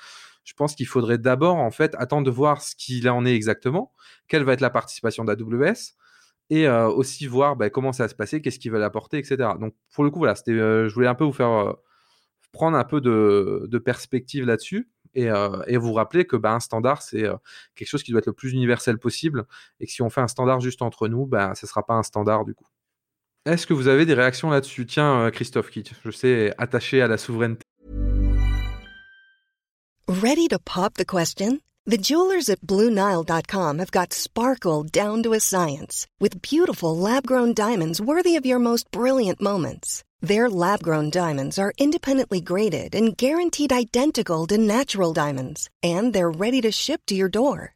je 0.43 0.53
pense 0.55 0.75
qu'il 0.75 0.87
faudrait 0.87 1.17
d'abord, 1.17 1.55
en 1.55 1.71
fait, 1.71 1.95
attendre 1.99 2.25
de 2.25 2.31
voir 2.31 2.61
ce 2.61 2.75
qu'il 2.75 3.09
en 3.09 3.25
est 3.25 3.33
exactement, 3.33 3.93
quelle 4.27 4.43
va 4.43 4.51
être 4.53 4.61
la 4.61 4.69
participation 4.69 5.23
d'AWS, 5.23 5.95
et 6.49 6.67
euh, 6.67 6.89
aussi 6.89 7.27
voir 7.27 7.55
bah, 7.55 7.69
comment 7.69 7.93
ça 7.93 8.03
va 8.03 8.09
se 8.09 8.15
passer, 8.15 8.41
qu'est-ce 8.41 8.59
qu'ils 8.59 8.73
veulent 8.73 8.83
apporter, 8.83 9.17
etc. 9.17 9.37
Donc, 9.57 9.73
pour 9.93 10.03
le 10.03 10.09
coup, 10.09 10.19
voilà, 10.19 10.33
euh, 10.49 10.89
je 10.89 10.93
voulais 10.93 11.07
un 11.07 11.15
peu 11.15 11.23
vous 11.23 11.31
faire 11.31 11.49
euh, 11.49 11.73
prendre 12.51 12.77
un 12.77 12.83
peu 12.83 12.99
de, 12.99 13.77
perspective 13.77 14.45
là-dessus. 14.45 14.89
Et, 15.15 15.29
vous 15.77 15.93
rappeler 15.93 16.25
que 16.25 16.35
bah, 16.35 16.53
un 16.53 16.59
standard, 16.59 17.03
c'est 17.03 17.23
quelque 17.75 17.87
chose 17.87 18.03
qui 18.03 18.11
doit 18.11 18.19
être 18.19 18.27
le 18.27 18.33
plus 18.33 18.51
universel 18.51 18.97
possible, 18.99 19.45
et 19.79 19.85
que 19.85 19.91
si 19.93 20.01
on 20.01 20.09
fait 20.09 20.21
un 20.21 20.27
standard 20.27 20.59
juste 20.59 20.81
entre 20.81 21.07
nous, 21.07 21.25
bah, 21.25 21.55
ce 21.55 21.65
ne 21.65 21.69
sera 21.69 21.85
pas 21.85 21.93
un 21.93 22.03
standard 22.03 22.43
du 22.43 22.53
coup. 22.53 22.67
Est-ce 23.45 23.65
que 23.65 23.73
vous 23.73 23.87
avez 23.87 24.05
des 24.05 24.13
réactions 24.13 24.49
là-dessus? 24.49 24.85
Tiens, 24.85 25.21
euh, 25.21 25.31
Christophe, 25.31 25.69
qui, 25.69 25.83
je 26.03 26.11
sais, 26.11 26.53
attaché 26.57 27.01
à 27.01 27.07
la 27.07 27.17
souveraineté. 27.17 27.63
Ready 30.07 30.47
to 30.47 30.59
pop 30.59 30.95
the 30.95 31.05
question? 31.05 31.59
The 31.85 31.97
jewelers 31.97 32.49
at 32.49 32.61
BlueNile.com 32.61 33.79
have 33.79 33.91
got 33.91 34.13
sparkle 34.13 34.83
down 34.83 35.23
to 35.23 35.33
a 35.33 35.39
science 35.39 36.05
with 36.19 36.41
beautiful 36.41 36.95
lab-grown 36.95 37.53
diamonds 37.53 38.01
worthy 38.01 38.35
of 38.35 38.45
your 38.45 38.59
most 38.59 38.91
brilliant 38.91 39.41
moments. 39.41 40.03
Their 40.21 40.49
lab-grown 40.49 41.09
diamonds 41.09 41.57
are 41.57 41.73
independently 41.77 42.41
graded 42.41 42.93
and 42.93 43.15
guaranteed 43.15 43.71
identical 43.71 44.45
to 44.47 44.57
natural 44.57 45.13
diamonds, 45.13 45.69
and 45.81 46.13
they're 46.13 46.29
ready 46.29 46.61
to 46.61 46.71
ship 46.71 47.01
to 47.07 47.15
your 47.15 47.29
door. 47.29 47.75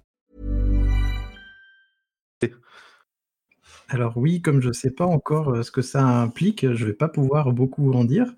Alors 3.93 4.15
oui, 4.17 4.41
comme 4.41 4.61
je 4.61 4.69
ne 4.69 4.73
sais 4.73 4.91
pas 4.91 5.05
encore 5.05 5.49
euh, 5.49 5.63
ce 5.63 5.71
que 5.71 5.81
ça 5.81 6.01
implique, 6.05 6.61
je 6.61 6.85
ne 6.85 6.89
vais 6.89 6.95
pas 6.95 7.09
pouvoir 7.09 7.51
beaucoup 7.51 7.91
en 7.91 8.05
dire, 8.05 8.33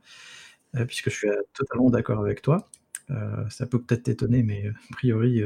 euh, 0.76 0.86
puisque 0.86 1.12
je 1.12 1.16
suis 1.16 1.30
euh, 1.30 1.42
totalement 1.54 1.92
d'accord 1.92 2.20
avec 2.20 2.42
toi. 2.42 2.70
Ça 3.50 3.68
peut 3.68 3.80
peut-être 3.80 4.04
t'étonner, 4.04 4.42
mais 4.42 4.70
a 4.70 4.94
priori, 4.94 5.44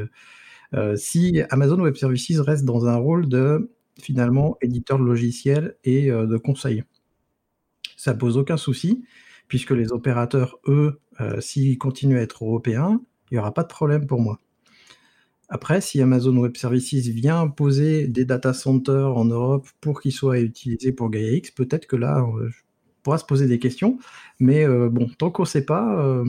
si 0.96 1.42
Amazon 1.50 1.80
Web 1.80 1.96
Services 1.96 2.40
reste 2.40 2.64
dans 2.64 2.86
un 2.86 2.96
rôle 2.96 3.28
de 3.28 3.70
finalement 4.00 4.56
éditeur 4.62 4.98
de 4.98 5.04
logiciels 5.04 5.76
et 5.84 6.08
de 6.10 6.36
conseil 6.38 6.84
ça 7.96 8.14
pose 8.14 8.38
aucun 8.38 8.56
souci, 8.56 9.04
puisque 9.48 9.72
les 9.72 9.92
opérateurs, 9.92 10.58
eux, 10.66 11.00
s'ils 11.40 11.76
continuent 11.76 12.18
à 12.18 12.22
être 12.22 12.44
européens, 12.44 13.02
il 13.30 13.34
n'y 13.34 13.38
aura 13.38 13.52
pas 13.52 13.64
de 13.64 13.68
problème 13.68 14.06
pour 14.06 14.20
moi. 14.20 14.38
Après, 15.48 15.80
si 15.80 16.00
Amazon 16.02 16.36
Web 16.36 16.56
Services 16.56 17.08
vient 17.08 17.48
poser 17.48 18.06
des 18.06 18.24
data 18.24 18.52
centers 18.52 19.16
en 19.16 19.24
Europe 19.24 19.66
pour 19.80 20.00
qu'ils 20.00 20.12
soient 20.12 20.38
utilisés 20.38 20.92
pour 20.92 21.10
GaiaX, 21.10 21.50
peut-être 21.50 21.86
que 21.86 21.96
là, 21.96 22.22
on 22.22 22.48
pourra 23.02 23.18
se 23.18 23.24
poser 23.24 23.46
des 23.46 23.58
questions. 23.58 23.98
Mais 24.40 24.66
bon, 24.66 25.08
tant 25.16 25.30
qu'on 25.30 25.44
ne 25.44 25.48
sait 25.48 25.64
pas. 25.64 26.22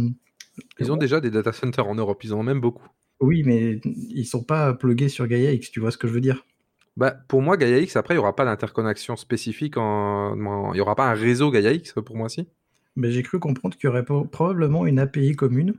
ils 0.80 0.92
ont 0.92 0.98
déjà 0.98 1.20
des 1.20 1.32
data 1.32 1.52
centers 1.52 1.88
en 1.88 1.96
Europe, 1.96 2.24
ils 2.24 2.34
en 2.34 2.40
ont 2.40 2.44
même 2.44 2.62
beaucoup. 2.62 2.88
Oui, 3.20 3.44
mais 3.44 3.82
ils 3.84 4.26
sont 4.26 4.44
pas 4.44 4.74
plugués 4.74 5.10
sur 5.10 5.28
GaiaX, 5.28 5.70
tu 5.72 5.82
vois 5.82 5.92
ce 5.92 5.98
que 5.98 6.08
je 6.08 6.14
veux 6.14 6.22
dire? 6.22 6.46
Bah, 6.96 7.12
pour 7.12 7.42
moi, 7.42 7.58
GaiaX, 7.58 7.98
après, 7.98 8.14
il 8.14 8.18
n'y 8.18 8.22
aura 8.22 8.36
pas 8.36 8.46
d'interconnexion 8.46 9.18
spécifique. 9.18 9.76
En... 9.76 10.36
Il 10.72 10.76
n'y 10.76 10.82
aura 10.82 10.96
pas 10.96 11.10
un 11.10 11.14
réseau 11.14 11.52
GaiaX, 11.52 11.94
pour 12.06 12.16
moi, 12.16 12.30
si. 12.30 12.48
Mais 12.96 13.12
j'ai 13.12 13.24
cru 13.24 13.40
comprendre 13.40 13.78
qu'il 13.78 13.88
y 13.88 13.90
aurait 13.90 14.06
probablement 14.06 14.86
une 14.86 15.00
API 15.00 15.36
commune. 15.36 15.76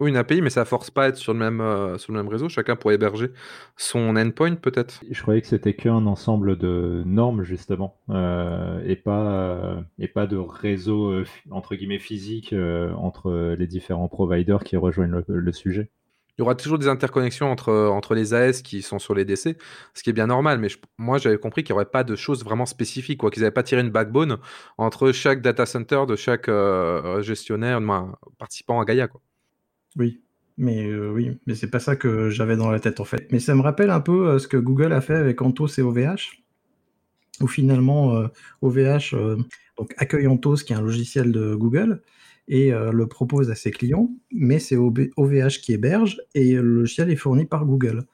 Oui, 0.00 0.10
une 0.10 0.16
API, 0.16 0.42
mais 0.42 0.50
ça 0.50 0.64
force 0.64 0.90
pas 0.90 1.04
à 1.04 1.08
être 1.08 1.16
sur 1.16 1.32
le 1.32 1.38
même, 1.38 1.60
euh, 1.60 1.98
sur 1.98 2.12
le 2.12 2.18
même 2.18 2.28
réseau. 2.28 2.48
Chacun 2.48 2.74
pourrait 2.76 2.96
héberger 2.96 3.30
son 3.76 4.16
endpoint, 4.16 4.56
peut-être. 4.56 5.00
Je 5.08 5.22
croyais 5.22 5.40
que 5.40 5.46
c'était 5.46 5.74
qu'un 5.74 6.06
ensemble 6.06 6.58
de 6.58 7.02
normes, 7.06 7.44
justement, 7.44 8.00
euh, 8.10 8.82
et, 8.86 8.96
pas, 8.96 9.30
euh, 9.32 9.80
et 9.98 10.08
pas 10.08 10.26
de 10.26 10.36
réseau, 10.36 11.22
entre 11.50 11.76
guillemets, 11.76 11.98
physique 12.00 12.54
entre 12.96 13.54
les 13.58 13.66
différents 13.66 14.08
providers 14.08 14.64
qui 14.64 14.76
rejoignent 14.76 15.22
le 15.28 15.52
sujet 15.52 15.90
il 16.36 16.40
y 16.40 16.42
aura 16.42 16.54
toujours 16.56 16.78
des 16.78 16.88
interconnexions 16.88 17.50
entre, 17.50 17.72
entre 17.72 18.14
les 18.14 18.34
AS 18.34 18.62
qui 18.62 18.82
sont 18.82 18.98
sur 18.98 19.14
les 19.14 19.24
DC, 19.24 19.56
ce 19.94 20.02
qui 20.02 20.10
est 20.10 20.12
bien 20.12 20.26
normal. 20.26 20.58
Mais 20.58 20.68
moi, 20.98 21.18
j'avais 21.18 21.38
compris 21.38 21.62
qu'il 21.62 21.74
n'y 21.74 21.76
aurait 21.76 21.90
pas 21.90 22.02
de 22.02 22.16
choses 22.16 22.44
vraiment 22.44 22.66
spécifiques, 22.66 23.18
quoi, 23.20 23.30
qu'ils 23.30 23.42
n'avaient 23.42 23.52
pas 23.52 23.62
tiré 23.62 23.82
une 23.82 23.90
backbone 23.90 24.38
entre 24.76 25.12
chaque 25.12 25.42
data 25.42 25.64
center 25.64 26.04
de 26.08 26.16
chaque 26.16 26.48
euh, 26.48 27.22
gestionnaire 27.22 27.80
participant 28.38 28.80
à 28.80 28.84
Gaia. 28.84 29.06
Quoi. 29.06 29.20
Oui, 29.96 30.22
mais 30.58 30.86
euh, 30.86 31.10
oui, 31.12 31.38
mais 31.46 31.54
c'est 31.54 31.70
pas 31.70 31.80
ça 31.80 31.96
que 31.96 32.30
j'avais 32.30 32.56
dans 32.56 32.70
la 32.70 32.80
tête 32.80 33.00
en 33.00 33.04
fait. 33.04 33.30
Mais 33.32 33.40
ça 33.40 33.54
me 33.54 33.60
rappelle 33.62 33.90
un 33.90 34.00
peu 34.00 34.28
euh, 34.28 34.38
ce 34.38 34.48
que 34.48 34.56
Google 34.56 34.92
a 34.92 35.00
fait 35.00 35.14
avec 35.14 35.42
Antos 35.42 35.68
et 35.78 35.82
OVH, 35.82 36.42
où 37.40 37.46
finalement 37.46 38.28
OVH 38.62 39.14
donc 39.76 39.92
accueille 39.96 40.26
Antos, 40.26 40.56
qui 40.56 40.72
est 40.72 40.76
un 40.76 40.82
logiciel 40.82 41.32
de 41.32 41.54
Google, 41.54 42.00
et 42.48 42.72
euh, 42.72 42.92
le 42.92 43.06
propose 43.06 43.50
à 43.50 43.54
ses 43.54 43.70
clients, 43.70 44.10
mais 44.30 44.58
c'est 44.58 44.76
OVH 44.76 45.60
qui 45.62 45.72
héberge 45.72 46.20
et 46.34 46.54
le 46.54 46.62
logiciel 46.62 47.10
est 47.10 47.16
fourni 47.16 47.46
par 47.46 47.64
Google. 47.64 48.04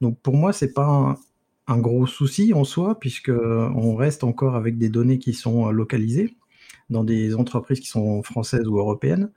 Donc 0.00 0.20
pour 0.20 0.36
moi, 0.36 0.52
c'est 0.52 0.72
pas 0.72 1.18
un, 1.66 1.78
gros 1.78 2.06
souci 2.06 2.52
en 2.54 2.64
soi, 2.64 2.98
puisque 2.98 3.30
on 3.30 3.94
reste 3.94 4.24
encore 4.24 4.56
avec 4.56 4.78
des 4.78 4.88
données 4.88 5.18
qui 5.18 5.34
sont 5.34 5.68
euh, 5.68 5.72
localisées 5.72 6.36
dans 6.90 7.04
des 7.04 7.34
entreprises 7.34 7.80
qui 7.80 7.88
sont 7.88 8.22
françaises 8.22 8.66
ou 8.68 8.78
européennes. 8.78 9.30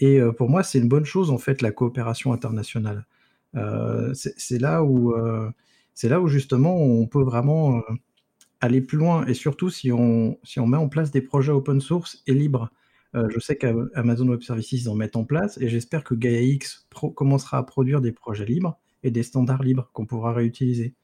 Et 0.00 0.20
euh, 0.20 0.32
pour 0.32 0.48
moi, 0.48 0.62
c'est 0.62 0.78
une 0.78 0.88
bonne 0.88 1.04
chose 1.04 1.30
en 1.30 1.38
fait 1.38 1.62
la 1.62 1.72
coopération 1.72 2.32
internationale. 2.32 3.06
c'est 4.14 4.58
là 4.60 4.84
où 4.84 5.14
c'est 5.94 6.08
là 6.10 6.20
où 6.20 6.28
justement 6.28 6.76
on 6.76 7.06
peut 7.06 7.22
vraiment 7.22 7.82
aller 8.60 8.80
plus 8.80 8.98
loin 8.98 9.26
et 9.26 9.34
surtout 9.34 9.70
si 9.70 9.92
on, 9.92 10.38
si 10.42 10.60
on 10.60 10.66
met 10.66 10.76
en 10.76 10.88
place 10.88 11.10
des 11.10 11.20
projets 11.22 11.52
open 11.52 11.80
source 11.80 12.22
et 12.26 12.34
libres. 12.34 12.70
Euh, 13.14 13.28
je 13.30 13.38
sais 13.38 13.56
qu'Amazon 13.56 14.28
Web 14.28 14.42
Services 14.42 14.88
en 14.88 14.94
met 14.94 15.16
en 15.16 15.24
place 15.24 15.58
et 15.58 15.68
j'espère 15.68 16.04
que 16.04 16.14
GaiaX 16.14 16.86
commencera 17.14 17.58
à 17.58 17.62
produire 17.62 18.00
des 18.00 18.12
projets 18.12 18.44
libres 18.44 18.78
et 19.02 19.10
des 19.10 19.22
standards 19.22 19.62
libres 19.62 19.90
qu'on 19.92 20.06
pourra 20.06 20.32
réutiliser. 20.32 20.94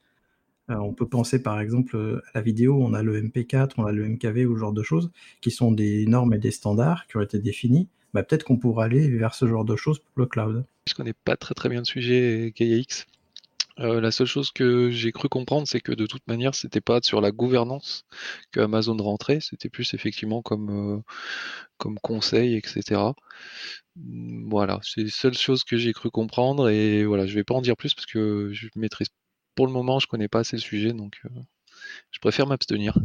Euh, 0.69 0.75
on 0.75 0.93
peut 0.93 1.07
penser 1.07 1.41
par 1.41 1.59
exemple 1.59 1.97
euh, 1.97 2.21
à 2.33 2.39
la 2.39 2.41
vidéo, 2.41 2.77
on 2.81 2.93
a 2.93 3.03
le 3.03 3.21
MP4, 3.21 3.71
on 3.77 3.85
a 3.85 3.91
le 3.91 4.07
MKV 4.07 4.45
ou 4.45 4.55
ce 4.55 4.59
genre 4.59 4.73
de 4.73 4.83
choses 4.83 5.11
qui 5.41 5.51
sont 5.51 5.71
des 5.71 6.05
normes 6.05 6.33
et 6.33 6.39
des 6.39 6.51
standards 6.51 7.07
qui 7.07 7.17
ont 7.17 7.21
été 7.21 7.39
définis. 7.39 7.89
Bah, 8.13 8.23
peut-être 8.23 8.43
qu'on 8.43 8.57
pourra 8.57 8.85
aller 8.85 9.09
vers 9.09 9.33
ce 9.33 9.47
genre 9.47 9.65
de 9.65 9.75
choses 9.75 9.99
pour 9.99 10.21
le 10.21 10.25
cloud. 10.25 10.65
Je 10.87 10.93
connais 10.93 11.13
pas 11.13 11.35
très 11.35 11.53
très 11.53 11.69
bien 11.69 11.79
le 11.79 11.85
sujet 11.85 12.53
GaiaX. 12.55 13.05
Euh, 13.79 14.01
la 14.01 14.11
seule 14.11 14.27
chose 14.27 14.51
que 14.51 14.91
j'ai 14.91 15.11
cru 15.11 15.29
comprendre, 15.29 15.67
c'est 15.67 15.79
que 15.79 15.91
de 15.91 16.05
toute 16.05 16.27
manière, 16.27 16.53
c'était 16.53 16.81
pas 16.81 16.99
sur 17.01 17.21
la 17.21 17.31
gouvernance 17.31 18.05
que 18.51 18.59
Amazon 18.59 18.95
rentrait, 18.97 19.39
c'était 19.41 19.69
plus 19.69 19.95
effectivement 19.95 20.43
comme, 20.43 20.97
euh, 20.97 21.01
comme 21.77 21.97
conseil, 21.99 22.55
etc. 22.55 23.15
Voilà, 23.95 24.79
c'est 24.83 25.03
la 25.03 25.09
seule 25.09 25.37
chose 25.37 25.63
que 25.63 25.77
j'ai 25.77 25.93
cru 25.93 26.11
comprendre 26.11 26.69
et 26.69 27.03
voilà, 27.05 27.25
je 27.25 27.33
vais 27.35 27.43
pas 27.43 27.55
en 27.55 27.61
dire 27.61 27.77
plus 27.77 27.93
parce 27.95 28.05
que 28.05 28.51
je 28.53 28.67
maîtrise 28.75 29.07
pour 29.55 29.67
le 29.67 29.73
moment, 29.73 29.99
je 29.99 30.07
connais 30.07 30.27
pas 30.27 30.39
assez 30.39 30.55
le 30.55 30.61
sujet, 30.61 30.93
donc 30.93 31.19
euh, 31.25 31.29
je 32.11 32.19
préfère 32.19 32.47
m'abstenir. 32.47 32.97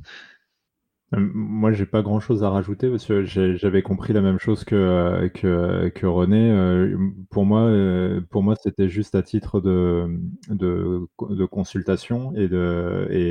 Euh, 1.14 1.30
moi, 1.32 1.72
j'ai 1.72 1.86
pas 1.86 2.02
grand-chose 2.02 2.44
à 2.44 2.50
rajouter 2.50 2.90
parce 2.90 3.06
que 3.06 3.24
j'avais 3.24 3.80
compris 3.82 4.12
la 4.12 4.20
même 4.20 4.38
chose 4.38 4.64
que, 4.64 4.74
euh, 4.74 5.28
que, 5.30 5.88
que 5.88 6.06
René. 6.06 6.50
Euh, 6.50 6.98
pour 7.30 7.46
moi, 7.46 7.70
pour 8.30 8.42
moi, 8.42 8.56
c'était 8.56 8.90
juste 8.90 9.14
à 9.14 9.22
titre 9.22 9.60
de, 9.60 10.06
de, 10.50 11.08
de 11.30 11.44
consultation 11.46 12.34
et 12.36 12.48
de 12.48 13.08
et, 13.10 13.30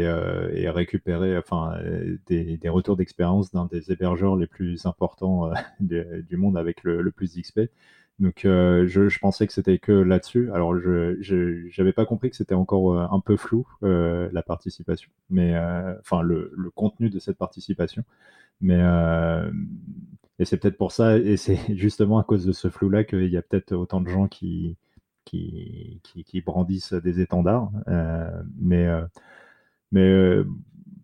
et 0.59 0.69
récupérer, 0.69 1.37
enfin, 1.37 1.75
des, 2.25 2.57
des 2.57 2.69
retours 2.69 2.97
d'expérience 2.97 3.51
d'un 3.51 3.65
des 3.67 3.91
hébergeurs 3.91 4.35
les 4.35 4.47
plus 4.47 4.85
importants 4.87 5.51
du 5.79 6.37
monde 6.37 6.57
avec 6.57 6.83
le 6.83 7.11
plus 7.11 7.35
d'XP. 7.35 7.61
Donc 8.19 8.45
euh, 8.45 8.87
je, 8.87 9.19
pensais 9.19 9.45
que 9.45 9.53
c'était 9.53 9.77
que 9.77 9.91
là-dessus. 9.91 10.51
Alors 10.51 10.77
je 10.77 11.69
n'avais 11.77 11.93
pas 11.93 12.05
compris 12.05 12.29
que 12.31 12.35
c'était 12.35 12.55
encore 12.55 12.93
euh, 12.93 13.07
un 13.11 13.19
peu 13.19 13.37
flou 13.37 13.67
euh, 13.83 14.29
la 14.33 14.41
participation, 14.41 15.11
mais 15.29 15.55
enfin 15.99 16.21
le, 16.23 16.51
contenu 16.75 17.09
de 17.09 17.19
cette 17.19 17.37
participation. 17.37 18.03
Mais 18.61 18.79
et 20.39 20.45
c'est 20.45 20.57
peut-être 20.57 20.77
pour 20.77 20.91
ça 20.91 21.17
et 21.17 21.37
c'est 21.37 21.59
justement 21.75 22.19
à 22.19 22.23
cause 22.23 22.45
de 22.45 22.51
ce 22.51 22.69
flou-là 22.69 23.03
qu'il 23.03 23.27
y 23.27 23.37
a 23.37 23.41
peut-être 23.41 23.73
autant 23.73 24.01
de 24.01 24.09
gens 24.09 24.27
qui 24.27 24.77
brandissent 26.45 26.93
des 26.93 27.21
étendards. 27.21 27.71
mais 28.59 28.87
mais 29.91 30.43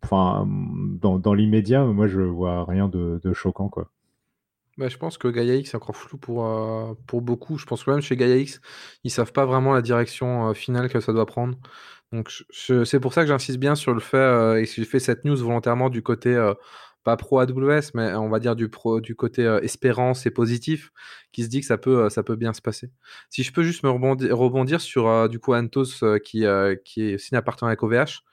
enfin 0.03 0.47
dans, 0.99 1.19
dans 1.19 1.33
l'immédiat, 1.33 1.85
moi 1.85 2.07
je 2.07 2.21
vois 2.21 2.65
rien 2.65 2.87
de, 2.89 3.19
de 3.23 3.33
choquant 3.33 3.69
quoi. 3.69 3.89
Bah, 4.77 4.89
je 4.89 4.97
pense 4.97 5.19
que 5.19 5.27
Gaia 5.27 5.55
X 5.55 5.73
est 5.73 5.75
encore 5.75 5.95
flou 5.95 6.17
pour, 6.17 6.47
euh, 6.47 6.93
pour 7.05 7.21
beaucoup. 7.21 7.57
Je 7.59 7.65
pense 7.65 7.83
que 7.83 7.91
même 7.91 8.01
chez 8.01 8.15
Gaia 8.15 8.37
X, 8.37 8.59
ils 9.03 9.11
savent 9.11 9.31
pas 9.31 9.45
vraiment 9.45 9.73
la 9.73 9.83
direction 9.83 10.49
euh, 10.49 10.53
finale 10.53 10.89
que 10.89 10.99
ça 10.99 11.13
doit 11.13 11.27
prendre. 11.27 11.57
C'est 12.51 12.99
pour 12.99 13.13
ça 13.13 13.21
que 13.21 13.27
j'insiste 13.27 13.59
bien 13.59 13.75
sur 13.75 13.93
le 13.93 13.99
fait, 13.99 14.17
euh, 14.17 14.55
et 14.57 14.65
j'ai 14.65 14.85
fait 14.85 14.99
cette 14.99 15.25
news 15.25 15.35
volontairement 15.35 15.89
du 15.89 16.03
côté, 16.03 16.35
pas 17.03 17.17
pro 17.17 17.39
AWS, 17.39 17.91
mais 17.95 18.13
on 18.13 18.29
va 18.29 18.39
dire 18.39 18.55
du, 18.55 18.69
côté 18.69 19.43
espérance 19.63 20.25
et 20.27 20.31
positif, 20.31 20.91
qui 21.31 21.43
se 21.43 21.49
dit 21.49 21.61
que 21.61 21.65
ça 21.65 21.77
peut, 21.77 22.35
bien 22.35 22.53
se 22.53 22.61
passer. 22.61 22.91
Si 23.29 23.43
je 23.43 23.51
peux 23.51 23.63
juste 23.63 23.83
me 23.83 23.89
rebondir, 23.89 24.81
sur 24.81 25.27
du 25.27 25.39
coup 25.39 25.55
Antos 25.55 26.19
qui, 26.23 26.45
qui 26.85 27.09
est 27.09 27.15
aussi 27.15 27.35
appartenant 27.35 27.69
avec 27.69 27.81
OVH. 27.81 28.23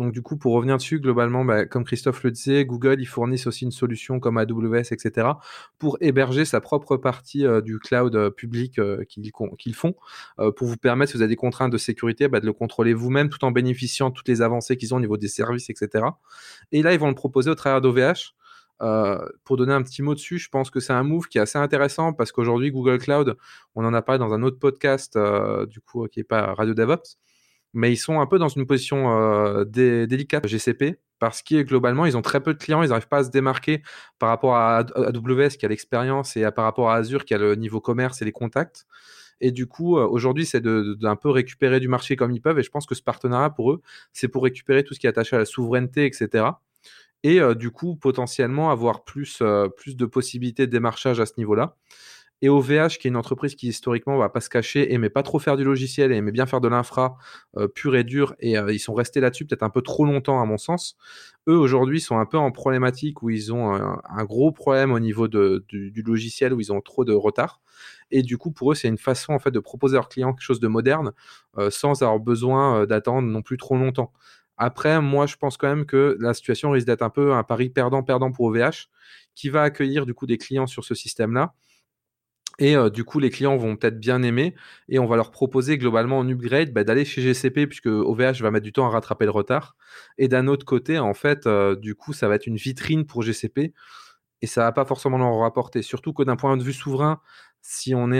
Donc 0.00 0.12
du 0.12 0.22
coup, 0.22 0.38
pour 0.38 0.54
revenir 0.54 0.78
dessus, 0.78 0.98
globalement, 0.98 1.44
bah, 1.44 1.66
comme 1.66 1.84
Christophe 1.84 2.22
le 2.24 2.30
disait, 2.30 2.64
Google, 2.64 2.96
ils 3.00 3.06
fournissent 3.06 3.46
aussi 3.46 3.66
une 3.66 3.70
solution 3.70 4.18
comme 4.18 4.38
AWS, 4.38 4.92
etc., 4.92 5.28
pour 5.78 5.98
héberger 6.00 6.46
sa 6.46 6.62
propre 6.62 6.96
partie 6.96 7.44
euh, 7.44 7.60
du 7.60 7.78
cloud 7.78 8.16
euh, 8.16 8.30
public 8.30 8.78
euh, 8.78 9.04
qu'ils 9.04 9.74
font, 9.74 9.94
pour 10.56 10.68
vous 10.68 10.78
permettre, 10.78 11.10
si 11.12 11.18
vous 11.18 11.22
avez 11.22 11.28
des 11.28 11.36
contraintes 11.36 11.70
de 11.70 11.76
sécurité, 11.76 12.28
bah, 12.28 12.40
de 12.40 12.46
le 12.46 12.54
contrôler 12.54 12.94
vous-même 12.94 13.28
tout 13.28 13.44
en 13.44 13.50
bénéficiant 13.50 14.08
de 14.08 14.14
toutes 14.14 14.28
les 14.28 14.40
avancées 14.40 14.78
qu'ils 14.78 14.94
ont 14.94 14.96
au 14.96 15.00
niveau 15.00 15.18
des 15.18 15.28
services, 15.28 15.68
etc. 15.68 16.06
Et 16.72 16.82
là, 16.82 16.94
ils 16.94 16.98
vont 16.98 17.08
le 17.08 17.14
proposer 17.14 17.50
au 17.50 17.54
travers 17.54 17.82
d'OVH. 17.82 18.32
pour 19.44 19.58
donner 19.58 19.74
un 19.74 19.82
petit 19.82 20.00
mot 20.00 20.14
dessus, 20.14 20.38
je 20.38 20.48
pense 20.48 20.70
que 20.70 20.80
c'est 20.80 20.94
un 20.94 21.02
move 21.02 21.28
qui 21.28 21.36
est 21.36 21.42
assez 21.42 21.58
intéressant 21.58 22.14
parce 22.14 22.32
qu'aujourd'hui, 22.32 22.70
Google 22.70 22.98
Cloud, 22.98 23.36
on 23.74 23.84
en 23.84 23.92
a 23.92 24.00
parlé 24.00 24.18
dans 24.18 24.32
un 24.32 24.42
autre 24.42 24.58
podcast, 24.58 25.18
du 25.68 25.80
coup, 25.82 26.06
qui 26.08 26.20
n'est 26.20 26.24
pas 26.24 26.54
Radio 26.54 26.72
DevOps, 26.72 27.18
mais 27.72 27.92
ils 27.92 27.96
sont 27.96 28.20
un 28.20 28.26
peu 28.26 28.38
dans 28.38 28.48
une 28.48 28.66
position 28.66 29.16
euh, 29.16 29.64
délicate 29.64 30.46
GCP 30.46 30.98
parce 31.18 31.42
que 31.42 31.62
globalement, 31.62 32.06
ils 32.06 32.16
ont 32.16 32.22
très 32.22 32.40
peu 32.40 32.54
de 32.54 32.58
clients, 32.58 32.82
ils 32.82 32.88
n'arrivent 32.88 33.08
pas 33.08 33.18
à 33.18 33.24
se 33.24 33.30
démarquer 33.30 33.82
par 34.18 34.30
rapport 34.30 34.56
à 34.56 34.78
AWS 34.78 35.50
qui 35.58 35.66
a 35.66 35.68
l'expérience 35.68 36.36
et 36.36 36.50
par 36.50 36.64
rapport 36.64 36.90
à 36.90 36.96
Azure 36.96 37.24
qui 37.24 37.34
a 37.34 37.38
le 37.38 37.54
niveau 37.56 37.80
commerce 37.80 38.22
et 38.22 38.24
les 38.24 38.32
contacts. 38.32 38.86
Et 39.42 39.52
du 39.52 39.66
coup, 39.66 39.98
euh, 39.98 40.06
aujourd'hui, 40.06 40.46
c'est 40.46 40.62
d'un 40.62 41.16
peu 41.16 41.30
récupérer 41.30 41.80
du 41.80 41.88
marché 41.88 42.16
comme 42.16 42.30
ils 42.32 42.40
peuvent. 42.40 42.58
Et 42.58 42.62
je 42.62 42.70
pense 42.70 42.86
que 42.86 42.94
ce 42.94 43.02
partenariat, 43.02 43.50
pour 43.50 43.72
eux, 43.72 43.82
c'est 44.12 44.28
pour 44.28 44.42
récupérer 44.44 44.84
tout 44.84 44.94
ce 44.94 45.00
qui 45.00 45.06
est 45.06 45.10
attaché 45.10 45.36
à 45.36 45.38
la 45.38 45.44
souveraineté, 45.44 46.06
etc. 46.06 46.46
Et 47.22 47.40
euh, 47.40 47.54
du 47.54 47.70
coup, 47.70 47.96
potentiellement 47.96 48.70
avoir 48.70 49.04
plus, 49.04 49.42
plus 49.76 49.96
de 49.96 50.06
possibilités 50.06 50.66
de 50.66 50.72
démarchage 50.72 51.20
à 51.20 51.26
ce 51.26 51.34
niveau-là. 51.38 51.76
Et 52.42 52.48
OVH, 52.48 52.98
qui 52.98 53.06
est 53.06 53.10
une 53.10 53.16
entreprise 53.16 53.54
qui 53.54 53.68
historiquement 53.68 54.16
va 54.16 54.28
pas 54.28 54.40
se 54.40 54.48
cacher, 54.48 54.92
aimait 54.92 55.10
pas 55.10 55.22
trop 55.22 55.38
faire 55.38 55.56
du 55.56 55.64
logiciel 55.64 56.12
aimait 56.12 56.32
bien 56.32 56.46
faire 56.46 56.60
de 56.60 56.68
l'infra 56.68 57.18
euh, 57.56 57.68
pur 57.68 57.94
et 57.96 58.04
dur, 58.04 58.34
et 58.40 58.56
euh, 58.56 58.72
ils 58.72 58.78
sont 58.78 58.94
restés 58.94 59.20
là-dessus 59.20 59.44
peut-être 59.44 59.62
un 59.62 59.70
peu 59.70 59.82
trop 59.82 60.04
longtemps 60.04 60.40
à 60.40 60.46
mon 60.46 60.56
sens. 60.56 60.96
Eux 61.48 61.56
aujourd'hui 61.56 62.00
sont 62.00 62.18
un 62.18 62.26
peu 62.26 62.38
en 62.38 62.50
problématique 62.50 63.22
où 63.22 63.30
ils 63.30 63.52
ont 63.52 63.72
un, 63.72 64.24
gros 64.24 64.52
problème 64.52 64.92
au 64.92 65.00
niveau 65.00 65.28
du, 65.28 66.02
logiciel 66.04 66.52
où 66.54 66.60
ils 66.60 66.72
ont 66.72 66.80
trop 66.80 67.04
de 67.04 67.12
retard. 67.12 67.60
Et 68.10 68.22
du 68.22 68.38
coup 68.38 68.50
pour 68.52 68.72
eux 68.72 68.74
c'est 68.74 68.88
une 68.88 68.98
façon 68.98 69.32
en 69.32 69.38
fait 69.38 69.50
de 69.50 69.58
proposer 69.58 69.96
à 69.96 69.98
leurs 69.98 70.08
clients 70.08 70.32
quelque 70.32 70.42
chose 70.42 70.60
de 70.60 70.68
moderne 70.68 71.12
euh, 71.58 71.70
sans 71.70 72.02
avoir 72.02 72.20
besoin 72.20 72.86
d'attendre 72.86 73.28
non 73.28 73.42
plus 73.42 73.56
trop 73.56 73.76
longtemps. 73.76 74.12
Après, 74.62 75.00
moi, 75.00 75.24
je 75.26 75.36
pense 75.36 75.56
quand 75.56 75.68
même 75.68 75.86
que 75.86 76.18
la 76.20 76.34
situation 76.34 76.70
risque 76.70 76.86
d'être 76.86 77.00
un 77.00 77.08
peu 77.08 77.32
un 77.32 77.42
pari 77.42 77.70
perdant-perdant 77.70 78.30
pour 78.30 78.44
OVH, 78.44 78.90
qui 79.34 79.48
va 79.48 79.62
accueillir 79.62 80.04
du 80.04 80.12
coup 80.12 80.26
des 80.26 80.36
clients 80.36 80.66
sur 80.66 80.84
ce 80.84 80.94
système-là, 80.94 81.54
Et 82.58 82.76
du 82.92 83.04
coup, 83.04 83.20
les 83.20 83.30
clients 83.30 83.56
vont 83.56 83.76
peut-être 83.76 83.98
bien 83.98 84.22
aimer 84.22 84.54
et 84.88 84.98
on 84.98 85.06
va 85.06 85.16
leur 85.16 85.30
proposer 85.30 85.78
globalement 85.78 86.18
en 86.18 86.28
upgrade 86.28 86.72
bah, 86.72 86.84
d'aller 86.84 87.04
chez 87.06 87.22
GCP 87.22 87.66
puisque 87.66 87.86
OVH 87.86 88.42
va 88.42 88.50
mettre 88.50 88.64
du 88.64 88.72
temps 88.72 88.86
à 88.86 88.90
rattraper 88.90 89.24
le 89.24 89.30
retard. 89.30 89.76
Et 90.18 90.28
d'un 90.28 90.46
autre 90.46 90.66
côté, 90.66 90.98
en 90.98 91.14
fait, 91.14 91.48
du 91.78 91.94
coup, 91.94 92.12
ça 92.12 92.28
va 92.28 92.34
être 92.34 92.46
une 92.46 92.56
vitrine 92.56 93.06
pour 93.06 93.22
GCP 93.22 93.72
et 94.42 94.46
ça 94.46 94.62
va 94.62 94.72
pas 94.72 94.84
forcément 94.84 95.18
leur 95.18 95.38
rapporter. 95.38 95.82
Surtout 95.82 96.12
que 96.12 96.22
d'un 96.22 96.36
point 96.36 96.56
de 96.56 96.62
vue 96.62 96.72
souverain, 96.72 97.20
si 97.62 97.94
on 97.94 98.10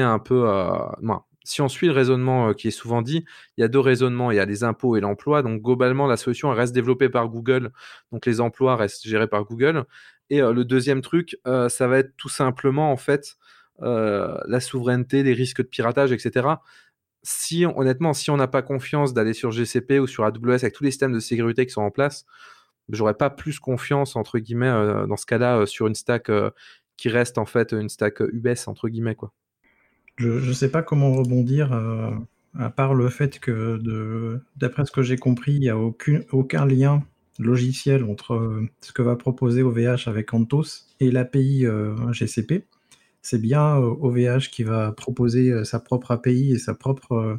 si 1.42 1.62
on 1.62 1.68
suit 1.68 1.86
le 1.86 1.92
raisonnement 1.92 2.52
qui 2.54 2.68
est 2.68 2.70
souvent 2.70 3.02
dit, 3.02 3.24
il 3.56 3.62
y 3.62 3.64
a 3.64 3.68
deux 3.68 3.80
raisonnements. 3.80 4.30
Il 4.30 4.36
y 4.36 4.40
a 4.40 4.44
les 4.44 4.62
impôts 4.64 4.96
et 4.96 5.00
l'emploi. 5.00 5.42
Donc 5.42 5.62
globalement, 5.62 6.06
la 6.06 6.16
solution 6.16 6.50
reste 6.50 6.74
développée 6.74 7.08
par 7.08 7.28
Google. 7.28 7.72
Donc 8.12 8.26
les 8.26 8.40
emplois 8.40 8.76
restent 8.76 9.06
gérés 9.06 9.28
par 9.28 9.44
Google. 9.44 9.84
Et 10.28 10.40
le 10.40 10.64
deuxième 10.64 11.00
truc, 11.00 11.36
ça 11.44 11.88
va 11.88 11.98
être 11.98 12.16
tout 12.16 12.28
simplement 12.28 12.92
en 12.92 12.96
fait 12.96 13.36
euh, 13.36 13.59
la 13.80 14.60
souveraineté, 14.60 15.22
les 15.22 15.32
risques 15.32 15.62
de 15.62 15.66
piratage, 15.66 16.12
etc. 16.12 16.48
Si 17.22 17.66
honnêtement, 17.66 18.12
si 18.14 18.30
on 18.30 18.36
n'a 18.36 18.48
pas 18.48 18.62
confiance 18.62 19.12
d'aller 19.12 19.34
sur 19.34 19.50
GCP 19.50 19.98
ou 19.98 20.06
sur 20.06 20.24
AWS 20.24 20.50
avec 20.50 20.72
tous 20.72 20.84
les 20.84 20.90
systèmes 20.90 21.12
de 21.12 21.20
sécurité 21.20 21.66
qui 21.66 21.72
sont 21.72 21.82
en 21.82 21.90
place, 21.90 22.24
j'aurais 22.88 23.14
pas 23.14 23.30
plus 23.30 23.58
confiance 23.58 24.16
entre 24.16 24.38
guillemets 24.38 24.68
euh, 24.68 25.06
dans 25.06 25.16
ce 25.16 25.26
cas-là 25.26 25.58
euh, 25.58 25.66
sur 25.66 25.86
une 25.86 25.94
stack 25.94 26.30
qui 26.96 27.08
reste 27.08 27.38
en 27.38 27.46
fait 27.46 27.72
une 27.72 27.88
stack 27.88 28.20
UBS 28.20 28.68
entre 28.68 28.88
guillemets 28.88 29.14
quoi. 29.14 29.32
Je 30.16 30.28
ne 30.28 30.52
sais 30.52 30.70
pas 30.70 30.82
comment 30.82 31.12
rebondir 31.14 31.72
à 32.58 32.68
part 32.68 32.94
le 32.94 33.08
fait 33.08 33.38
que 33.38 34.38
d'après 34.56 34.84
ce 34.84 34.90
que 34.90 35.02
j'ai 35.02 35.16
compris, 35.16 35.52
il 35.52 35.60
n'y 35.60 35.70
a 35.70 35.78
aucun 35.78 36.66
lien 36.66 37.02
logiciel 37.38 38.04
entre 38.04 38.62
ce 38.82 38.92
que 38.92 39.00
va 39.00 39.16
proposer 39.16 39.62
OVH 39.62 40.08
avec 40.08 40.34
Anthos 40.34 40.88
et 41.00 41.10
l'API 41.10 41.64
GCP 42.12 42.66
c'est 43.22 43.38
bien 43.38 43.76
OVH 43.76 44.18
euh, 44.18 44.38
qui 44.50 44.62
va 44.62 44.92
proposer 44.92 45.50
euh, 45.50 45.64
sa 45.64 45.80
propre 45.80 46.10
API 46.12 46.52
et 46.52 46.58
sa 46.58 46.74
propre, 46.74 47.38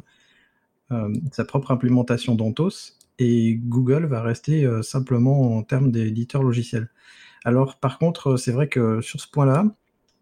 euh, 0.90 1.12
sa 1.32 1.46
implémentation 1.68 2.34
d'Anthos, 2.34 2.98
et 3.18 3.54
Google 3.54 4.06
va 4.06 4.22
rester 4.22 4.68
simplement 4.82 5.56
en 5.56 5.62
termes 5.62 5.90
d'éditeur 5.90 6.42
logiciel. 6.42 6.90
Alors 7.44 7.76
par 7.76 7.98
contre, 7.98 8.36
c'est 8.36 8.52
vrai 8.52 8.68
que 8.68 9.00
sur 9.00 9.20
ce 9.20 9.28
point-là, 9.28 9.66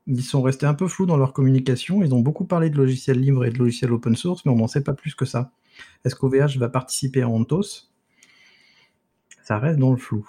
ils 0.06 0.22
sont 0.22 0.42
restés 0.42 0.66
un 0.66 0.74
peu 0.74 0.88
flous 0.88 1.06
dans 1.06 1.16
leur 1.16 1.32
communication. 1.32 2.02
Ils 2.02 2.14
ont 2.14 2.20
beaucoup 2.20 2.44
parlé 2.44 2.68
de 2.70 2.76
logiciels 2.76 3.20
libres 3.20 3.44
et 3.44 3.50
de 3.50 3.58
logiciels 3.58 3.92
open 3.92 4.16
source, 4.16 4.44
mais 4.44 4.52
on 4.52 4.56
n'en 4.56 4.66
sait 4.66 4.82
pas 4.82 4.94
plus 4.94 5.14
que 5.14 5.24
ça. 5.24 5.52
Est-ce 6.04 6.14
qu'OVH 6.14 6.58
va 6.58 6.68
participer 6.68 7.22
à 7.22 7.28
Anthos 7.28 7.90
Ça 9.42 9.58
reste 9.58 9.78
dans 9.78 9.92
le 9.92 9.96
flou. 9.96 10.26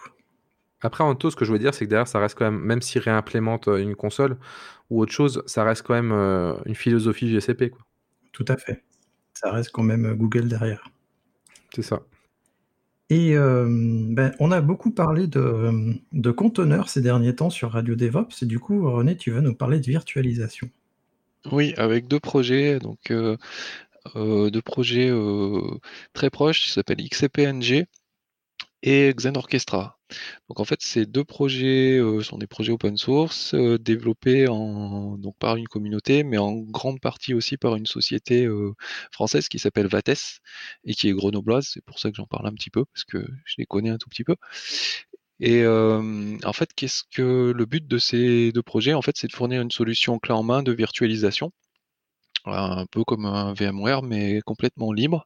Après, 0.81 1.03
Anthos, 1.03 1.31
ce 1.31 1.35
que 1.35 1.45
je 1.45 1.51
veux 1.51 1.59
dire, 1.59 1.73
c'est 1.73 1.85
que 1.85 1.89
derrière, 1.89 2.07
ça 2.07 2.19
reste 2.19 2.37
quand 2.37 2.45
même, 2.45 2.59
même 2.59 2.81
s'ils 2.81 3.01
réimplémentent 3.01 3.67
une 3.67 3.95
console, 3.95 4.37
ou 4.91 5.01
autre 5.01 5.11
chose, 5.11 5.41
ça 5.45 5.63
reste 5.63 5.83
quand 5.83 5.93
même 5.93 6.11
euh, 6.11 6.53
une 6.65 6.75
philosophie 6.75 7.29
GCP. 7.29 7.69
Quoi. 7.69 7.81
Tout 8.33 8.45
à 8.47 8.57
fait. 8.57 8.83
Ça 9.33 9.51
reste 9.51 9.71
quand 9.71 9.83
même 9.83 10.05
euh, 10.05 10.13
Google 10.13 10.47
derrière. 10.47 10.83
C'est 11.73 11.81
ça. 11.81 12.01
Et 13.09 13.35
euh, 13.35 13.67
ben, 13.69 14.33
on 14.39 14.51
a 14.51 14.61
beaucoup 14.61 14.91
parlé 14.91 15.27
de, 15.27 15.93
de, 16.11 16.31
conteneurs 16.31 16.89
ces 16.89 17.01
derniers 17.01 17.35
temps 17.35 17.49
sur 17.49 17.71
Radio 17.71 17.95
DevOps. 17.95 18.41
Et 18.41 18.45
du 18.45 18.59
coup, 18.59 18.89
René, 18.89 19.17
tu 19.17 19.31
vas 19.31 19.41
nous 19.41 19.55
parler 19.55 19.79
de 19.79 19.85
virtualisation. 19.85 20.69
Oui, 21.51 21.73
avec 21.77 22.07
deux 22.07 22.19
projets. 22.19 22.79
Donc, 22.79 23.11
deux 24.15 24.61
projets 24.61 25.11
très 26.13 26.29
proches 26.29 26.61
qui 26.61 26.71
s'appellent 26.71 27.05
XCPNG 27.05 27.85
et 28.83 29.13
Xen 29.13 29.35
Orchestra. 29.35 29.99
Donc 30.49 30.59
en 30.59 30.65
fait, 30.65 30.81
ces 30.81 31.05
deux 31.05 31.23
projets 31.23 31.97
euh, 31.97 32.21
sont 32.21 32.37
des 32.37 32.47
projets 32.47 32.71
open 32.71 32.97
source 32.97 33.53
euh, 33.53 33.77
développés 33.77 34.45
par 35.39 35.55
une 35.55 35.67
communauté, 35.67 36.23
mais 36.23 36.37
en 36.37 36.55
grande 36.55 36.99
partie 36.99 37.33
aussi 37.33 37.57
par 37.57 37.75
une 37.75 37.85
société 37.85 38.45
euh, 38.45 38.73
française 39.11 39.47
qui 39.47 39.59
s'appelle 39.59 39.87
Vates 39.87 40.41
et 40.85 40.93
qui 40.93 41.09
est 41.09 41.13
grenobloise. 41.13 41.69
C'est 41.73 41.83
pour 41.83 41.99
ça 41.99 42.09
que 42.09 42.17
j'en 42.17 42.27
parle 42.27 42.47
un 42.47 42.53
petit 42.53 42.69
peu 42.69 42.85
parce 42.85 43.03
que 43.05 43.25
je 43.45 43.55
les 43.57 43.65
connais 43.65 43.89
un 43.89 43.97
tout 43.97 44.09
petit 44.09 44.23
peu. 44.23 44.35
Et 45.39 45.65
en 45.65 46.53
fait, 46.53 46.69
qu'est-ce 46.75 47.03
que 47.11 47.51
le 47.51 47.65
but 47.65 47.87
de 47.87 47.97
ces 47.97 48.51
deux 48.51 48.61
projets? 48.61 48.93
En 48.93 49.01
fait, 49.01 49.17
c'est 49.17 49.27
de 49.27 49.33
fournir 49.33 49.61
une 49.61 49.71
solution 49.71 50.19
clé 50.19 50.33
en 50.33 50.43
main 50.43 50.61
de 50.63 50.71
virtualisation 50.71 51.51
un 52.45 52.85
peu 52.87 53.03
comme 53.03 53.25
un 53.25 53.53
VMware, 53.53 54.03
mais 54.03 54.41
complètement 54.41 54.93
libre. 54.93 55.25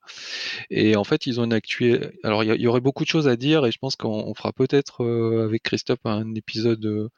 Et 0.69 0.95
en 0.95 1.03
fait, 1.03 1.27
ils 1.27 1.39
ont 1.39 1.45
une 1.45 1.53
actuelle. 1.53 2.13
Alors, 2.23 2.43
il 2.43 2.61
y, 2.61 2.67
aurait 2.67 2.81
beaucoup 2.81 3.03
de 3.03 3.09
choses 3.09 3.27
à 3.27 3.35
dire, 3.35 3.65
et 3.65 3.71
je 3.71 3.77
pense 3.79 3.95
qu'on 3.95 4.33
fera 4.35 4.53
peut-être 4.53 5.03
euh, 5.03 5.45
avec 5.45 5.63
Christophe 5.63 5.99
un 6.05 6.35
épisode, 6.35 6.85
euh, 6.85 7.09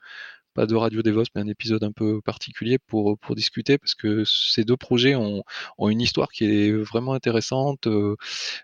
pas 0.54 0.66
de 0.68 0.76
Radio 0.76 1.02
DevOps, 1.04 1.30
mais 1.36 1.42
un 1.42 1.48
épisode 1.48 1.84
un 1.84 1.92
peu 1.92 2.22
particulier 2.22 2.80
pour, 2.88 3.18
pour 3.20 3.36
discuter, 3.36 3.78
parce 3.78 3.96
que 3.96 4.24
ces 4.26 4.64
deux 4.64 4.78
projets 4.78 5.16
ont, 5.16 5.44
une 5.80 6.02
histoire 6.02 6.30
qui 6.30 6.46
est 6.46 6.72
vraiment 6.72 7.14
intéressante 7.14 7.88
euh, 7.88 8.16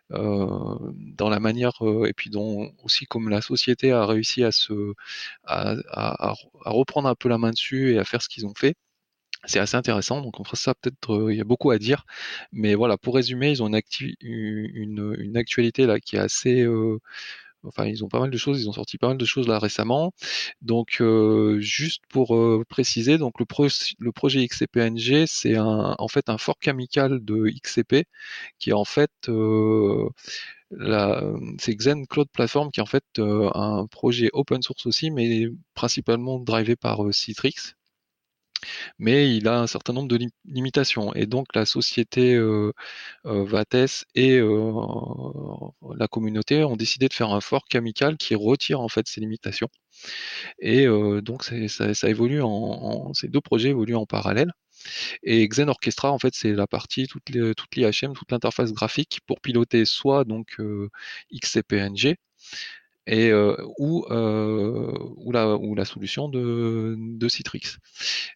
dans 0.10 1.30
la 1.30 1.40
manière, 1.40 1.74
et 2.08 2.14
puis 2.14 2.30
dont 2.30 2.72
aussi 2.84 3.06
comme 3.06 3.30
la 3.30 3.42
société 3.42 3.92
a 3.92 4.06
réussi 4.06 4.44
à 4.44 4.52
se 4.52 4.94
à 5.46 6.34
reprendre 6.66 7.08
un 7.10 7.16
peu 7.16 7.30
la 7.30 7.38
main 7.38 7.52
dessus 7.52 7.94
et 7.94 8.00
à 8.00 8.04
faire 8.06 8.22
ce 8.22 8.30
qu'ils 8.30 8.46
ont 8.46 8.54
fait. 8.56 8.76
C'est 9.46 9.60
assez 9.60 9.76
intéressant, 9.76 10.22
donc 10.22 10.40
on 10.40 10.44
fera 10.46 10.56
ça 10.56 10.74
peut-être, 10.74 11.14
euh, 11.14 11.34
il 11.34 11.38
y 11.38 11.42
a 11.42 11.44
beaucoup 11.44 11.72
à 11.72 11.78
dire. 11.78 12.06
Mais 12.54 12.76
voilà, 12.76 12.98
pour 12.98 13.16
résumer, 13.16 13.52
ils 13.52 13.62
ont 13.62 13.68
une, 13.68 15.36
actualité 15.36 15.86
là 15.86 16.00
qui 16.00 16.16
est 16.16 16.20
assez. 16.20 16.62
Euh, 16.62 17.00
enfin, 17.64 17.86
ils 17.86 18.04
ont 18.06 18.10
pas 18.10 18.20
mal 18.20 18.32
de 18.32 18.38
choses, 18.38 18.62
ils 18.62 18.70
ont 18.70 18.74
sorti 18.74 18.98
pas 18.98 19.10
mal 19.10 19.18
de 19.18 19.26
choses 19.26 19.48
là 19.48 19.60
récemment. 19.60 20.14
Donc, 20.62 20.98
euh, 21.02 21.60
juste 21.60 22.04
pour 22.10 22.38
préciser, 22.70 23.18
donc 23.18 23.40
le, 23.40 23.46
le 24.00 24.12
projet 24.12 24.48
XCPNG, 24.48 25.26
c'est 25.28 25.58
en 25.60 26.08
fait 26.08 26.30
un 26.30 26.38
fork 26.38 26.68
amical 26.68 27.24
de 27.24 27.50
XCP 27.50 28.06
qui 28.60 28.70
est 28.72 28.74
en 28.74 28.86
fait 28.86 29.12
c'est 31.60 31.76
Xen 31.76 32.08
Cloud 32.08 32.28
Platform 32.34 32.72
qui 32.72 32.80
est 32.80 32.84
en 32.84 32.86
fait 32.86 33.04
un 33.20 33.88
projet 33.88 34.30
open 34.34 34.62
source 34.62 34.86
aussi, 34.86 35.12
mais 35.12 35.48
principalement 35.76 36.40
drivé 36.40 36.76
par 36.76 37.02
Citrix 37.14 37.76
mais 39.00 39.36
il 39.36 39.48
a 39.48 39.60
un 39.60 39.68
certain 39.68 39.94
nombre 39.94 40.08
de 40.08 40.20
limitations. 40.46 41.14
Et 41.16 41.26
donc 41.26 41.48
la 41.56 41.66
société 41.66 42.40
Vates 43.24 44.06
et 44.16 44.40
la 44.40 46.08
communauté 46.08 46.64
ont 46.64 46.76
décidé 46.76 47.08
de 47.08 47.14
faire 47.14 47.32
un 47.32 47.42
fork 47.42 47.74
amical 47.76 48.18
qui 48.18 48.36
retire 48.36 48.82
en 48.82 48.90
fait 48.90 49.08
ces 49.08 49.22
limitations. 49.22 49.70
Et 50.60 50.86
donc 51.22 51.44
ça, 51.44 52.10
évolue 52.10 52.42
en, 52.42 53.14
ces 53.14 53.28
deux 53.28 53.42
projets 53.42 53.70
évoluent 53.70 53.96
en 53.96 54.06
parallèle. 54.06 54.52
Et 55.24 55.48
Xen 55.48 55.70
Orchestra, 55.70 56.12
en 56.12 56.20
fait, 56.20 56.34
c'est 56.36 56.52
la 56.52 56.68
partie, 56.68 57.08
toute 57.08 57.30
l'IHM, 57.30 58.14
toute 58.14 58.32
l'interface 58.32 58.74
graphique 58.74 59.22
pour 59.28 59.40
piloter 59.40 59.86
soit 59.86 60.26
donc 60.26 60.58
XCPNG, 61.32 62.16
et 63.08 63.30
euh, 63.32 63.56
ou, 63.78 64.06
euh, 64.12 64.98
ou 65.18 65.32
la 65.76 65.86
solution 65.86 66.30
de, 66.30 66.96
de 66.98 67.28
Citrix. 67.28 67.78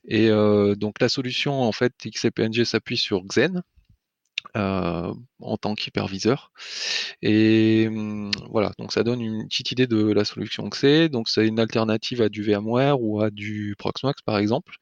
Et 0.07 0.29
euh, 0.29 0.75
donc 0.75 0.99
la 0.99 1.09
solution 1.09 1.61
en 1.61 1.71
fait 1.71 1.93
XCPNG 2.05 2.63
s'appuie 2.65 2.97
sur 2.97 3.23
Xen, 3.25 3.63
euh, 4.55 5.13
en 5.39 5.57
tant 5.57 5.75
qu'hyperviseur. 5.75 6.51
Et 7.21 7.87
hum, 7.89 8.31
voilà, 8.49 8.71
donc 8.79 8.91
ça 8.91 9.03
donne 9.03 9.21
une 9.21 9.47
petite 9.47 9.71
idée 9.71 9.87
de 9.87 10.11
la 10.11 10.25
solution 10.25 10.69
que 10.69 10.77
c'est. 10.77 11.09
Donc 11.09 11.29
c'est 11.29 11.45
une 11.47 11.59
alternative 11.59 12.21
à 12.21 12.29
du 12.29 12.43
VMware 12.43 13.01
ou 13.01 13.21
à 13.21 13.29
du 13.29 13.75
Proxmox 13.77 14.21
par 14.23 14.37
exemple. 14.37 14.77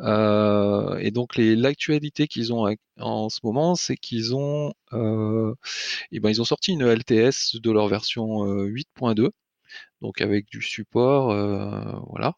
Euh, 0.00 0.96
et 0.98 1.10
donc 1.10 1.36
l'actualité 1.36 2.26
qu'ils 2.26 2.52
ont 2.52 2.66
en 2.98 3.28
ce 3.28 3.40
moment, 3.44 3.74
c'est 3.74 3.96
qu'ils 3.96 4.34
ont, 4.34 4.72
euh, 4.92 5.54
et 6.12 6.20
ben, 6.20 6.40
ont 6.40 6.44
sorti 6.44 6.72
une 6.72 6.84
LTS 6.86 7.56
de 7.60 7.70
leur 7.70 7.88
version 7.88 8.44
8.2, 8.46 9.30
donc 10.02 10.20
avec 10.20 10.46
du 10.50 10.62
support, 10.62 11.28
voilà. 12.10 12.34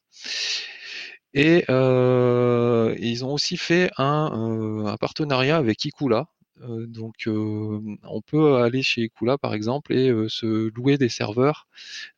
Et, 1.35 1.65
ils 1.69 3.25
ont 3.25 3.33
aussi 3.33 3.57
fait 3.57 3.91
un, 3.99 4.85
un 4.87 4.97
partenariat 4.97 5.57
avec 5.57 5.85
Ikula, 5.85 6.27
donc, 6.61 7.27
euh, 7.27 7.81
on 8.05 8.21
peut 8.21 8.57
aller 8.57 8.83
chez 8.83 9.05
Ekula 9.05 9.39
par 9.39 9.55
exemple 9.55 9.93
et 9.95 10.09
euh, 10.11 10.29
se 10.29 10.71
louer 10.75 10.99
des 10.99 11.09
serveurs 11.09 11.69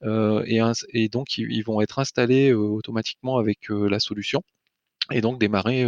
et, 0.03 1.09
donc 1.09 1.39
ils, 1.39 1.63
vont 1.63 1.81
être 1.81 1.99
installés 1.99 2.53
automatiquement 2.53 3.39
avec 3.39 3.69
la 3.69 4.01
solution 4.01 4.43
et 5.13 5.21
donc 5.21 5.41
démarrer, 5.41 5.83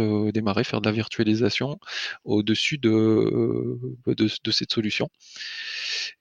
faire 0.63 0.81
de 0.81 0.89
la 0.89 0.91
virtualisation 0.91 1.79
au-dessus 2.25 2.77
de, 2.77 3.79
cette 4.51 4.71
solution. 4.71 5.09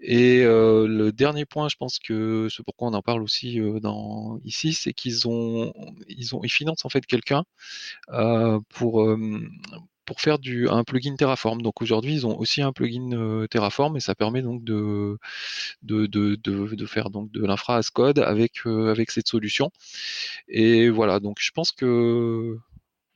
Et 0.00 0.42
le 0.44 1.10
dernier 1.10 1.44
point, 1.44 1.68
je 1.68 1.76
pense 1.76 1.98
que 1.98 2.48
c'est 2.50 2.62
pourquoi 2.62 2.88
on 2.88 2.94
en 2.94 3.02
parle 3.02 3.22
aussi 3.22 3.60
dans, 3.80 4.38
ici, 4.44 4.72
c'est 4.72 4.92
qu'ils 4.92 5.26
ont, 5.28 5.72
ils 6.08 6.34
ont, 6.36 6.40
ils 6.44 6.52
financent 6.52 6.84
en 6.84 6.90
fait 6.90 7.04
quelqu'un 7.06 7.44
pour 8.68 9.16
pour 10.04 10.20
faire 10.20 10.38
du, 10.38 10.68
un 10.68 10.84
plugin 10.84 11.14
Terraform. 11.16 11.62
Donc 11.62 11.82
aujourd'hui, 11.82 12.14
ils 12.14 12.26
ont 12.26 12.38
aussi 12.38 12.62
un 12.62 12.72
plugin 12.72 13.12
euh, 13.12 13.46
Terraform 13.46 13.96
et 13.96 14.00
ça 14.00 14.14
permet 14.14 14.42
donc 14.42 14.64
de, 14.64 15.18
de, 15.82 16.06
de, 16.06 16.36
de, 16.36 16.86
faire 16.86 17.10
donc 17.10 17.30
de 17.32 17.44
l'infra 17.44 17.76
as 17.76 17.90
code 17.90 18.18
avec, 18.18 18.66
euh, 18.66 18.90
avec 18.90 19.10
cette 19.10 19.28
solution. 19.28 19.70
Et 20.48 20.88
voilà, 20.90 21.20
donc 21.20 21.36
je 21.40 21.50
pense 21.52 21.72
que 21.72 22.58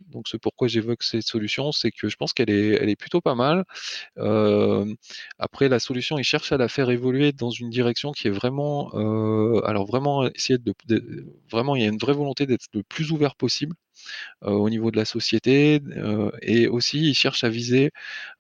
Donc 0.00 0.28
c'est 0.28 0.38
pourquoi 0.38 0.68
j'évoque 0.68 1.02
cette 1.02 1.22
solution, 1.22 1.72
c'est 1.72 1.90
que 1.90 2.08
je 2.08 2.16
pense 2.16 2.32
qu'elle 2.32 2.50
est, 2.50 2.96
plutôt 2.96 3.20
pas 3.20 3.34
mal. 3.34 3.64
Après, 5.38 5.68
la 5.68 5.78
solution, 5.78 6.18
ils 6.18 6.24
cherchent 6.24 6.52
à 6.52 6.56
la 6.58 6.68
faire 6.68 6.90
évoluer 6.90 7.32
dans 7.32 7.50
une 7.50 7.70
direction 7.70 8.12
qui 8.12 8.28
est 8.28 8.30
vraiment, 8.30 8.90
alors 9.64 9.86
vraiment 9.86 10.26
essayer 10.28 10.58
de, 10.58 10.74
vraiment, 11.50 11.76
il 11.76 11.82
y 11.82 11.86
a 11.86 11.88
une 11.88 11.98
vraie 11.98 12.12
volonté 12.14 12.46
d'être 12.46 12.66
le 12.74 12.82
plus 12.82 13.10
ouvert 13.12 13.34
possible. 13.36 13.74
Au 14.42 14.68
niveau 14.70 14.90
de 14.90 14.96
la 14.96 15.06
société 15.06 15.80
et 16.42 16.68
aussi 16.68 17.10
ils 17.10 17.14
cherchent 17.14 17.44
à 17.44 17.48
viser, 17.48 17.90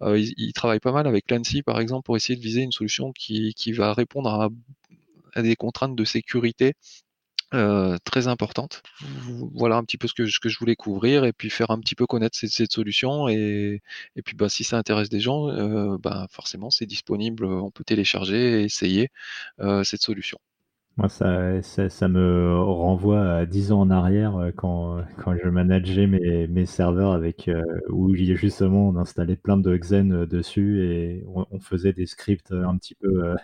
ils, 0.02 0.34
ils, 0.36 0.52
travaillent 0.52 0.80
pas 0.80 0.92
mal 0.92 1.06
avec 1.06 1.30
l'ANSI 1.30 1.62
par 1.62 1.80
exemple 1.80 2.04
pour 2.04 2.16
essayer 2.16 2.36
de 2.36 2.42
viser 2.42 2.60
une 2.62 2.72
solution 2.72 3.12
qui, 3.12 3.54
qui 3.54 3.72
va 3.72 3.94
répondre 3.94 4.50
à 5.34 5.42
des 5.42 5.56
contraintes 5.56 5.96
de 5.96 6.04
sécurité 6.04 6.74
euh, 7.54 7.96
très 8.04 8.26
importante. 8.26 8.82
Voilà 9.54 9.76
un 9.76 9.84
petit 9.84 9.98
peu 9.98 10.08
ce 10.08 10.14
que, 10.14 10.24
que, 10.40 10.48
je 10.48 10.58
voulais 10.58 10.74
couvrir 10.74 11.24
et 11.24 11.32
puis 11.32 11.48
faire 11.48 11.70
un 11.70 11.78
petit 11.78 11.94
peu 11.94 12.06
connaître 12.06 12.36
cette, 12.36 12.72
solution 12.72 13.28
et, 13.28 13.82
et, 14.16 14.22
puis 14.22 14.34
bah, 14.34 14.48
si 14.48 14.64
ça 14.64 14.78
intéresse 14.78 15.08
des 15.08 15.20
gens, 15.20 15.48
euh, 15.48 15.96
bah, 15.98 16.26
forcément 16.30 16.70
c'est 16.70 16.86
disponible, 16.86 17.44
on 17.44 17.70
peut 17.70 17.84
télécharger 17.84 18.60
et 18.60 18.64
essayer 18.64 19.10
euh, 19.60 19.84
cette 19.84 20.02
solution. 20.02 20.38
Moi, 20.96 21.10
ça, 21.10 21.60
ça, 21.62 22.08
me 22.08 22.58
renvoie 22.58 23.20
à 23.20 23.44
10 23.44 23.72
ans 23.72 23.80
en 23.80 23.90
arrière 23.90 24.36
euh, 24.36 24.50
quand, 24.50 25.04
quand 25.18 25.36
je 25.36 25.48
manageais 25.48 26.06
mes, 26.06 26.46
mes 26.48 26.64
serveurs 26.66 27.12
avec 27.12 27.50
où 27.90 28.14
justement 28.14 28.88
on 28.88 28.96
installait 28.96 29.36
plein 29.36 29.58
de 29.58 29.76
Xen 29.76 30.26
dessus 30.26 30.82
et 30.82 31.24
on 31.28 31.60
faisait 31.60 31.92
des 31.92 32.06
scripts 32.06 32.50
un 32.50 32.76
petit 32.78 32.94
peu 32.94 33.36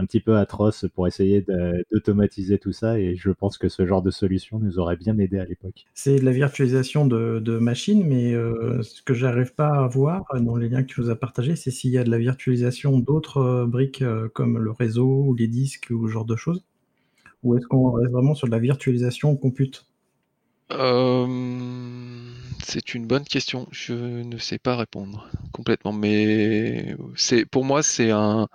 un 0.00 0.06
petit 0.06 0.20
peu 0.20 0.36
atroce 0.36 0.86
pour 0.94 1.06
essayer 1.06 1.44
d'automatiser 1.92 2.58
tout 2.58 2.72
ça. 2.72 2.98
Et 2.98 3.16
je 3.16 3.30
pense 3.30 3.58
que 3.58 3.68
ce 3.68 3.86
genre 3.86 4.02
de 4.02 4.10
solution 4.10 4.58
nous 4.58 4.78
aurait 4.78 4.96
bien 4.96 5.18
aidé 5.18 5.38
à 5.38 5.44
l'époque. 5.44 5.86
C'est 5.94 6.16
de 6.16 6.24
la 6.24 6.32
virtualisation 6.32 7.06
de, 7.06 7.58
machines, 7.58 8.04
mais 8.06 8.32
euh, 8.32 8.82
ce 8.82 9.02
que 9.02 9.12
j'arrive 9.12 9.54
pas 9.54 9.68
à 9.68 9.86
voir 9.86 10.24
dans 10.40 10.56
les 10.56 10.68
liens 10.68 10.82
que 10.82 10.92
tu 10.92 11.00
nous 11.00 11.10
as 11.10 11.16
partagés, 11.16 11.56
c'est 11.56 11.70
s'il 11.70 11.90
y 11.90 11.98
a 11.98 12.04
de 12.04 12.10
la 12.10 12.18
virtualisation 12.18 12.98
d'autres 12.98 13.38
euh, 13.38 13.66
briques 13.66 14.02
euh, 14.02 14.28
comme 14.28 14.58
le 14.58 14.70
réseau 14.70 15.24
ou 15.26 15.34
les 15.34 15.48
disques 15.48 15.88
ou 15.90 16.08
ce 16.08 16.12
genre 16.12 16.24
de 16.24 16.36
choses. 16.36 16.64
Ou 17.42 17.56
est-ce 17.56 17.66
qu'on 17.66 17.90
reste 17.92 18.12
vraiment 18.12 18.34
sur 18.34 18.46
de 18.46 18.52
la 18.52 18.58
virtualisation 18.58 19.36
compute? 19.36 19.86
C'est 22.62 22.94
une 22.94 23.06
bonne 23.06 23.24
question. 23.24 23.66
Je 23.72 24.22
ne 24.22 24.38
sais 24.38 24.58
pas 24.58 24.76
répondre 24.76 25.28
complètement, 25.52 25.92
mais 25.92 26.96
c'est 27.16 27.44
pour 27.44 27.64
moi 27.64 27.82
c'est 27.82 28.10
un 28.10 28.46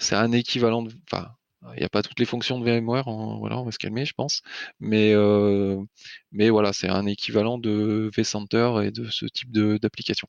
c'est 0.00 0.16
un 0.16 0.32
équivalent 0.32 0.82
de. 0.82 0.92
Enfin, 1.10 1.36
il 1.74 1.80
n'y 1.80 1.84
a 1.84 1.88
pas 1.90 2.02
toutes 2.02 2.18
les 2.18 2.26
fonctions 2.26 2.58
de 2.58 2.64
VMware, 2.64 3.04
voilà, 3.38 3.58
on 3.58 3.64
va 3.64 3.72
se 3.72 3.78
calmer, 3.78 4.04
je 4.06 4.14
pense. 4.14 4.42
Mais, 4.80 5.12
euh, 5.14 5.82
mais 6.32 6.50
voilà, 6.50 6.72
c'est 6.72 6.88
un 6.88 7.06
équivalent 7.06 7.58
de 7.58 8.10
vCenter 8.16 8.80
et 8.84 8.90
de 8.90 9.08
ce 9.10 9.26
type 9.26 9.52
d'application. 9.52 10.28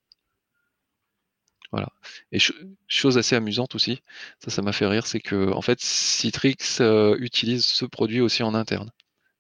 Voilà. 1.72 1.90
Et 2.34 2.40
chose 2.88 3.18
assez 3.18 3.36
amusante 3.36 3.76
aussi, 3.76 4.02
ça, 4.40 4.52
ça 4.52 4.62
m'a 4.62 4.74
fait 4.74 4.88
rire, 4.88 5.08
c'est 5.08 5.22
que 5.22 5.52
en 5.54 5.62
fait, 5.62 5.80
Citrix 5.80 6.58
euh, 6.82 7.16
utilise 7.20 7.66
ce 7.66 7.86
produit 7.86 8.20
aussi 8.22 8.44
en 8.44 8.54
interne. 8.54 8.92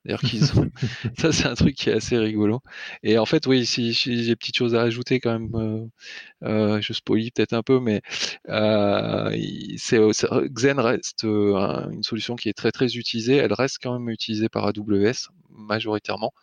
D'ailleurs 0.05 0.21
qu'ils 0.21 0.45
ça 1.17 1.31
c'est 1.31 1.45
un 1.45 1.53
truc 1.53 1.75
qui 1.75 1.89
est 1.89 1.93
assez 1.93 2.17
rigolo. 2.17 2.61
Et 3.03 3.17
en 3.19 3.25
fait, 3.25 3.45
oui, 3.45 3.65
si, 3.65 3.93
j'ai 3.93 4.25
des 4.25 4.35
petites 4.35 4.57
choses 4.57 4.73
à 4.75 4.81
ajouter 4.81 5.19
quand 5.19 5.37
même, 5.37 5.55
euh, 5.55 5.85
euh 6.43 6.81
je 6.81 6.93
spoilie 6.93 7.31
peut-être 7.31 7.53
un 7.53 7.61
peu, 7.61 7.79
mais 7.79 8.01
euh, 8.49 9.29
c'est, 9.77 9.99
Xen 9.99 10.79
reste 10.79 11.23
une 11.23 12.03
solution 12.03 12.35
qui 12.35 12.49
est 12.49 12.53
très 12.53 12.71
très 12.71 12.95
utilisée. 12.95 13.35
Elle 13.35 13.53
reste 13.53 13.77
quand 13.81 13.93
même 13.93 14.09
utilisée 14.09 14.49
par 14.49 14.65
AWS 14.65 15.29
majoritairement. 15.51 16.33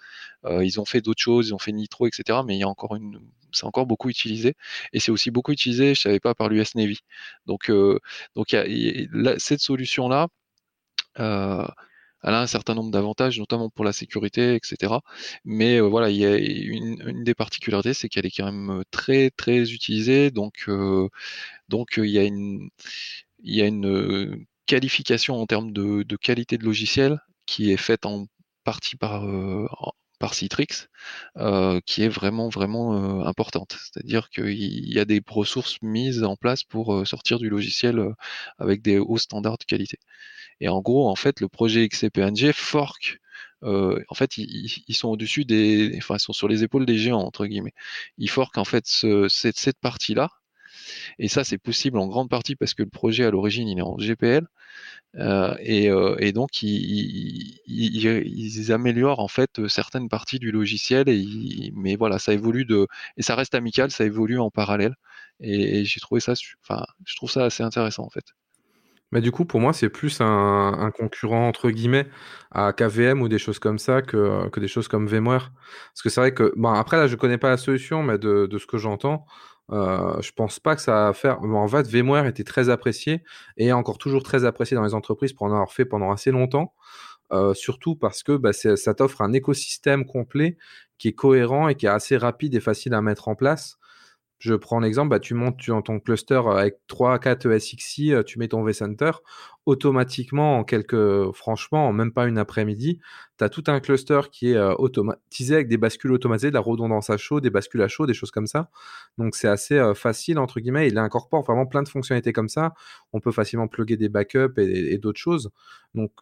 Ils 0.48 0.80
ont 0.80 0.84
fait 0.84 1.00
d'autres 1.00 1.22
choses, 1.22 1.48
ils 1.48 1.54
ont 1.54 1.59
fait 1.59 1.72
Nitro, 1.72 2.06
etc. 2.06 2.40
Mais 2.46 2.56
il 2.56 2.61
y 2.61 2.62
a 2.62 2.68
encore 2.68 2.94
une, 2.96 3.20
c'est 3.52 3.64
encore 3.64 3.86
beaucoup 3.86 4.09
utilisé. 4.09 4.54
Et 4.92 5.00
c'est 5.00 5.11
aussi 5.11 5.30
beaucoup 5.30 5.52
utilisé, 5.52 5.94
je 5.94 6.00
savais 6.00 6.20
pas, 6.20 6.34
par 6.34 6.48
l'US 6.48 6.74
Navy. 6.76 7.00
Donc, 7.46 7.72
donc 8.36 8.52
y 8.52 8.56
a, 8.56 9.38
cette 9.38 9.61
solution 9.61 10.09
là. 10.09 10.28
Elle 12.22 12.34
a 12.34 12.40
un 12.40 12.46
certain 12.46 12.74
nombre 12.74 12.90
d'avantages, 12.90 13.38
notamment 13.38 13.70
pour 13.70 13.84
la 13.84 13.92
sécurité, 13.92 14.54
etc. 14.54 14.94
Mais 15.44 15.78
euh, 15.80 15.82
voilà, 15.88 16.10
il 16.10 16.16
y 16.16 16.26
a 16.26 16.36
une, 16.36 17.22
des 17.24 17.34
particularités, 17.34 17.94
c'est 17.94 18.08
qu'elle 18.08 18.26
est 18.26 18.30
quand 18.36 18.44
même 18.46 18.80
euh, 18.80 18.82
très 18.90 19.30
très 19.30 19.72
utilisée. 19.72 20.30
Donc, 20.30 20.64
euh, 20.68 21.08
donc 21.68 21.94
il 21.98 22.10
y 22.10 22.18
a 22.18 22.24
une, 22.24 22.70
il 23.42 23.54
y 23.56 23.62
a 23.62 23.66
une 23.66 24.46
qualification 24.66 25.40
en 25.40 25.46
termes 25.46 25.72
de, 25.72 26.04
qualité 26.16 26.58
de 26.58 26.64
logiciel 26.64 27.20
qui 27.46 27.72
est 27.72 27.76
faite 27.76 28.06
en 28.06 28.26
partie 28.64 28.96
par 28.96 29.24
par 30.18 30.34
Citrix, 30.34 30.88
qui 31.86 32.02
est 32.02 32.08
vraiment 32.08 32.48
vraiment 32.48 33.24
importante. 33.26 33.78
C'est-à-dire 33.80 34.30
qu'il 34.30 34.92
y 34.92 34.98
a 34.98 35.04
des 35.04 35.22
ressources 35.26 35.78
mises 35.82 36.24
en 36.24 36.36
place 36.36 36.64
pour 36.64 37.06
sortir 37.06 37.38
du 37.38 37.48
logiciel 37.48 38.14
avec 38.58 38.82
des 38.82 38.98
hauts 38.98 39.18
standards 39.18 39.58
de 39.58 39.64
qualité. 39.64 39.98
Et 40.61 40.68
en 40.68 40.80
gros, 40.80 41.09
en 41.09 41.16
fait, 41.16 41.40
le 41.40 41.48
projet 41.48 41.88
XCPNG 41.88 42.52
fork 42.52 43.20
euh, 43.64 44.02
en 44.09 44.14
fait, 44.14 44.38
ils, 44.38 44.94
sont 44.94 45.09
au-dessus 45.09 45.44
des, 45.44 45.94
enfin, 45.98 46.16
ils 46.16 46.20
sont 46.20 46.32
sur 46.32 46.48
les 46.48 46.62
épaules 46.62 46.86
des 46.86 46.96
géants 46.98 47.20
entre 47.20 47.46
guillemets. 47.46 47.74
Ils 48.18 48.30
fork 48.30 48.56
en 48.59 48.64
fait 48.64 48.86
cette, 48.86 49.78
partie-là, 49.80 50.30
et 51.18 51.28
ça, 51.28 51.44
c'est 51.44 51.59
possible 51.59 51.98
en 51.98 52.06
grande 52.09 52.30
partie 52.30 52.56
parce 52.56 52.74
que 52.74 52.82
le 52.82 52.90
projet 52.90 53.24
à 53.24 53.30
l'origine, 53.30 53.68
il 53.68 53.78
est 53.78 53.82
en 53.82 53.96
GPL, 53.98 54.46
euh, 55.16 55.56
et, 55.61 55.90
euh, 55.90 56.16
et, 56.20 56.32
donc 56.32 56.62
ils, 56.62 57.61
ils, 57.66 58.72
améliorent 58.72 59.20
en 59.20 59.28
fait 59.28 59.66
certaines 59.68 60.09
parties 60.09 60.38
du 60.38 60.52
logiciel, 60.52 61.09
et 61.09 61.72
mais 61.74 61.96
voilà, 61.96 62.18
ça 62.18 62.34
évolue 62.34 62.64
de, 62.66 62.86
et 63.16 63.22
ça 63.22 63.34
reste 63.36 63.54
amical, 63.54 63.90
ça 63.90 64.04
évolue 64.04 64.38
en 64.40 64.50
parallèle, 64.50 64.94
et, 65.40 65.80
et 65.80 65.84
j'ai 65.84 66.00
trouvé 66.00 66.20
ça, 66.20 66.34
enfin, 66.62 66.84
je 67.06 67.16
trouve 67.16 67.30
ça 67.30 67.44
assez 67.44 67.62
intéressant 67.62 68.04
en 68.04 68.11
fait. 68.11 68.24
Mais 69.12 69.20
du 69.20 69.32
coup, 69.32 69.44
pour 69.44 69.61
moi, 69.61 69.72
c'est 69.72 69.88
plus 69.88 70.20
un, 70.20 70.90
concurrent 70.96 71.48
entre 71.48 71.70
guillemets 71.70 72.06
à 72.50 72.72
KVM 72.72 73.22
ou 73.22 73.28
des 73.28 73.38
choses 73.38 73.59
comme 73.59 73.78
ça 73.78 74.02
que, 74.02 74.48
que 74.50 74.61
des 74.61 74.68
choses 74.68 74.88
comme 74.88 75.06
VMware. 75.06 75.50
Parce 75.92 76.02
que 76.02 76.11
c'est 76.11 76.20
vrai 76.20 76.34
que, 76.34 76.52
bon, 76.56 76.70
après 76.70 76.96
là, 76.98 77.06
je 77.06 77.16
connais 77.16 77.38
pas 77.38 77.48
la 77.50 77.56
solution, 77.56 78.02
mais 78.02 78.18
de, 78.18 78.46
de 78.46 78.59
ce 78.59 78.66
que 78.66 78.78
j'entends, 78.78 79.26
euh, 79.70 80.20
je 80.20 80.32
pense 80.32 80.61
pas 80.61 80.76
que 80.76 80.82
ça 80.82 81.06
va 81.06 81.12
faire. 81.12 81.40
en 81.42 81.68
fait, 81.68 81.86
VMware 81.86 82.26
était 82.26 82.44
très 82.44 82.68
apprécié 82.70 83.22
et 83.56 83.72
encore 83.72 83.98
toujours 83.98 84.22
très 84.22 84.44
apprécié 84.44 84.74
dans 84.74 84.84
les 84.84 84.94
entreprises 84.94 85.32
pour 85.32 85.46
en 85.46 85.52
avoir 85.52 85.72
fait 85.72 85.84
pendant 85.84 86.11
assez 86.11 86.30
longtemps. 86.30 86.74
Euh, 87.32 87.52
surtout 87.52 87.94
parce 87.94 88.22
que 88.22 88.36
bah, 88.36 88.52
ça 88.54 88.94
t'offre 88.94 89.20
un 89.20 89.34
écosystème 89.34 90.06
complet 90.06 90.56
qui 90.96 91.09
est 91.09 91.12
cohérent 91.12 91.68
et 91.68 91.74
qui 91.74 91.84
est 91.84 91.90
assez 91.90 92.16
rapide 92.16 92.54
et 92.54 92.61
facile 92.61 92.94
à 92.94 93.02
mettre 93.02 93.28
en 93.28 93.34
place. 93.34 93.76
Je 94.39 94.55
prends 94.55 94.80
l'exemple, 94.80 95.11
bah, 95.11 95.20
tu 95.20 95.34
montes 95.34 95.66
dans 95.66 95.82
ton 95.82 95.99
cluster 96.01 96.41
avec 96.49 96.78
3 96.86 97.18
4 97.18 97.51
ESXi, 97.51 98.12
tu 98.24 98.39
mets 98.39 98.49
ton 98.49 98.62
vCenter, 98.64 99.11
automatiquement, 99.68 100.59
en 100.59 100.64
quelques, 100.64 101.30
franchement, 101.32 101.89
en 101.89 101.93
même 101.93 102.11
pas 102.11 102.26
une 102.26 102.39
après-midi, 102.39 103.01
tu 103.36 103.45
as 103.45 103.51
tout 103.51 103.64
un 103.66 103.80
cluster 103.80 104.20
qui 104.32 104.53
est 104.53 104.57
euh, 104.57 104.74
automatisé 104.76 105.57
avec 105.57 105.68
des 105.68 105.76
bascules 105.76 106.11
automatisées, 106.11 106.49
de 106.49 106.55
la 106.55 106.61
redondance 106.61 107.11
à 107.11 107.18
chaud, 107.18 107.43
des 107.43 107.51
bascules 107.51 107.82
à 107.82 107.89
chaud, 107.89 108.07
des 108.07 108.14
choses 108.14 108.30
comme 108.30 108.47
ça. 108.47 108.70
Donc 109.18 109.34
c'est 109.36 109.47
assez 109.47 109.76
euh, 109.78 109.93
facile, 109.93 110.39
entre 110.39 110.61
guillemets. 110.61 110.89
Il 110.89 110.97
incorpore 110.97 111.45
vraiment 111.45 111.66
plein 111.66 111.82
de 111.82 111.89
fonctionnalités 111.89 112.32
comme 112.32 112.49
ça. 112.49 112.72
On 113.12 113.20
peut 113.20 113.30
facilement 113.30 113.68
plugger 113.68 113.99
des 113.99 114.09
backups 114.09 114.59
et, 114.59 114.97
d'autres 114.97 115.20
choses. 115.20 115.51
Donc 115.95 116.12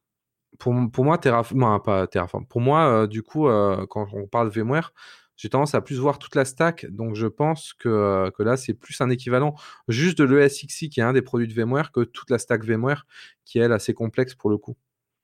pour, 0.58 0.74
pour 0.92 1.04
moi, 1.04 1.16
Terraform, 1.16 1.80
pas 1.84 2.08
Terraform, 2.08 2.46
pour 2.46 2.60
moi, 2.60 2.88
euh, 2.88 3.06
du 3.06 3.22
coup, 3.22 3.44
quand 3.88 4.08
on 4.12 4.26
parle 4.26 4.50
de 4.50 4.60
VMware, 4.60 4.92
j'ai 5.36 5.48
tendance 5.48 5.74
à 5.74 5.80
plus 5.80 5.98
voir 5.98 6.18
toute 6.18 6.34
la 6.34 6.44
stack, 6.44 6.86
donc 6.90 7.14
je 7.14 7.26
pense 7.26 7.72
que, 7.74 7.88
euh, 7.88 8.30
là, 8.38 8.56
c'est 8.56 8.74
plus 8.74 9.00
un 9.00 9.10
équivalent 9.10 9.54
juste 9.88 10.18
de 10.18 10.24
l'ESXi, 10.24 10.88
qui 10.88 11.00
est 11.00 11.02
un 11.02 11.12
des 11.12 11.22
produits 11.22 11.48
de 11.48 11.52
VMware, 11.52 11.92
que 11.92 12.00
toute 12.00 12.30
la 12.30 12.38
stack 12.38 12.64
VMware, 12.64 13.06
qui 13.44 13.58
est, 13.58 13.66
assez 13.66 13.94
complexe 13.94 14.34
pour 14.34 14.48
le 14.48 14.58
coup. 14.58 14.76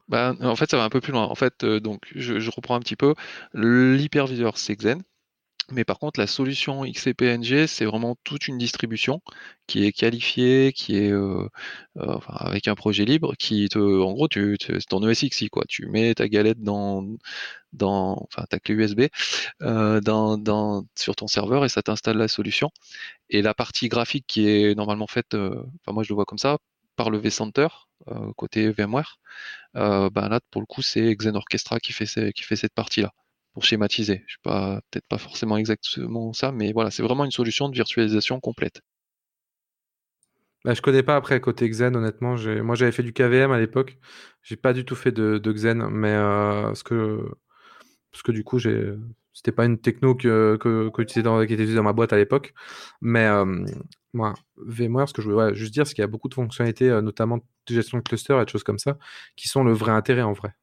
Bah, 0.08 0.34
en 0.40 0.56
fait, 0.56 0.70
ça 0.70 0.76
va 0.76 0.84
un 0.84 0.90
peu 0.90 1.00
plus 1.00 1.12
loin. 1.12 1.22
En 1.24 1.34
fait, 1.34 1.64
euh, 1.64 1.80
donc, 1.80 2.00
je, 2.14 2.40
je, 2.40 2.50
reprends 2.50 2.74
un 2.74 2.80
petit 2.80 2.96
peu. 2.96 3.14
L'hyperviseur, 3.54 4.58
c'est 4.58 4.74
Xen. 4.76 5.02
Mais 5.72 5.84
par 5.84 5.98
contre, 5.98 6.20
la 6.20 6.26
solution 6.26 6.84
XCPNG, 6.84 7.66
c'est 7.66 7.86
vraiment 7.86 8.16
toute 8.24 8.46
une 8.46 8.58
distribution 8.58 9.22
qui 9.66 9.84
est 9.86 9.92
qualifiée, 9.92 10.72
qui 10.74 10.96
est 10.98 11.10
euh, 11.10 11.48
euh, 11.96 12.18
avec 12.28 12.68
un 12.68 12.74
projet 12.74 13.04
libre, 13.06 13.34
qui 13.38 13.68
te, 13.70 13.78
en 13.78 14.12
gros, 14.12 14.28
tu, 14.28 14.56
c'est 14.60 14.78
ton 14.86 15.06
ESXi 15.08 15.48
quoi. 15.48 15.64
Tu 15.68 15.86
mets 15.86 16.14
ta 16.14 16.28
galette 16.28 16.60
dans, 16.62 17.06
dans, 17.72 18.18
enfin 18.28 18.44
ta 18.50 18.58
clé 18.60 18.74
USB 18.74 19.02
euh, 19.62 20.00
dans, 20.00 20.36
dans, 20.38 20.84
sur 20.96 21.16
ton 21.16 21.26
serveur 21.26 21.64
et 21.64 21.68
ça 21.70 21.82
t'installe 21.82 22.18
la 22.18 22.28
solution. 22.28 22.70
Et 23.30 23.42
la 23.42 23.54
partie 23.54 23.88
graphique 23.88 24.26
qui 24.26 24.48
est 24.48 24.74
normalement 24.74 25.06
faite, 25.06 25.34
enfin 25.34 25.92
moi 25.92 26.02
je 26.02 26.10
le 26.10 26.16
vois 26.16 26.26
comme 26.26 26.38
ça, 26.38 26.58
par 26.96 27.10
le 27.10 27.18
vCenter 27.18 27.68
côté 28.36 28.70
VMware, 28.70 29.18
ben 29.74 30.28
là 30.28 30.40
pour 30.50 30.60
le 30.60 30.66
coup 30.66 30.82
c'est 30.82 31.14
Xen 31.16 31.36
Orchestra 31.36 31.80
qui 31.80 31.92
fait, 31.92 32.32
qui 32.34 32.42
fait 32.42 32.56
cette 32.56 32.74
partie 32.74 33.02
là 33.02 33.12
pour 33.52 33.64
schématiser. 33.64 34.24
Je 34.26 34.34
sais 34.34 34.40
pas, 34.42 34.80
peut-être 34.90 35.06
pas 35.08 35.18
forcément 35.18 35.56
exactement 35.56 36.32
ça, 36.32 36.52
mais 36.52 36.72
voilà, 36.72 36.90
c'est 36.90 37.02
vraiment 37.02 37.24
une 37.24 37.30
solution 37.30 37.68
de 37.68 37.74
virtualisation 37.74 38.40
complète. 38.40 38.82
Bah, 40.64 40.74
je 40.74 40.82
connais 40.82 41.02
pas 41.02 41.16
après 41.16 41.40
côté 41.40 41.68
Xen, 41.68 41.96
honnêtement. 41.96 42.36
Moi, 42.62 42.74
j'avais 42.76 42.92
fait 42.92 43.02
du 43.02 43.12
KVM 43.12 43.50
à 43.50 43.58
l'époque. 43.58 43.98
J'ai 44.42 44.56
pas 44.56 44.72
du 44.72 44.84
tout 44.84 44.94
fait 44.94 45.12
de, 45.12 45.38
Xen, 45.52 45.88
mais 45.90 46.12
euh, 46.12 46.72
ce 46.74 46.84
que, 46.84 47.28
parce 48.12 48.22
que 48.22 48.32
du 48.32 48.44
coup, 48.44 48.58
C'était 49.32 49.52
pas 49.52 49.64
une 49.64 49.78
techno 49.80 50.14
que, 50.14 50.56
que, 50.60 50.90
qui 50.90 51.02
était 51.18 51.54
utilisée 51.54 51.74
dans 51.74 51.82
ma 51.82 51.92
boîte 51.92 52.12
à 52.12 52.16
l'époque. 52.16 52.54
Mais 53.00 53.26
euh, 53.26 53.64
moi, 54.12 54.34
VMware, 54.56 55.08
ce 55.08 55.14
que 55.14 55.22
je 55.22 55.30
voulais 55.30 55.54
juste 55.54 55.72
dire, 55.72 55.86
c'est 55.86 55.94
qu'il 55.94 56.02
y 56.02 56.04
a 56.04 56.08
beaucoup 56.08 56.28
de 56.28 56.34
fonctionnalités, 56.34 56.90
euh, 56.90 57.02
notamment 57.02 57.38
de 57.38 57.74
gestion 57.74 57.98
de 57.98 58.02
cluster 58.02 58.38
et 58.40 58.44
de 58.44 58.50
choses 58.50 58.64
comme 58.64 58.78
ça, 58.78 58.98
qui 59.36 59.48
sont 59.48 59.64
le 59.64 59.72
vrai 59.72 59.92
intérêt 59.92 60.22
en 60.22 60.32
vrai. 60.32 60.54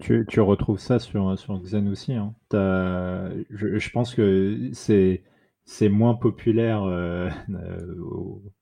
Tu, 0.00 0.26
tu, 0.28 0.40
retrouves 0.40 0.78
ça 0.78 0.98
sur, 0.98 1.38
sur 1.38 1.58
Xen 1.60 1.88
aussi. 1.88 2.14
Hein. 2.14 2.34
Je, 2.52 3.78
je, 3.78 3.90
pense 3.90 4.14
que 4.14 4.70
c'est 4.72 5.88
moins 5.88 6.14
populaire 6.14 6.84
euh, 6.84 7.28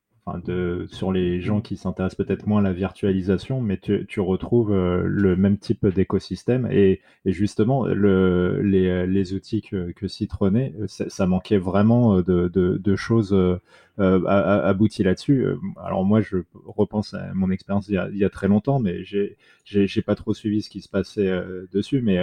sur 0.88 1.12
les 1.12 1.40
gens 1.40 1.60
qui 1.60 1.76
s'intéressent 1.76 2.16
peut-être 2.26 2.46
moins 2.46 2.60
à 2.60 2.62
la 2.62 2.72
virtualisation, 2.72 3.60
mais 3.60 3.78
tu, 3.78 4.20
retrouves 4.20 4.72
euh, 4.72 5.02
le 5.06 5.36
même 5.36 5.56
type 5.56 5.86
d'écosystème. 5.86 6.68
Et, 6.70 7.00
justement, 7.24 7.86
le, 7.86 8.60
les, 8.62 9.34
outils 9.34 9.62
que, 9.62 9.92
que 9.92 10.06
euh, 10.06 10.86
ça, 10.88 11.26
manquait 11.26 11.58
vraiment 11.58 12.20
de, 12.22 12.48
de, 12.48 12.96
choses 12.96 13.32
euh, 13.32 13.60
abouties 13.98 15.04
là-dessus. 15.04 15.46
Alors 15.76 16.04
moi, 16.04 16.20
je 16.20 16.38
repense 16.66 17.14
à 17.14 17.32
mon 17.34 17.50
expérience 17.50 17.88
il, 17.88 18.16
y 18.16 18.24
a 18.24 18.30
très 18.30 18.48
longtemps, 18.48 18.80
mais 18.80 19.04
j'ai 19.04 20.02
pas 20.02 20.16
trop 20.16 20.34
suivi 20.34 20.60
ce 20.60 20.70
qui 20.70 20.80
se 20.80 20.88
passait 20.88 21.30
dessus. 21.72 22.02
Mais 22.02 22.18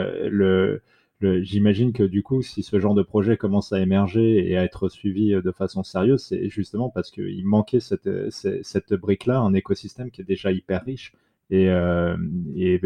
J'imagine 1.41 1.93
que 1.93 2.03
du 2.03 2.23
coup, 2.23 2.41
si 2.41 2.63
ce 2.63 2.79
genre 2.79 2.93
de 2.93 3.03
projet 3.03 3.37
commence 3.37 3.71
à 3.71 3.79
émerger 3.79 4.49
et 4.49 4.57
à 4.57 4.63
être 4.63 4.89
suivi 4.89 5.33
euh, 5.33 5.41
de 5.41 5.51
façon 5.51 5.83
sérieuse, 5.83 6.23
c'est 6.23 6.49
justement 6.49 6.89
parce 6.89 7.11
qu'il 7.11 7.45
manquait 7.45 7.79
cette, 7.79 8.07
euh, 8.07 8.29
cette, 8.31 8.93
brique-là, 8.93 9.39
un 9.39 9.53
écosystème 9.53 10.11
qui 10.11 10.21
est 10.21 10.25
déjà 10.25 10.51
hyper 10.51 10.83
riche. 10.83 11.13
Et, 11.49 11.69
euh, 11.69 12.17
et 12.55 12.79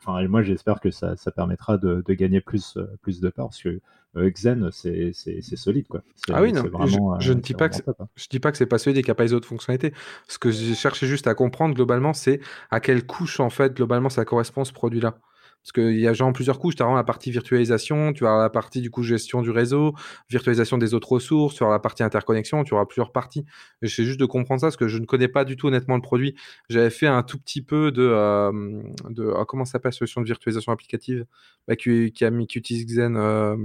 enfin, 0.00 0.26
moi, 0.28 0.42
j'espère 0.42 0.80
que 0.80 0.90
ça, 0.90 1.16
ça 1.16 1.30
permettra 1.30 1.78
de, 1.78 2.02
de, 2.06 2.14
gagner 2.14 2.40
plus, 2.40 2.78
plus 3.02 3.20
de 3.20 3.28
part, 3.28 3.48
parce 3.48 3.62
que 3.62 3.80
Xen, 4.16 4.70
c'est 4.72 5.12
solide. 5.56 5.88
Quoi. 5.88 6.02
Ah 6.32 6.40
oui, 6.40 6.52
non, 6.52 6.62
vraiment, 6.62 7.20
je, 7.20 7.32
ne 7.32 7.40
dis 7.40 7.54
pas 7.54 7.68
que 7.68 7.76
hein. 7.76 8.08
je 8.14 8.26
dis 8.28 8.40
pas 8.40 8.50
que 8.50 8.56
c'est 8.56 8.66
pas 8.66 8.78
solide 8.78 8.96
et 8.98 9.02
qu'il 9.02 9.08
n'y 9.08 9.12
a 9.12 9.16
pas 9.16 9.24
les 9.24 9.34
autres 9.34 9.48
fonctionnalités. 9.48 9.92
Ce 10.26 10.38
que 10.38 10.50
j'ai 10.50 10.74
cherché 10.74 11.06
juste 11.06 11.26
à 11.26 11.34
comprendre 11.34 11.74
globalement, 11.74 12.14
c'est 12.14 12.40
à 12.70 12.80
quelle 12.80 13.04
couche, 13.04 13.40
en 13.40 13.50
fait, 13.50 13.74
globalement, 13.74 14.08
ça 14.08 14.24
correspond 14.24 14.64
ce 14.64 14.72
produit-là. 14.72 15.18
Parce 15.62 15.72
qu'il 15.72 15.98
y 15.98 16.06
a 16.06 16.12
genre 16.14 16.32
plusieurs 16.32 16.58
couches. 16.58 16.76
Tu 16.76 16.82
as 16.82 16.86
vraiment 16.86 16.96
la 16.96 17.04
partie 17.04 17.30
virtualisation, 17.30 18.12
tu 18.12 18.26
as 18.26 18.38
la 18.38 18.50
partie 18.50 18.80
du 18.80 18.90
coup 18.90 19.02
gestion 19.02 19.42
du 19.42 19.50
réseau, 19.50 19.94
virtualisation 20.30 20.78
des 20.78 20.94
autres 20.94 21.12
ressources, 21.12 21.56
tu 21.56 21.62
auras 21.62 21.72
la 21.72 21.78
partie 21.78 22.02
interconnexion, 22.02 22.64
tu 22.64 22.74
auras 22.74 22.86
plusieurs 22.86 23.12
parties. 23.12 23.44
J'essaie 23.82 24.04
juste 24.04 24.20
de 24.20 24.24
comprendre 24.24 24.60
ça 24.60 24.68
parce 24.68 24.76
que 24.76 24.88
je 24.88 24.98
ne 24.98 25.04
connais 25.04 25.28
pas 25.28 25.44
du 25.44 25.56
tout 25.56 25.66
honnêtement 25.68 25.96
le 25.96 26.02
produit. 26.02 26.34
J'avais 26.70 26.90
fait 26.90 27.06
un 27.06 27.22
tout 27.22 27.38
petit 27.38 27.62
peu 27.62 27.92
de, 27.92 28.02
euh, 28.02 28.82
de 29.10 29.32
ah, 29.36 29.44
comment 29.46 29.64
ça 29.64 29.72
s'appelle, 29.72 29.92
solution 29.92 30.20
de 30.20 30.26
virtualisation 30.26 30.72
applicative 30.72 31.26
bah, 31.66 31.76
qui, 31.76 32.12
qui, 32.12 32.24
a 32.24 32.30
mis, 32.30 32.46
qui 32.46 32.58
utilise 32.58 32.86
Xen. 32.86 33.16
Euh, 33.16 33.56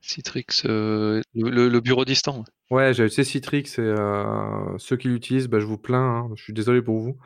Citrix, 0.00 0.64
euh, 0.64 1.20
le, 1.32 1.78
bureau 1.78 2.04
distant. 2.04 2.44
Ouais, 2.72 2.92
j'ai 2.92 3.04
utilisé 3.04 3.22
Citrix 3.22 3.78
et 3.78 3.94
ceux 4.78 4.96
qui 4.96 5.06
l'utilisent, 5.06 5.46
bah, 5.46 5.60
je 5.60 5.66
vous 5.66 5.78
plains, 5.78 6.24
hein. 6.24 6.30
je 6.34 6.42
suis 6.42 6.52
désolé 6.52 6.82
pour 6.82 6.98
vous. 6.98 7.16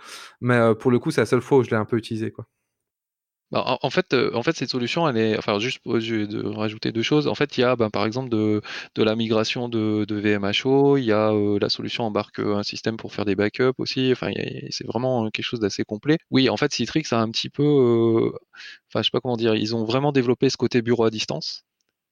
Mais 0.43 0.75
pour 0.79 0.91
le 0.91 0.99
coup, 0.99 1.11
c'est 1.11 1.23
la 1.23 1.27
seule 1.27 1.41
fois 1.41 1.57
où 1.57 1.63
je 1.63 1.71
l'ai 1.71 1.77
un 1.77 1.87
peu 1.87 1.97
utilisé. 1.97 2.31
Quoi. 2.31 2.47
Bah, 3.57 3.79
en, 3.81 3.89
fait, 3.91 4.13
euh, 4.13 4.31
en 4.35 4.43
fait, 4.43 4.55
cette 4.55 4.69
solution, 4.69 5.09
elle 5.09 5.17
est, 5.17 5.39
enfin, 5.39 5.59
juste 5.59 5.79
pour 5.79 5.95
de 5.95 6.55
rajouter 6.55 6.93
deux 6.93 7.03
choses. 7.03 7.27
En 7.27 7.35
fait, 7.35 7.57
il 7.57 7.63
y 7.63 7.65
a, 7.65 7.75
ben, 7.75 7.89
par 7.89 8.05
exemple, 8.05 8.29
de, 8.29 8.61
la 8.99 9.17
migration 9.17 9.71
de, 9.71 10.05
VMHO. 10.11 10.99
Il 10.99 11.05
y 11.05 11.13
a 11.13 11.33
euh, 11.33 11.59
la 11.59 11.71
solution 11.71 12.05
embarque 12.05 12.39
euh, 12.41 12.57
un 12.57 12.63
système 12.63 12.99
pour 12.99 13.15
faire 13.15 13.25
des 13.25 13.35
backups 13.35 13.73
aussi. 13.79 14.13
C'est 14.71 14.87
vraiment 14.87 15.31
quelque 15.31 15.45
chose 15.45 15.61
d'assez 15.61 15.85
complet. 15.85 16.19
Oui, 16.31 16.51
en 16.51 16.59
fait, 16.59 16.73
Citrix 16.75 17.05
a 17.13 17.19
un 17.21 17.31
petit 17.31 17.49
peu, 17.49 18.31
enfin, 18.91 19.01
je 19.01 19.05
sais 19.05 19.11
pas 19.11 19.21
comment 19.21 19.37
dire, 19.39 19.55
ils 19.55 19.75
ont 19.75 19.85
vraiment 19.85 20.13
développé 20.13 20.51
ce 20.51 20.59
côté 20.59 20.83
bureau 20.83 21.05
à 21.05 21.11
distance 21.11 21.65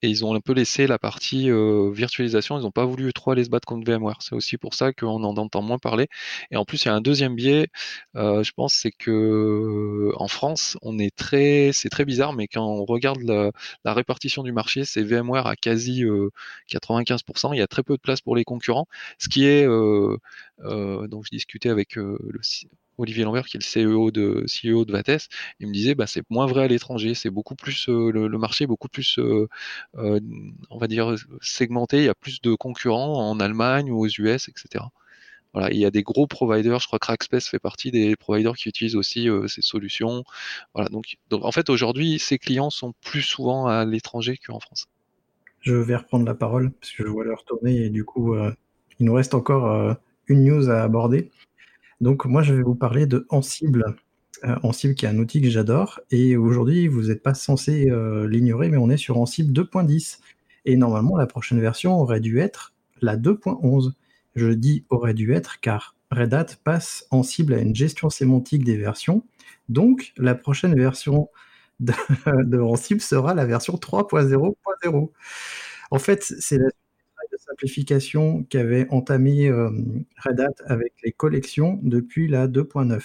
et 0.05 0.09
ils 0.09 0.25
ont 0.25 0.35
un 0.35 0.41
peu 0.41 0.53
laissé 0.53 0.87
la 0.87 0.99
partie 0.99 1.51
euh, 1.51 1.91
virtualisation. 1.91 2.59
Ils 2.59 2.63
n'ont 2.63 2.71
pas 2.71 2.85
voulu 2.85 3.13
trop 3.13 3.31
aller 3.31 3.45
se 3.45 3.49
battre 3.51 3.67
contre 3.67 3.91
VMware. 3.91 4.21
C'est 4.21 4.35
aussi 4.35 4.59
pour 4.59 4.75
ça 4.75 4.93
qu'on 4.93 5.25
en 5.25 5.37
entend 5.37 5.63
moins 5.63 5.79
parler. 5.79 6.09
Et 6.51 6.57
en 6.57 6.65
plus, 6.65 6.85
il 6.85 6.89
y 6.89 6.91
a 6.91 6.95
un 6.95 7.01
deuxième 7.01 7.35
biais, 7.35 7.69
euh, 8.17 8.43
je 8.43 8.53
pense, 8.53 8.75
c'est 8.75 8.91
que 8.93 9.11
euh, 9.11 10.13
en 10.17 10.29
France, 10.29 10.77
on 10.83 10.99
est 10.99 11.15
très, 11.17 11.71
c'est 11.73 11.89
très 11.89 12.05
bizarre, 12.05 12.35
mais 12.35 12.49
quand 12.49 12.65
on 12.67 12.85
regarde 12.85 13.23
la, 13.23 13.95
répartition 13.95 14.43
du 14.43 14.53
marché, 14.53 14.85
c'est 14.85 15.03
VMware 15.03 15.47
à 15.47 15.57
quasi 15.57 16.03
95%. 16.69 17.55
Il 17.55 17.59
y 17.59 17.63
a 17.63 17.67
très 17.67 17.83
peu 17.83 17.97
de 17.97 18.01
place 18.01 18.21
pour 18.21 18.37
les 18.37 18.45
concurrents, 18.45 18.87
ce 19.19 19.29
qui 19.29 19.47
est 19.47 19.65
donc 19.67 21.25
je 21.25 21.31
discutais 21.31 21.69
avec 21.69 21.97
le 21.97 22.19
Olivier 22.99 23.25
Lambert, 23.25 23.47
qui 23.47 23.57
est 23.57 23.77
le 23.77 23.89
CEO 23.89 24.11
de, 24.11 24.45
CEO 24.47 24.85
de 24.85 24.93
Vates, 24.93 25.29
il 25.61 25.69
me 25.69 25.73
disait 25.73 25.95
bah, 25.95 26.07
c'est 26.07 26.23
moins 26.31 26.47
vrai 26.47 26.65
à 26.65 26.69
l'étranger, 26.69 27.15
c'est 27.15 27.31
beaucoup 27.31 27.55
plus 27.55 27.89
euh, 27.89 28.11
le, 28.11 28.39
marché 28.39 28.65
est 28.65 28.67
beaucoup 28.67 28.89
plus, 28.89 29.19
euh, 29.19 29.49
euh, 29.97 30.21
on 30.71 30.79
va 30.79 30.87
dire, 30.87 31.15
segmenté, 31.41 31.99
il 31.99 32.05
y 32.05 32.09
a 32.09 32.15
plus 32.15 32.41
de 32.41 32.55
concurrents 32.55 33.29
en 33.29 33.41
Allemagne 33.41 33.91
ou 33.91 34.05
aux 34.05 34.09
US, 34.09 34.49
etc. 34.49 34.85
Voilà, 35.53 35.71
il 35.71 35.79
y 35.79 35.85
a 35.85 35.91
des 35.91 36.03
gros 36.03 36.27
providers, 36.27 36.81
je 36.81 36.87
crois 36.89 36.99
que 36.99 37.07
Rackspace 37.07 37.49
fait 37.49 37.61
partie 37.61 37.93
des 37.93 38.17
providers 38.17 38.55
qui 38.55 38.69
utilisent 38.69 38.97
aussi 38.97 39.29
ces 39.47 39.63
solutions. 39.63 40.25
Voilà, 40.75 40.89
donc, 40.89 41.17
donc 41.31 41.45
en 41.45 41.53
fait 41.53 41.71
aujourd'hui, 41.71 42.19
ces 42.19 42.39
clients 42.39 42.71
sont 42.71 42.93
plus 43.03 43.23
souvent 43.23 43.67
à 43.69 43.85
l'étranger 43.85 44.37
qu'en 44.37 44.59
France. 44.59 44.87
Je 45.61 45.75
vais 45.75 45.95
reprendre 45.95 46.27
la 46.27 46.35
parole 46.35 46.73
parce 46.73 46.93
je 46.93 47.05
vois 47.05 47.25
leur 47.25 47.45
tourner 47.45 47.85
et 47.85 47.91
du 47.91 48.05
coup, 48.05 48.37
il 48.99 49.07
nous 49.07 49.15
reste 49.15 49.33
encore 49.33 49.97
une 50.27 50.45
news 50.45 50.71
à 50.71 50.83
aborder. 50.83 51.31
Donc 52.01 52.25
moi, 52.27 52.43
je 52.43 52.55
vais 52.55 52.63
vous 52.63 52.75
parler 52.75 53.07
de 53.07 53.27
Ansible. 53.31 53.97
Euh, 54.45 54.57
Ansible 54.63 54.95
qui 54.95 55.07
est 55.07 55.09
un 55.09 55.19
outil 55.19 55.41
que 55.41 55.49
j'adore 55.49 56.01
et 56.11 56.37
aujourd'hui, 56.37 56.89
vous 56.89 57.05
n'êtes 57.05 57.23
pas 57.23 57.35
censé 57.35 57.89
euh, 57.91 58.29
l'ignorer, 58.29 58.69
mais 58.69 58.77
on 58.77 58.91
est 58.91 58.97
sur 58.97 59.19
Ansible 59.19 59.53
2.10 59.53 60.19
et 60.65 60.77
normalement, 60.77 61.17
la 61.17 61.27
prochaine 61.27 61.61
version 61.61 62.01
aurait 62.01 62.21
dû 62.21 62.41
être 62.41 62.75
la 63.01 63.17
2.11. 63.17 63.93
Je 64.35 64.49
dis 64.49 64.85
aurait 64.91 65.15
dû 65.15 65.33
être 65.33 65.61
car 65.61 65.95
Red 66.11 66.35
Hat 66.35 66.47
passe 66.65 67.07
Ansible 67.11 67.55
à 67.55 67.59
une 67.61 67.75
gestion 67.75 68.11
sémantique 68.11 68.65
des 68.65 68.77
versions. 68.77 69.25
Donc, 69.69 70.13
la 70.17 70.35
prochaine 70.35 70.75
version 70.75 71.29
de, 71.81 71.93
de 72.45 72.59
Ansible 72.61 73.01
sera 73.01 73.35
la 73.35 73.47
version 73.47 73.75
3.0.0. 73.75 75.11
En 75.91 75.99
fait, 75.99 76.23
c'est 76.23 76.59
la 76.59 76.69
simplification 77.55 78.45
qu'avait 78.51 78.89
entamé 78.91 79.49
euh, 79.49 79.71
Red 80.25 80.41
Hat 80.41 80.55
avec 80.67 80.93
les 81.05 81.13
collections 81.13 81.79
depuis 81.83 82.27
la 82.27 82.49
2.9. 82.49 83.01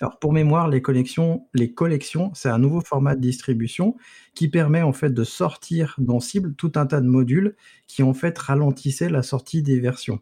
Alors 0.00 0.18
pour 0.18 0.32
mémoire, 0.32 0.68
les 0.68 0.82
collections, 0.82 1.46
les 1.54 1.72
collections, 1.72 2.32
c'est 2.34 2.50
un 2.50 2.58
nouveau 2.58 2.80
format 2.80 3.14
de 3.14 3.20
distribution 3.20 3.96
qui 4.34 4.48
permet 4.48 4.82
en 4.82 4.92
fait 4.92 5.10
de 5.10 5.24
sortir 5.24 5.94
dans 5.98 6.20
cible 6.20 6.54
tout 6.54 6.72
un 6.74 6.86
tas 6.86 7.00
de 7.00 7.06
modules 7.06 7.56
qui 7.86 8.02
en 8.02 8.12
fait 8.12 8.36
ralentissaient 8.36 9.08
la 9.08 9.22
sortie 9.22 9.62
des 9.62 9.80
versions. 9.80 10.20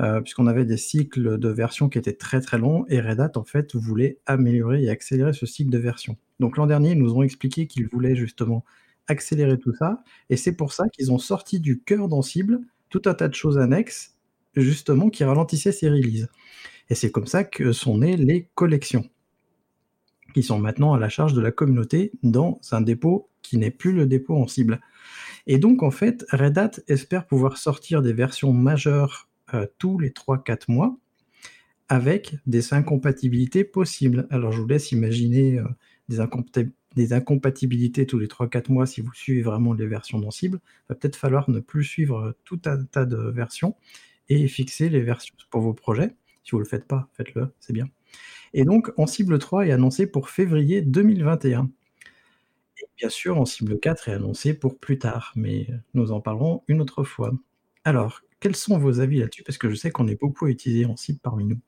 Euh, 0.00 0.20
puisqu'on 0.20 0.48
avait 0.48 0.64
des 0.64 0.76
cycles 0.76 1.38
de 1.38 1.48
version 1.48 1.88
qui 1.88 1.98
étaient 1.98 2.16
très 2.16 2.40
très 2.40 2.58
longs 2.58 2.84
et 2.88 3.00
Red 3.00 3.20
Hat 3.20 3.32
en 3.36 3.44
fait 3.44 3.76
voulait 3.76 4.18
améliorer 4.26 4.82
et 4.82 4.90
accélérer 4.90 5.32
ce 5.32 5.46
cycle 5.46 5.70
de 5.70 5.78
version. 5.78 6.16
Donc 6.40 6.56
l'an 6.56 6.66
dernier, 6.66 6.92
ils 6.92 6.98
nous 6.98 7.14
ont 7.14 7.22
expliqué 7.22 7.66
qu'ils 7.68 7.86
voulaient 7.86 8.16
justement 8.16 8.64
accélérer 9.08 9.58
tout 9.58 9.74
ça. 9.74 10.02
Et 10.30 10.36
c'est 10.36 10.54
pour 10.54 10.72
ça 10.72 10.88
qu'ils 10.88 11.12
ont 11.12 11.18
sorti 11.18 11.60
du 11.60 11.80
cœur 11.80 12.08
d'Ansible 12.08 12.60
tout 12.90 13.02
un 13.06 13.14
tas 13.14 13.28
de 13.28 13.34
choses 13.34 13.58
annexes, 13.58 14.16
justement, 14.54 15.10
qui 15.10 15.24
ralentissaient 15.24 15.72
ces 15.72 15.88
releases. 15.88 16.28
Et 16.90 16.94
c'est 16.94 17.10
comme 17.10 17.26
ça 17.26 17.44
que 17.44 17.72
sont 17.72 17.98
nées 17.98 18.16
les 18.16 18.48
collections, 18.54 19.08
qui 20.34 20.42
sont 20.42 20.58
maintenant 20.58 20.94
à 20.94 20.98
la 20.98 21.08
charge 21.08 21.32
de 21.34 21.40
la 21.40 21.50
communauté 21.50 22.12
dans 22.22 22.60
un 22.70 22.80
dépôt 22.80 23.28
qui 23.42 23.58
n'est 23.58 23.70
plus 23.70 23.92
le 23.92 24.06
dépôt 24.06 24.36
Ansible. 24.36 24.80
Et 25.46 25.58
donc, 25.58 25.82
en 25.82 25.90
fait, 25.90 26.24
Red 26.30 26.58
Hat 26.58 26.70
espère 26.88 27.26
pouvoir 27.26 27.58
sortir 27.58 28.02
des 28.02 28.12
versions 28.12 28.52
majeures 28.52 29.28
euh, 29.52 29.66
tous 29.78 29.98
les 29.98 30.10
3-4 30.10 30.64
mois 30.68 30.96
avec 31.88 32.36
des 32.46 32.72
incompatibilités 32.72 33.62
possibles. 33.62 34.26
Alors, 34.30 34.52
je 34.52 34.60
vous 34.60 34.66
laisse 34.66 34.92
imaginer 34.92 35.58
euh, 35.58 35.64
des, 36.08 36.20
incompatibilités 36.20 36.74
des 36.94 37.12
incompatibilités 37.12 38.06
tous 38.06 38.18
les 38.18 38.26
3-4 38.26 38.70
mois 38.72 38.86
si 38.86 39.00
vous 39.00 39.12
suivez 39.14 39.42
vraiment 39.42 39.72
les 39.72 39.86
versions 39.86 40.18
d'Ansible. 40.18 40.60
Il 40.64 40.84
va 40.90 40.94
peut-être 40.94 41.16
falloir 41.16 41.50
ne 41.50 41.60
plus 41.60 41.84
suivre 41.84 42.36
tout 42.44 42.60
un 42.66 42.84
tas 42.84 43.04
de 43.04 43.16
versions 43.16 43.76
et 44.28 44.46
fixer 44.48 44.88
les 44.88 45.00
versions 45.00 45.34
pour 45.50 45.60
vos 45.60 45.74
projets. 45.74 46.14
Si 46.44 46.52
vous 46.52 46.58
ne 46.58 46.64
le 46.64 46.68
faites 46.68 46.86
pas, 46.86 47.08
faites-le, 47.14 47.52
c'est 47.60 47.72
bien. 47.72 47.88
Et 48.52 48.64
donc, 48.64 48.92
Ansible 48.98 49.38
3 49.38 49.66
est 49.66 49.72
annoncé 49.72 50.06
pour 50.06 50.30
février 50.30 50.82
2021. 50.82 51.70
Et 52.80 52.86
bien 52.96 53.08
sûr, 53.08 53.38
Ansible 53.38 53.78
4 53.80 54.08
est 54.08 54.12
annoncé 54.12 54.54
pour 54.54 54.78
plus 54.78 54.98
tard, 54.98 55.32
mais 55.36 55.68
nous 55.94 56.12
en 56.12 56.20
parlerons 56.20 56.62
une 56.68 56.80
autre 56.80 57.04
fois. 57.04 57.32
Alors, 57.84 58.20
quels 58.40 58.56
sont 58.56 58.78
vos 58.78 59.00
avis 59.00 59.18
là-dessus? 59.20 59.42
Parce 59.42 59.58
que 59.58 59.70
je 59.70 59.74
sais 59.74 59.90
qu'on 59.90 60.08
est 60.08 60.20
beaucoup 60.20 60.46
à 60.46 60.50
utiliser 60.50 60.86
Ansible 60.86 61.18
parmi 61.22 61.44
nous. 61.44 61.58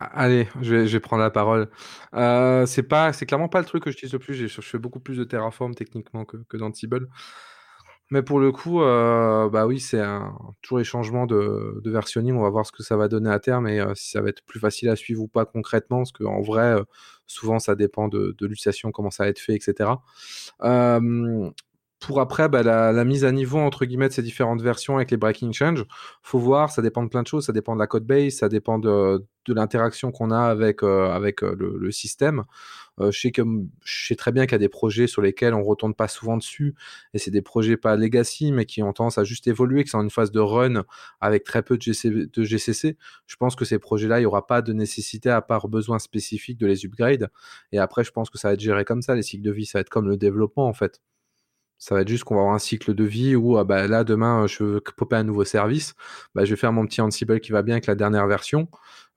Allez, 0.00 0.48
je 0.62 0.76
vais, 0.76 1.00
prendre 1.00 1.22
la 1.22 1.30
parole. 1.30 1.68
Euh, 2.14 2.64
c'est 2.64 3.26
clairement 3.26 3.48
pas 3.48 3.58
le 3.58 3.66
truc 3.66 3.84
que 3.84 3.90
j'utilise 3.90 4.14
le 4.14 4.18
plus. 4.18 4.32
Je, 4.34 4.60
fais 4.62 4.78
beaucoup 4.78 4.98
plus 4.98 5.18
de 5.18 5.24
Terraform 5.24 5.74
techniquement 5.74 6.24
que, 6.24 6.38
que 6.48 6.56
d'Ansible. 6.56 7.08
Mais 8.10 8.22
pour 8.22 8.40
le 8.40 8.50
coup, 8.50 8.80
euh, 8.82 9.50
bah 9.50 9.66
oui, 9.66 9.78
c'est 9.78 10.00
un, 10.00 10.34
toujours 10.62 10.78
les 10.78 10.84
changements 10.84 11.26
de, 11.26 11.80
de. 11.84 12.32
On 12.32 12.42
va 12.42 12.48
voir 12.48 12.64
ce 12.64 12.72
que 12.72 12.82
ça 12.82 12.96
va 12.96 13.08
donner 13.08 13.30
à 13.30 13.38
terme 13.40 13.68
et 13.68 13.78
euh, 13.78 13.94
si 13.94 14.10
ça 14.10 14.22
va 14.22 14.30
être 14.30 14.42
plus 14.44 14.58
facile 14.58 14.88
à 14.88 14.96
suivre 14.96 15.22
ou 15.22 15.28
pas 15.28 15.44
concrètement. 15.44 15.98
Parce 15.98 16.12
qu'en 16.12 16.40
vrai, 16.40 16.76
souvent, 17.26 17.58
ça 17.58 17.74
dépend 17.74 18.08
de, 18.08 18.34
de 18.38 18.46
l'utilisation, 18.46 18.92
comment 18.92 19.10
ça 19.10 19.24
va 19.24 19.28
être 19.28 19.38
fait, 19.38 19.54
etc. 19.54 19.90
pour 22.00 22.20
après, 22.20 22.48
bah, 22.48 22.62
la, 22.62 23.04
mise 23.04 23.24
à 23.26 23.32
niveau 23.32 23.58
entre 23.58 23.84
guillemets 23.84 24.08
de 24.08 24.14
ces 24.14 24.22
différentes 24.22 24.62
versions 24.62 24.96
avec 24.96 25.10
les 25.10 25.18
breaking 25.18 25.52
change, 25.52 25.84
faut 26.22 26.38
voir, 26.38 26.70
ça 26.70 26.80
dépend 26.80 27.02
de 27.04 27.08
plein 27.10 27.22
de 27.22 27.28
choses, 27.28 27.44
ça 27.44 27.52
dépend 27.52 27.74
de 27.74 27.80
la 27.80 27.86
code 27.86 28.06
base, 28.06 28.32
ça 28.36 28.48
dépend 28.48 28.78
de, 28.78 29.22
de 29.46 29.54
l'interaction 29.54 30.12
qu'on 30.12 30.30
a 30.30 30.40
avec, 30.40 30.82
avec 30.82 31.42
le, 31.42 31.76
le, 31.78 31.90
système. 31.90 32.44
Euh, 33.00 33.10
je, 33.10 33.30
sais 33.84 34.16
très 34.16 34.32
bien 34.32 34.44
qu'il 34.44 34.52
y 34.52 34.54
a 34.56 34.58
des 34.58 34.68
projets 34.68 35.06
sur 35.06 35.22
lesquels 35.22 35.54
on 35.54 35.62
retourne 35.62 35.94
pas 35.94 36.08
souvent 36.08 36.36
dessus, 36.36 36.74
et 37.14 37.18
c'est 37.18 37.30
des 37.30 37.42
projets 37.42 37.76
pas 37.76 37.96
legacy, 37.96 38.52
mais 38.52 38.66
qui 38.66 38.82
ont 38.82 38.92
tendance 38.92 39.18
à 39.18 39.24
juste 39.24 39.46
évoluer, 39.46 39.84
qui 39.84 39.90
sont 39.90 39.98
en 39.98 40.02
une 40.02 40.10
phase 40.10 40.30
de 40.30 40.40
run 40.40 40.84
avec 41.20 41.44
très 41.44 41.62
peu 41.62 41.78
de, 41.78 42.42
GCC. 42.42 42.96
Je 43.26 43.36
pense 43.36 43.56
que 43.56 43.64
ces 43.64 43.78
projets-là, 43.78 44.18
il 44.18 44.22
n'y 44.22 44.26
aura 44.26 44.46
pas 44.46 44.62
de 44.62 44.72
nécessité 44.72 45.30
à 45.30 45.40
part 45.40 45.68
besoin 45.68 45.98
spécifique 45.98 46.58
de 46.58 46.66
les 46.66 46.84
upgrade. 46.84 47.30
Et 47.72 47.78
après, 47.78 48.04
je 48.04 48.10
pense 48.10 48.30
que 48.30 48.38
ça 48.38 48.48
va 48.48 48.54
être 48.54 48.60
géré 48.60 48.84
comme 48.84 49.02
ça. 49.02 49.14
Les 49.14 49.22
cycles 49.22 49.44
de 49.44 49.52
vie, 49.52 49.66
ça 49.66 49.78
va 49.78 49.80
être 49.80 49.90
comme 49.90 50.08
le 50.08 50.16
développement, 50.16 50.66
en 50.66 50.74
fait. 50.74 51.00
Ça 51.80 51.94
va 51.94 52.02
être 52.02 52.08
juste 52.08 52.24
qu'on 52.24 52.34
va 52.34 52.42
avoir 52.42 52.54
un 52.54 52.58
cycle 52.58 52.94
de 52.94 53.04
vie 53.04 53.34
où 53.34 53.56
ah 53.56 53.64
bah, 53.64 53.88
là, 53.88 54.04
demain, 54.04 54.46
je 54.46 54.62
veux 54.62 54.80
popper 54.98 55.16
un 55.16 55.24
nouveau 55.24 55.44
service. 55.44 55.94
Bah, 56.34 56.44
je 56.44 56.50
vais 56.50 56.56
faire 56.56 56.74
mon 56.74 56.84
petit 56.86 57.00
Ansible 57.00 57.40
qui 57.40 57.52
va 57.52 57.62
bien 57.62 57.76
avec 57.76 57.86
la 57.86 57.94
dernière 57.94 58.26
version. 58.26 58.68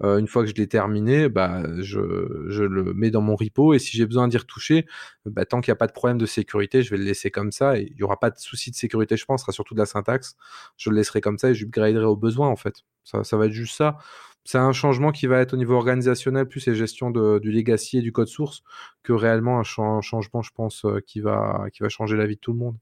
Euh, 0.01 0.17
une 0.17 0.27
fois 0.27 0.43
que 0.43 0.49
je 0.49 0.55
l'ai 0.55 0.67
terminé, 0.67 1.27
bah, 1.27 1.63
je, 1.81 1.99
le 1.99 2.93
mets 2.93 3.11
dans 3.11 3.19
mon 3.21 3.35
repo. 3.35 3.73
Et 3.73 3.79
si 3.79 3.97
j'ai 3.97 4.05
besoin 4.05 4.29
d'y 4.29 4.37
retoucher, 4.37 4.85
bah, 5.25 5.45
tant 5.45 5.59
qu'il 5.59 5.71
n'y 5.71 5.73
a 5.73 5.77
pas 5.77 5.87
de 5.87 5.91
problème 5.91 6.17
de 6.17 6.25
sécurité, 6.25 6.83
je 6.83 6.89
vais 6.91 6.97
le 6.97 7.03
laisser 7.03 7.31
comme 7.31 7.51
ça. 7.51 7.77
Il 7.77 7.93
n'y 7.95 8.03
aura 8.03 8.17
pas 8.17 8.29
de 8.29 8.39
souci 8.39 8.71
de 8.71 8.77
sécurité, 8.77 9.17
je 9.17 9.25
pense. 9.25 9.41
Ce 9.41 9.43
sera 9.43 9.51
surtout 9.51 9.73
de 9.73 9.79
la 9.79 9.85
syntaxe. 9.85 10.37
Je 10.77 10.89
le 10.89 10.95
laisserai 10.95 11.19
comme 11.19 11.37
ça 11.37 11.49
et 11.49 11.55
j'upgraderai 11.55 12.05
au 12.05 12.15
besoin, 12.15 12.47
en 12.47 12.55
fait. 12.55 12.75
Ça 13.03 13.37
va 13.37 13.47
être 13.47 13.51
juste 13.51 13.75
ça 13.75 13.97
c'est 14.45 14.57
un 14.57 14.73
changement 14.73 15.11
qui 15.11 15.27
va 15.27 15.39
être 15.39 15.53
au 15.53 15.57
niveau 15.57 15.75
organisationnel, 15.75 16.47
plus 16.47 16.67
et 16.67 16.75
gestion 16.75 17.11
du 17.11 17.51
legacy 17.51 17.99
et 17.99 18.01
du 18.01 18.11
code 18.11 18.27
source, 18.27 18.61
que 19.01 19.13
réellement 19.13 19.59
un, 19.59 19.63
changement, 19.63 20.41
je 20.41 20.51
pense, 20.51 20.85
euh, 20.85 20.99
qui, 20.99 21.21
va, 21.21 21.65
changer 21.89 22.17
la 22.17 22.25
vie 22.27 22.35
de 22.35 22.41
tout 22.41 22.51
le 22.51 22.59
monde. 22.59 22.77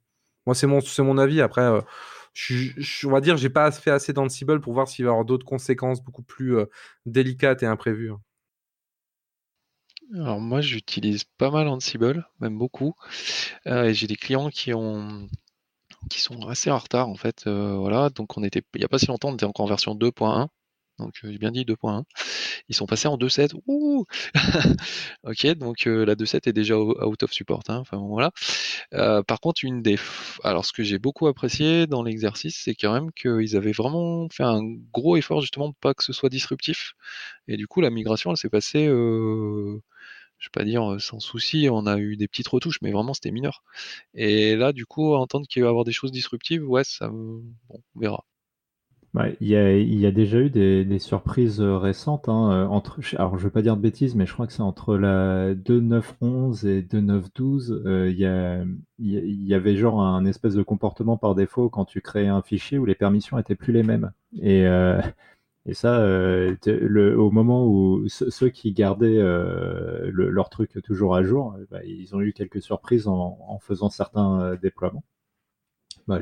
Moi, 0.48 0.56
c'est 0.56 0.66
mon, 0.66 1.18
avis. 1.20 1.40
Après, 1.42 1.62
euh, 1.62 1.82
je, 2.34 3.08
on 3.08 3.12
va 3.12 3.22
dire, 3.22 3.38
j'ai 3.38 3.50
pas 3.50 3.72
fait 3.72 3.92
assez 3.92 4.12
d'Ansible 4.12 4.60
pour 4.60 4.74
voir 4.74 4.88
s'il 4.88 5.06
va 5.06 5.10
y 5.10 5.12
avoir 5.12 5.26
d'autres 5.26 5.46
conséquences 5.46 6.02
beaucoup 6.04 6.24
plus 6.24 6.58
euh, 6.58 6.66
délicates 7.06 7.62
et 7.62 7.68
imprévues. 7.68 8.12
Hein. 8.12 8.22
Alors 10.16 10.42
moi, 10.42 10.62
j'utilise 10.62 11.24
pas 11.24 11.52
mal 11.52 11.68
Ansible, 11.68 12.28
même 12.40 12.58
beaucoup. 12.58 12.96
et 13.66 13.94
j'ai 13.94 14.08
des 14.08 14.16
clients 14.16 14.50
qui 14.50 14.72
qui 16.10 16.20
sont 16.20 16.48
assez 16.48 16.72
en 16.72 16.80
retard 16.80 17.08
en 17.08 17.16
fait. 17.16 17.48
voilà, 17.48 18.10
donc 18.10 18.36
on 18.38 18.44
était, 18.44 18.64
il 18.74 18.80
n'y 18.80 18.86
a 18.86 18.90
pas 18.90 18.98
si 18.98 19.06
longtemps, 19.08 19.30
on 19.30 19.36
était 19.36 19.46
encore 19.46 19.66
en 19.66 19.70
version 19.70 19.96
2.1 19.96 20.50
donc 21.02 21.14
j'ai 21.24 21.38
bien 21.38 21.52
dit 21.52 21.66
2.1. 21.66 22.04
Ils 22.70 22.76
sont 22.76 22.86
passés 22.86 23.08
en 23.08 23.18
2.7. 23.18 23.54
Ouh 23.68 24.06
ok, 25.24 25.46
donc 25.56 25.86
la 25.86 26.16
2.7 26.16 26.50
est 26.50 26.54
déjà 26.54 26.78
out 26.78 27.24
of 27.24 27.32
support. 27.32 27.64
Hein, 27.68 27.78
enfin 27.80 27.98
voilà. 27.98 28.32
par 29.24 29.40
contre, 29.42 29.64
une 29.64 29.82
des, 29.82 29.98
alors 30.44 30.66
ce 30.66 30.74
que 30.74 30.84
j'ai 30.84 31.00
beaucoup 31.00 31.28
apprécié 31.28 31.88
dans 31.88 32.04
l'exercice, 32.04 32.60
c'est 32.64 32.76
quand 32.76 32.94
même 32.94 33.12
qu'ils 33.12 33.56
avaient 33.58 33.72
vraiment 33.72 34.28
fait 34.32 34.44
un 34.44 34.62
gros 34.94 35.18
effort 35.18 35.42
justement 35.42 35.74
pas 35.74 35.94
que 35.94 36.04
ce 36.04 36.14
soit 36.14 36.30
disruptif. 36.30 36.94
Et 37.48 37.58
du 37.58 37.68
coup, 37.68 37.82
la 37.82 37.90
migration, 37.90 38.32
elle 38.32 38.38
s'est 38.38 38.50
passée. 38.50 38.86
je 38.86 40.48
vais 40.48 40.50
pas 40.54 40.64
dire 40.66 41.00
sans 41.00 41.20
souci, 41.20 41.68
on 41.72 41.86
a 41.86 41.98
eu 41.98 42.18
des 42.18 42.28
petites 42.28 42.48
retouches, 42.48 42.82
mais 42.82 42.92
vraiment 42.92 43.14
c'était 43.14 43.32
mineur. 43.32 43.64
Et 44.16 44.56
là, 44.56 44.74
du 44.74 44.86
coup, 44.86 45.14
entendre 45.16 45.48
qu'il 45.48 45.62
va 45.64 45.68
y 45.68 45.70
avoir 45.70 45.86
des 45.86 45.94
choses 45.94 46.12
disruptives, 46.12 46.68
ouais, 46.68 46.84
ça, 46.84 47.10
bon, 47.10 47.44
on 47.70 48.00
verra. 48.00 48.26
Bah, 49.14 49.26
il 49.42 49.48
y 49.50 50.06
a, 50.06 50.12
déjà 50.12 50.40
eu 50.40 50.50
des, 50.50 51.00
surprises 51.00 51.60
euh, 51.60 51.78
récentes. 51.78 52.30
Hein, 52.30 52.52
euh, 52.52 52.66
entre, 52.68 53.02
alors, 53.18 53.38
je 53.38 53.44
ne 53.44 53.50
vais 53.50 53.52
pas 53.52 53.62
dire 53.62 53.76
de 53.76 53.82
bêtises, 53.82 54.16
mais 54.16 54.26
je 54.26 54.32
crois 54.34 54.48
que 54.48 54.54
c'est 54.54 54.62
entre 54.62 54.96
la 54.96 55.54
2.9.11 55.54 56.66
et 56.66 56.82
2.9.12. 56.82 57.72
Euh, 57.86 58.66
il, 59.00 59.48
y 59.48 59.54
avait 59.54 59.76
genre 59.76 60.02
un 60.02 60.24
espèce 60.26 60.54
de 60.54 60.64
comportement 60.64 61.18
par 61.18 61.36
défaut 61.36 61.70
quand 61.70 61.84
tu 61.84 62.00
créais 62.00 62.28
un 62.28 62.42
fichier 62.42 62.78
où 62.78 62.86
les 62.86 62.96
permissions 62.96 63.38
étaient 63.38 63.56
plus 63.56 63.74
les 63.74 63.84
mêmes. 63.84 64.12
Et, 64.42 64.66
ça, 65.74 66.00
le, 66.06 67.16
au 67.20 67.32
moment 67.32 67.68
où 67.68 68.08
ceux 68.08 68.50
qui 68.50 68.72
gardaient 68.72 69.22
leur 69.22 70.50
truc 70.50 70.82
toujours 70.84 71.16
à 71.16 71.24
jour, 71.24 71.58
bah, 71.70 71.84
ils 71.86 72.16
ont 72.16 72.22
eu 72.22 72.32
quelques 72.34 72.62
surprises 72.62 73.08
en, 73.08 73.60
faisant 73.62 73.90
certains 73.90 74.56
déploiements. 74.62 75.04
Bah, 76.08 76.20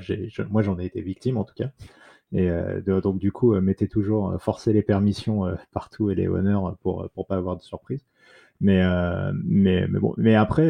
moi, 0.49 0.61
j'en 0.63 0.79
ai 0.79 0.85
été 0.85 1.01
victime 1.01 1.37
en 1.37 1.43
tout 1.43 1.55
cas. 1.55 1.71
Et 2.33 2.49
euh, 2.49 3.01
donc 3.01 3.19
du 3.19 3.31
coup, 3.31 3.53
euh, 3.53 3.61
mettez 3.61 3.87
toujours, 3.87 4.31
euh, 4.31 4.37
forcez 4.37 4.73
les 4.73 4.83
permissions 4.83 5.45
partout 5.71 6.11
et 6.11 6.15
les 6.15 6.27
honneurs 6.27 6.77
pour 6.81 7.09
pour 7.11 7.27
pas 7.27 7.37
avoir 7.37 7.57
de 7.57 7.61
surprise. 7.63 8.05
Mais 8.61 8.83
mais 9.45 9.87
mais 10.17 10.35
après 10.35 10.69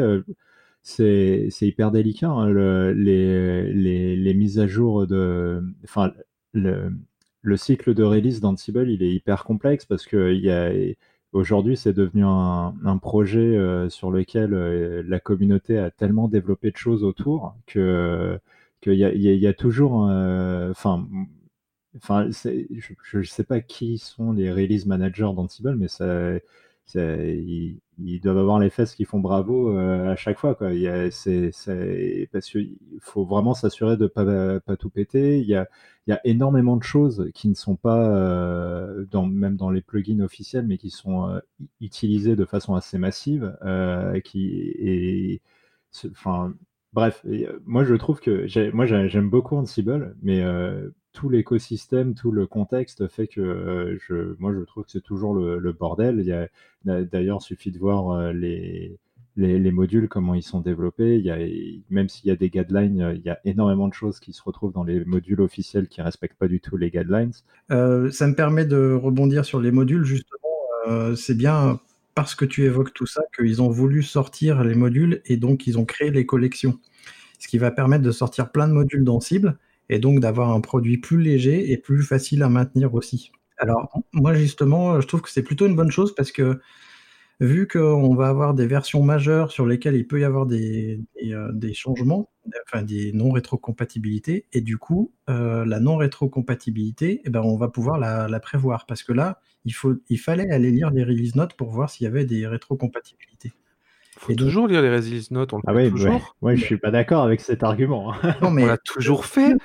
c'est 0.84 1.50
hyper 1.62 1.92
délicat 1.92 2.30
hein, 2.30 2.50
le, 2.50 2.94
les, 2.94 3.74
les, 3.74 4.16
les, 4.16 4.34
mises 4.34 4.60
à 4.60 4.68
jour 4.68 5.08
de 5.08 5.64
enfin 5.84 6.14
le, 6.54 6.92
le 7.42 7.58
cycle 7.58 7.94
de 7.96 8.04
release 8.04 8.42
d'Ansible 8.42 8.90
il 8.90 9.04
est 9.04 9.12
hyper 9.14 9.44
complexe 9.44 9.86
parce 9.86 10.06
que 10.06 10.34
il 10.34 10.42
y 10.42 10.52
a 10.52 10.72
aujourd'hui 11.34 11.78
c'est 11.78 11.94
devenu 11.94 12.24
un, 12.26 12.76
un 12.86 12.98
projet 13.00 13.58
sur 13.90 14.12
lequel 14.12 14.52
la 14.52 15.20
communauté 15.20 15.80
a 15.80 15.92
tellement 15.92 16.28
développé 16.28 16.72
de 16.72 16.78
choses 16.78 17.04
autour 17.04 17.56
que 17.68 18.40
qu'il 18.82 18.94
y 18.94 19.00
y 19.00 19.48
a 19.48 19.54
toujours 19.54 19.94
enfin 20.04 21.08
Enfin, 21.98 22.30
je 22.32 23.18
ne 23.18 23.24
sais 23.24 23.44
pas 23.44 23.62
qui 23.62 23.98
sont 23.98 24.32
les 24.32 24.52
release 24.52 24.86
managers 24.86 25.32
d'Ansible, 25.36 25.76
mais 25.76 25.88
ils, 26.96 28.20
doivent 28.22 28.38
avoir 28.38 28.60
les 28.60 28.70
fesses 28.70 28.96
qui 28.96 29.06
font 29.06 29.20
bravo 29.20 29.70
euh, 29.72 30.12
à 30.12 30.16
chaque 30.16 30.38
fois. 30.38 30.58
Il 30.62 32.28
parce 32.32 32.50
qu'il 32.50 32.78
faut 33.02 33.26
vraiment 33.26 33.54
s'assurer 33.54 33.98
de 33.98 34.12
ne 34.16 34.60
pas, 34.60 34.78
tout 34.78 34.90
péter. 34.90 35.40
Il 35.40 35.48
y, 35.48 35.56
a, 35.56 35.68
énormément 36.24 36.78
de 36.78 36.84
choses 36.84 37.30
qui 37.34 37.50
ne 37.50 37.54
sont 37.54 37.76
pas, 37.76 38.08
euh, 38.10 39.06
même 39.14 39.56
dans 39.56 39.70
les 39.70 39.82
plugins 39.82 40.22
officiels, 40.22 40.66
mais 40.68 40.78
qui 40.78 40.90
sont 40.90 41.30
euh, 41.30 41.40
utilisées 41.82 42.36
de 42.36 42.46
façon 42.46 42.76
assez 42.76 42.98
massive. 42.98 43.56
bref, 46.94 47.26
moi 47.66 47.84
je 47.84 47.96
trouve 47.96 48.20
que 48.20 48.72
moi 48.74 48.86
j'aime 48.86 49.30
beaucoup 49.30 49.56
Ansible, 49.56 50.16
mais 50.22 50.44
tout 51.14 51.30
l'écosystème, 51.30 52.14
tout 52.14 52.32
le 52.32 52.48
contexte 52.48 53.08
fait 53.08 53.28
que 53.28 53.42
euh, 53.42 53.98
je, 54.08 54.36
moi 54.40 54.54
je 54.54 54.64
trouve 54.64 54.86
que 54.86 54.92
c'est 54.92 55.04
toujours 55.04 55.34
le, 55.34 55.72
bordel. 55.72 56.20
Il 56.20 57.08
d'ailleurs, 57.12 57.42
suffit 57.42 57.72
de 57.72 57.80
voir 57.80 58.12
euh, 58.12 58.32
les, 58.32 58.98
les, 59.36 59.72
modules, 59.72 60.08
comment 60.08 60.34
ils 60.34 60.44
sont 60.44 60.62
développés. 60.62 61.18
Il 61.18 61.26
y 61.26 61.32
a, 61.32 61.38
même 61.90 62.10
s'il 62.10 62.28
y 62.28 62.32
a 62.32 62.36
des 62.36 62.50
guidelines, 62.50 63.14
il 63.16 63.22
y 63.22 63.30
a 63.30 63.40
énormément 63.46 63.88
de 63.88 63.94
choses 63.94 64.20
qui 64.20 64.34
se 64.34 64.42
retrouvent 64.44 64.74
dans 64.74 64.84
les 64.84 65.04
modules 65.06 65.42
officiels 65.42 65.88
qui 65.88 66.02
respectent 66.02 66.38
pas 66.38 66.48
du 66.48 66.60
tout 66.60 66.78
les 66.78 66.92
guidelines. 66.92 67.32
Euh, 67.72 68.12
ça 68.12 68.28
me 68.28 68.36
permet 68.36 68.66
de 68.66 68.94
rebondir 68.94 69.46
sur 69.46 69.60
les 69.60 69.72
modules 69.72 70.04
justement. 70.04 70.38
c'est 71.16 71.38
bien 71.38 71.80
parce 72.16 72.36
que 72.36 72.46
tu 72.46 72.64
évoques 72.66 72.94
tout 72.94 73.06
ça 73.06 73.22
qu'ils 73.38 73.62
ont 73.62 73.70
voulu 73.70 74.04
sortir 74.04 74.64
les 74.64 74.76
modules 74.76 75.22
et 75.26 75.38
donc 75.38 75.68
ils 75.68 75.78
ont 75.78 75.86
créé 75.86 76.12
les 76.12 76.26
collections. 76.26 76.80
Ce 77.40 77.48
qui 77.48 77.58
va 77.58 77.72
permettre 77.72 78.04
de 78.04 78.12
sortir 78.12 78.52
plein 78.52 78.68
de 78.68 78.74
modules 78.74 79.06
dans 79.06 79.20
cible 79.22 79.58
et 79.90 80.00
donc 80.00 80.20
d'avoir 80.20 80.52
un 80.52 80.62
produit 80.62 80.98
plus 80.98 81.22
léger 81.22 81.72
et 81.72 81.78
plus 81.78 82.04
facile 82.04 82.44
à 82.44 82.50
maintenir 82.50 82.94
aussi. 82.94 83.32
Alors 83.58 83.92
moi 84.14 84.34
justement, 84.34 85.02
je 85.02 85.08
trouve 85.08 85.22
que 85.22 85.30
c'est 85.30 85.44
plutôt 85.44 85.68
une 85.68 85.76
bonne 85.76 85.92
chose 85.92 86.16
parce 86.16 86.32
que 86.32 86.60
vu 87.40 87.68
qu'on 87.68 88.16
va 88.16 88.28
avoir 88.28 88.54
des 88.54 88.68
versions 88.68 89.02
majeures 89.02 89.52
sur 89.52 89.66
lesquelles 89.66 89.96
il 89.96 90.08
peut 90.08 90.20
y 90.20 90.24
avoir 90.24 90.46
des, 90.46 91.00
des, 91.54 91.74
changements, 91.74 92.30
enfin 92.68 92.84
des 92.84 93.14
non-rétrocompatibilités, 93.14 94.46
et 94.52 94.62
du 94.62 94.78
coup, 94.78 95.14
euh, 95.30 95.66
la 95.66 95.80
non-rétrocompatibilité, 95.80 97.22
eh 97.24 97.30
ben, 97.30 97.42
on 97.42 97.58
va 97.58 97.70
pouvoir 97.70 97.98
la, 97.98 98.28
la, 98.28 98.40
prévoir 98.40 98.86
parce 98.86 99.04
que 99.04 99.14
là, 99.14 99.40
il, 99.66 99.74
faut, 99.74 99.96
il 100.10 100.20
fallait 100.20 100.52
aller 100.52 100.72
lire 100.72 100.92
les 100.92 101.04
release 101.04 101.36
notes 101.36 101.54
pour 101.54 101.70
voir 101.70 101.90
s'il 101.90 102.06
y 102.06 102.08
avait 102.08 102.26
des 102.26 102.46
rétrocompatibilités 102.46 103.54
faut 104.20 104.36
toujours 104.36 104.68
lire 104.68 104.82
les 104.82 104.90
release 104.90 105.32
notes, 105.32 105.54
on 105.54 105.58
le 105.58 105.64
ah 105.66 105.74
oui, 105.74 105.90
toujours. 105.90 106.36
Ouais, 106.42 106.58
je 106.58 106.64
suis 106.64 106.78
pas 106.78 106.92
d'accord 106.92 107.24
avec 107.24 107.40
cet 107.40 107.64
argument. 107.64 108.14
Hein. 108.14 108.36
Non, 108.42 108.52
mais 108.52 108.64
on 108.64 108.68
l'a 108.68 108.78
toujours 108.78 109.26
fait. 109.26 109.56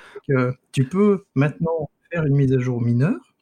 tu 0.73 0.85
peux 0.85 1.25
maintenant 1.35 1.91
faire 2.13 2.25
une 2.25 2.37
mise 2.37 2.53
à 2.53 2.59
jour 2.59 2.81
mineure 2.81 3.35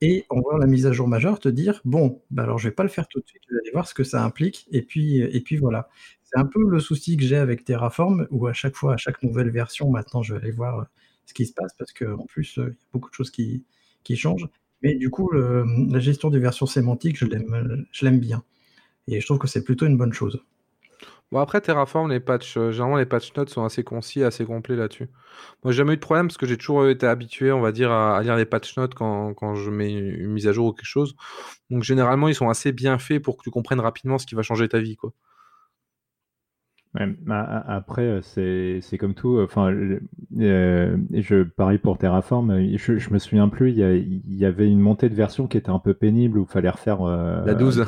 et 0.00 0.24
en 0.30 0.40
voyant 0.40 0.58
la 0.58 0.66
mise 0.66 0.86
à 0.86 0.92
jour 0.92 1.08
majeure 1.08 1.40
te 1.40 1.48
dire 1.48 1.80
bon, 1.84 2.22
bah 2.30 2.44
alors 2.44 2.58
je 2.58 2.68
vais 2.68 2.74
pas 2.74 2.84
le 2.84 2.88
faire 2.88 3.08
tout 3.08 3.20
de 3.20 3.26
suite, 3.26 3.42
je 3.48 3.54
vais 3.54 3.60
aller 3.60 3.70
voir 3.72 3.86
ce 3.86 3.92
que 3.92 4.04
ça 4.04 4.24
implique 4.24 4.66
et 4.70 4.82
puis 4.82 5.18
et 5.18 5.40
puis 5.40 5.56
voilà. 5.56 5.88
C'est 6.22 6.38
un 6.38 6.46
peu 6.46 6.62
le 6.64 6.78
souci 6.78 7.16
que 7.16 7.24
j'ai 7.24 7.36
avec 7.36 7.64
Terraform 7.64 8.28
où 8.30 8.46
à 8.46 8.52
chaque 8.52 8.76
fois, 8.76 8.94
à 8.94 8.96
chaque 8.96 9.22
nouvelle 9.24 9.50
version, 9.50 9.90
maintenant 9.90 10.22
je 10.22 10.34
vais 10.34 10.40
aller 10.40 10.52
voir 10.52 10.86
ce 11.26 11.34
qui 11.34 11.44
se 11.44 11.52
passe 11.52 11.74
parce 11.76 11.92
qu'en 11.92 12.24
plus 12.26 12.54
il 12.56 12.62
y 12.62 12.66
a 12.66 12.70
beaucoup 12.92 13.10
de 13.10 13.14
choses 13.14 13.30
qui, 13.30 13.64
qui 14.04 14.16
changent. 14.16 14.48
Mais 14.82 14.94
du 14.94 15.10
coup, 15.10 15.30
la 15.32 15.98
gestion 15.98 16.30
des 16.30 16.38
versions 16.38 16.64
sémantiques, 16.64 17.18
je 17.18 17.26
l'aime 18.04 18.20
bien. 18.20 18.42
Et 19.10 19.20
je 19.20 19.26
trouve 19.26 19.38
que 19.38 19.48
c'est 19.48 19.64
plutôt 19.64 19.86
une 19.86 19.96
bonne 19.96 20.12
chose. 20.12 20.42
Bon, 21.32 21.38
après, 21.38 21.60
Terraform, 21.60 22.10
les 22.10 22.18
patchs, 22.18 22.56
euh, 22.56 22.72
généralement, 22.72 22.96
les 22.96 23.06
patch 23.06 23.34
notes 23.36 23.50
sont 23.50 23.64
assez 23.64 23.84
concis, 23.84 24.24
assez 24.24 24.44
complets 24.44 24.74
là-dessus. 24.74 25.08
Moi, 25.62 25.72
j'ai 25.72 25.78
jamais 25.78 25.92
eu 25.92 25.96
de 25.96 26.00
problème 26.00 26.26
parce 26.26 26.38
que 26.38 26.46
j'ai 26.46 26.56
toujours 26.56 26.88
été 26.88 27.06
habitué, 27.06 27.52
on 27.52 27.60
va 27.60 27.70
dire, 27.70 27.92
à, 27.92 28.20
lire 28.22 28.34
les 28.34 28.46
patch 28.46 28.76
notes 28.76 28.94
quand, 28.94 29.34
quand, 29.34 29.54
je 29.54 29.70
mets 29.70 29.92
une 29.92 30.32
mise 30.32 30.48
à 30.48 30.52
jour 30.52 30.66
ou 30.66 30.72
quelque 30.72 30.86
chose. 30.86 31.14
Donc, 31.70 31.84
généralement, 31.84 32.26
ils 32.26 32.34
sont 32.34 32.48
assez 32.48 32.72
bien 32.72 32.98
faits 32.98 33.22
pour 33.22 33.36
que 33.36 33.44
tu 33.44 33.50
comprennes 33.50 33.80
rapidement 33.80 34.18
ce 34.18 34.26
qui 34.26 34.34
va 34.34 34.42
changer 34.42 34.68
ta 34.68 34.80
vie, 34.80 34.96
quoi. 34.96 35.12
Bah, 36.94 37.64
après, 37.68 38.20
c'est 38.22 38.98
comme 38.98 39.14
tout. 39.14 39.38
Enfin, 39.40 39.72
euh, 40.38 40.96
je 41.12 41.44
parie 41.44 41.78
pour 41.78 41.98
Terraform. 41.98 42.76
Je, 42.76 42.98
je 42.98 43.10
me 43.10 43.18
souviens 43.18 43.48
plus. 43.48 43.70
Il 43.70 44.22
y, 44.26 44.44
avait 44.44 44.68
une 44.68 44.80
montée 44.80 45.08
de 45.08 45.14
version 45.14 45.46
qui 45.46 45.56
était 45.56 45.70
un 45.70 45.78
peu 45.78 45.94
pénible 45.94 46.38
où 46.38 46.46
il 46.48 46.52
fallait 46.52 46.68
refaire. 46.68 47.02
Euh, 47.02 47.44
la 47.44 47.54
12. 47.54 47.84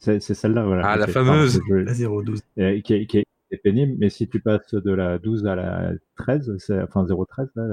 c'est 0.00 0.20
celle-là. 0.20 0.64
Voilà, 0.64 0.82
ah, 0.86 0.96
la 0.96 1.06
fameuse. 1.06 1.60
la 1.70 1.94
012. 1.94 2.42
Qui, 2.84 3.06
qui, 3.06 3.18
est 3.18 3.56
pénible. 3.62 3.94
Mais 3.98 4.10
si 4.10 4.28
tu 4.28 4.40
passes 4.40 4.74
de 4.74 4.92
la 4.92 5.18
12 5.18 5.46
à 5.46 5.54
la 5.54 5.92
13, 6.18 6.52
enfin 6.82 7.06
013, 7.06 7.48
là, 7.56 7.64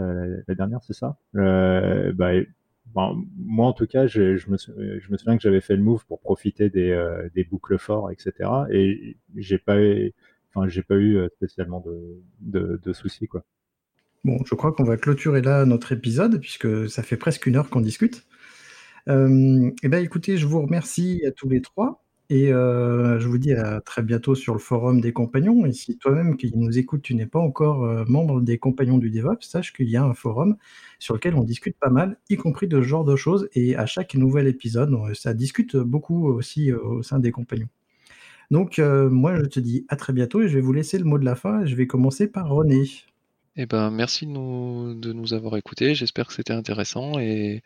la, 0.48 0.56
dernière, 0.56 0.80
c'est 0.84 0.94
ça? 0.94 1.18
Euh, 1.36 2.14
moi, 2.96 3.68
en 3.68 3.74
tout 3.74 3.88
cas, 3.88 4.08
je, 4.08 4.50
me, 4.50 4.58
souviens 4.58 5.38
que 5.38 5.42
j'avais 5.42 5.62
fait 5.62 5.76
le 5.76 5.84
move 5.84 6.06
pour 6.06 6.20
profiter 6.20 6.70
des, 6.70 6.92
euh, 6.92 7.28
boucles 7.50 7.78
forts, 7.78 8.12
etc. 8.12 8.50
Et 8.72 9.18
j'ai 9.36 9.58
pas, 9.58 9.78
enfin, 10.54 10.68
j'ai 10.68 10.84
pas 10.84 10.96
eu 10.96 11.18
euh, 11.18 11.28
spécialement 11.38 11.84
de, 12.42 12.94
soucis, 12.94 13.28
quoi. 13.28 13.44
Bon, 14.24 14.38
je 14.46 14.56
crois 14.56 14.72
qu'on 14.72 14.86
va 14.86 14.96
clôturer 14.96 15.42
là 15.42 15.66
notre 15.66 15.92
épisode 15.92 16.40
puisque 16.40 16.90
ça 16.90 17.04
fait 17.04 17.18
presque 17.18 17.46
une 17.46 17.58
heure 17.58 17.70
qu'on 17.70 17.82
discute. 17.82 18.26
Euh, 19.10 19.70
eh 19.84 19.88
ben, 19.90 20.04
écoutez, 20.04 20.38
je 20.38 20.46
vous 20.46 20.62
remercie 20.62 21.24
à 21.28 21.32
tous 21.32 21.50
les 21.50 21.62
trois. 21.62 22.03
Et 22.30 22.54
euh, 22.54 23.20
je 23.20 23.28
vous 23.28 23.38
dis 23.38 23.54
à 23.54 23.82
très 23.82 24.02
bientôt 24.02 24.34
sur 24.34 24.54
le 24.54 24.60
forum 24.60 25.02
des 25.02 25.14
compagnons. 25.14 25.66
Et 25.66 25.74
si 25.74 25.98
toi-même 25.98 26.38
qui 26.38 26.52
nous 26.56 26.78
écoutes, 26.78 27.02
tu 27.02 27.16
n'es 27.16 27.26
pas 27.26 27.40
encore 27.40 27.84
euh, 27.84 28.06
membre 28.08 28.42
des 28.42 28.58
compagnons 28.58 28.98
du 28.98 29.10
DevOps, 29.10 29.42
sache 29.42 29.74
qu'il 29.74 29.90
y 29.90 29.98
a 29.98 30.04
un 30.04 30.14
forum 30.14 30.56
sur 31.00 31.16
lequel 31.16 31.36
on 31.36 31.44
discute 31.44 31.78
pas 31.78 31.90
mal, 31.90 32.18
y 32.30 32.38
compris 32.38 32.68
de 32.68 32.82
ce 32.82 32.88
genre 32.88 33.04
de 33.04 33.16
choses. 33.16 33.50
Et 33.54 33.76
à 33.76 33.86
chaque 33.86 34.16
nouvel 34.16 34.48
épisode, 34.48 34.96
ça 35.14 35.34
discute 35.34 35.76
beaucoup 35.76 36.28
aussi 36.28 36.72
euh, 36.72 36.80
au 36.80 37.04
sein 37.04 37.20
des 37.20 37.32
compagnons. 37.32 37.70
Donc 38.52 38.78
moi, 38.78 39.36
je 39.36 39.46
te 39.46 39.60
dis 39.60 39.86
à 39.90 39.96
très 39.96 40.14
bientôt 40.14 40.42
et 40.42 40.48
je 40.48 40.54
vais 40.54 40.62
vous 40.62 40.74
laisser 40.74 41.00
le 41.00 41.06
mot 41.06 41.18
de 41.18 41.26
la 41.26 41.36
fin. 41.36 41.66
Je 41.66 41.76
vais 41.76 41.88
commencer 41.88 42.28
par 42.28 42.50
René. 42.50 42.84
Eh 43.56 43.66
ben, 43.66 43.90
merci 43.90 44.28
de 44.28 44.32
nous, 44.32 44.94
de 44.94 45.12
nous 45.12 45.34
avoir 45.34 45.58
écoutés. 45.58 45.96
J'espère 45.96 46.28
que 46.28 46.34
c'était 46.34 46.54
intéressant 46.54 47.18
et, 47.20 47.64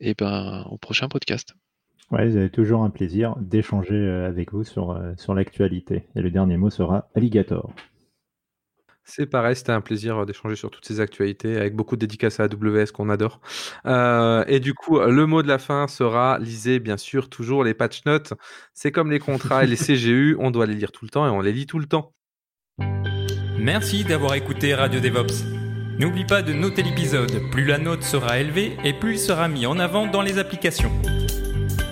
et 0.00 0.14
ben, 0.14 0.64
au 0.70 0.78
prochain 0.78 1.08
podcast. 1.08 1.54
Ouais, 2.12 2.28
vous 2.28 2.36
avez 2.36 2.50
toujours 2.50 2.82
un 2.82 2.90
plaisir 2.90 3.34
d'échanger 3.40 3.94
euh, 3.94 4.28
avec 4.28 4.52
vous 4.52 4.64
sur, 4.64 4.90
euh, 4.90 5.14
sur 5.16 5.34
l'actualité. 5.34 6.04
Et 6.14 6.20
le 6.20 6.30
dernier 6.30 6.58
mot 6.58 6.68
sera 6.68 7.08
alligator. 7.14 7.72
C'est 9.02 9.24
pareil, 9.24 9.56
c'était 9.56 9.72
un 9.72 9.80
plaisir 9.80 10.18
euh, 10.18 10.26
d'échanger 10.26 10.54
sur 10.54 10.70
toutes 10.70 10.84
ces 10.84 11.00
actualités 11.00 11.56
avec 11.56 11.74
beaucoup 11.74 11.96
de 11.96 12.00
dédicaces 12.00 12.38
à 12.38 12.44
AWS 12.44 12.92
qu'on 12.92 13.08
adore. 13.08 13.40
et 13.86 14.60
du 14.60 14.74
coup, 14.74 15.00
le 15.00 15.26
mot 15.26 15.42
de 15.42 15.48
la 15.48 15.58
fin 15.58 15.88
sera 15.88 16.38
lisez 16.38 16.80
bien 16.80 16.98
sûr 16.98 17.30
toujours 17.30 17.64
les 17.64 17.72
patch 17.72 18.04
notes. 18.04 18.34
C'est 18.74 18.92
comme 18.92 19.10
les 19.10 19.18
contrats 19.18 19.64
et 19.64 19.66
les 19.66 19.76
CGU, 19.76 20.36
on 20.38 20.50
doit 20.50 20.66
les 20.66 20.74
lire 20.74 20.92
tout 20.92 21.06
le 21.06 21.10
temps 21.10 21.26
et 21.26 21.30
on 21.30 21.40
les 21.40 21.52
lit 21.52 21.66
tout 21.66 21.78
le 21.78 21.86
temps. 21.86 22.12
Merci 23.58 24.04
d'avoir 24.04 24.34
écouté 24.34 24.74
Radio 24.74 25.00
DevOps. 25.00 25.44
N'oublie 25.98 26.26
pas 26.26 26.42
de 26.42 26.52
noter 26.52 26.82
l'épisode, 26.82 27.50
plus 27.50 27.64
la 27.64 27.78
note 27.78 28.02
sera 28.02 28.38
élevée 28.38 28.76
et 28.84 28.92
plus 28.92 29.12
il 29.12 29.18
sera 29.18 29.48
mis 29.48 29.64
en 29.64 29.78
avant 29.78 30.06
dans 30.06 30.22
les 30.22 30.38
applications. 30.38 30.92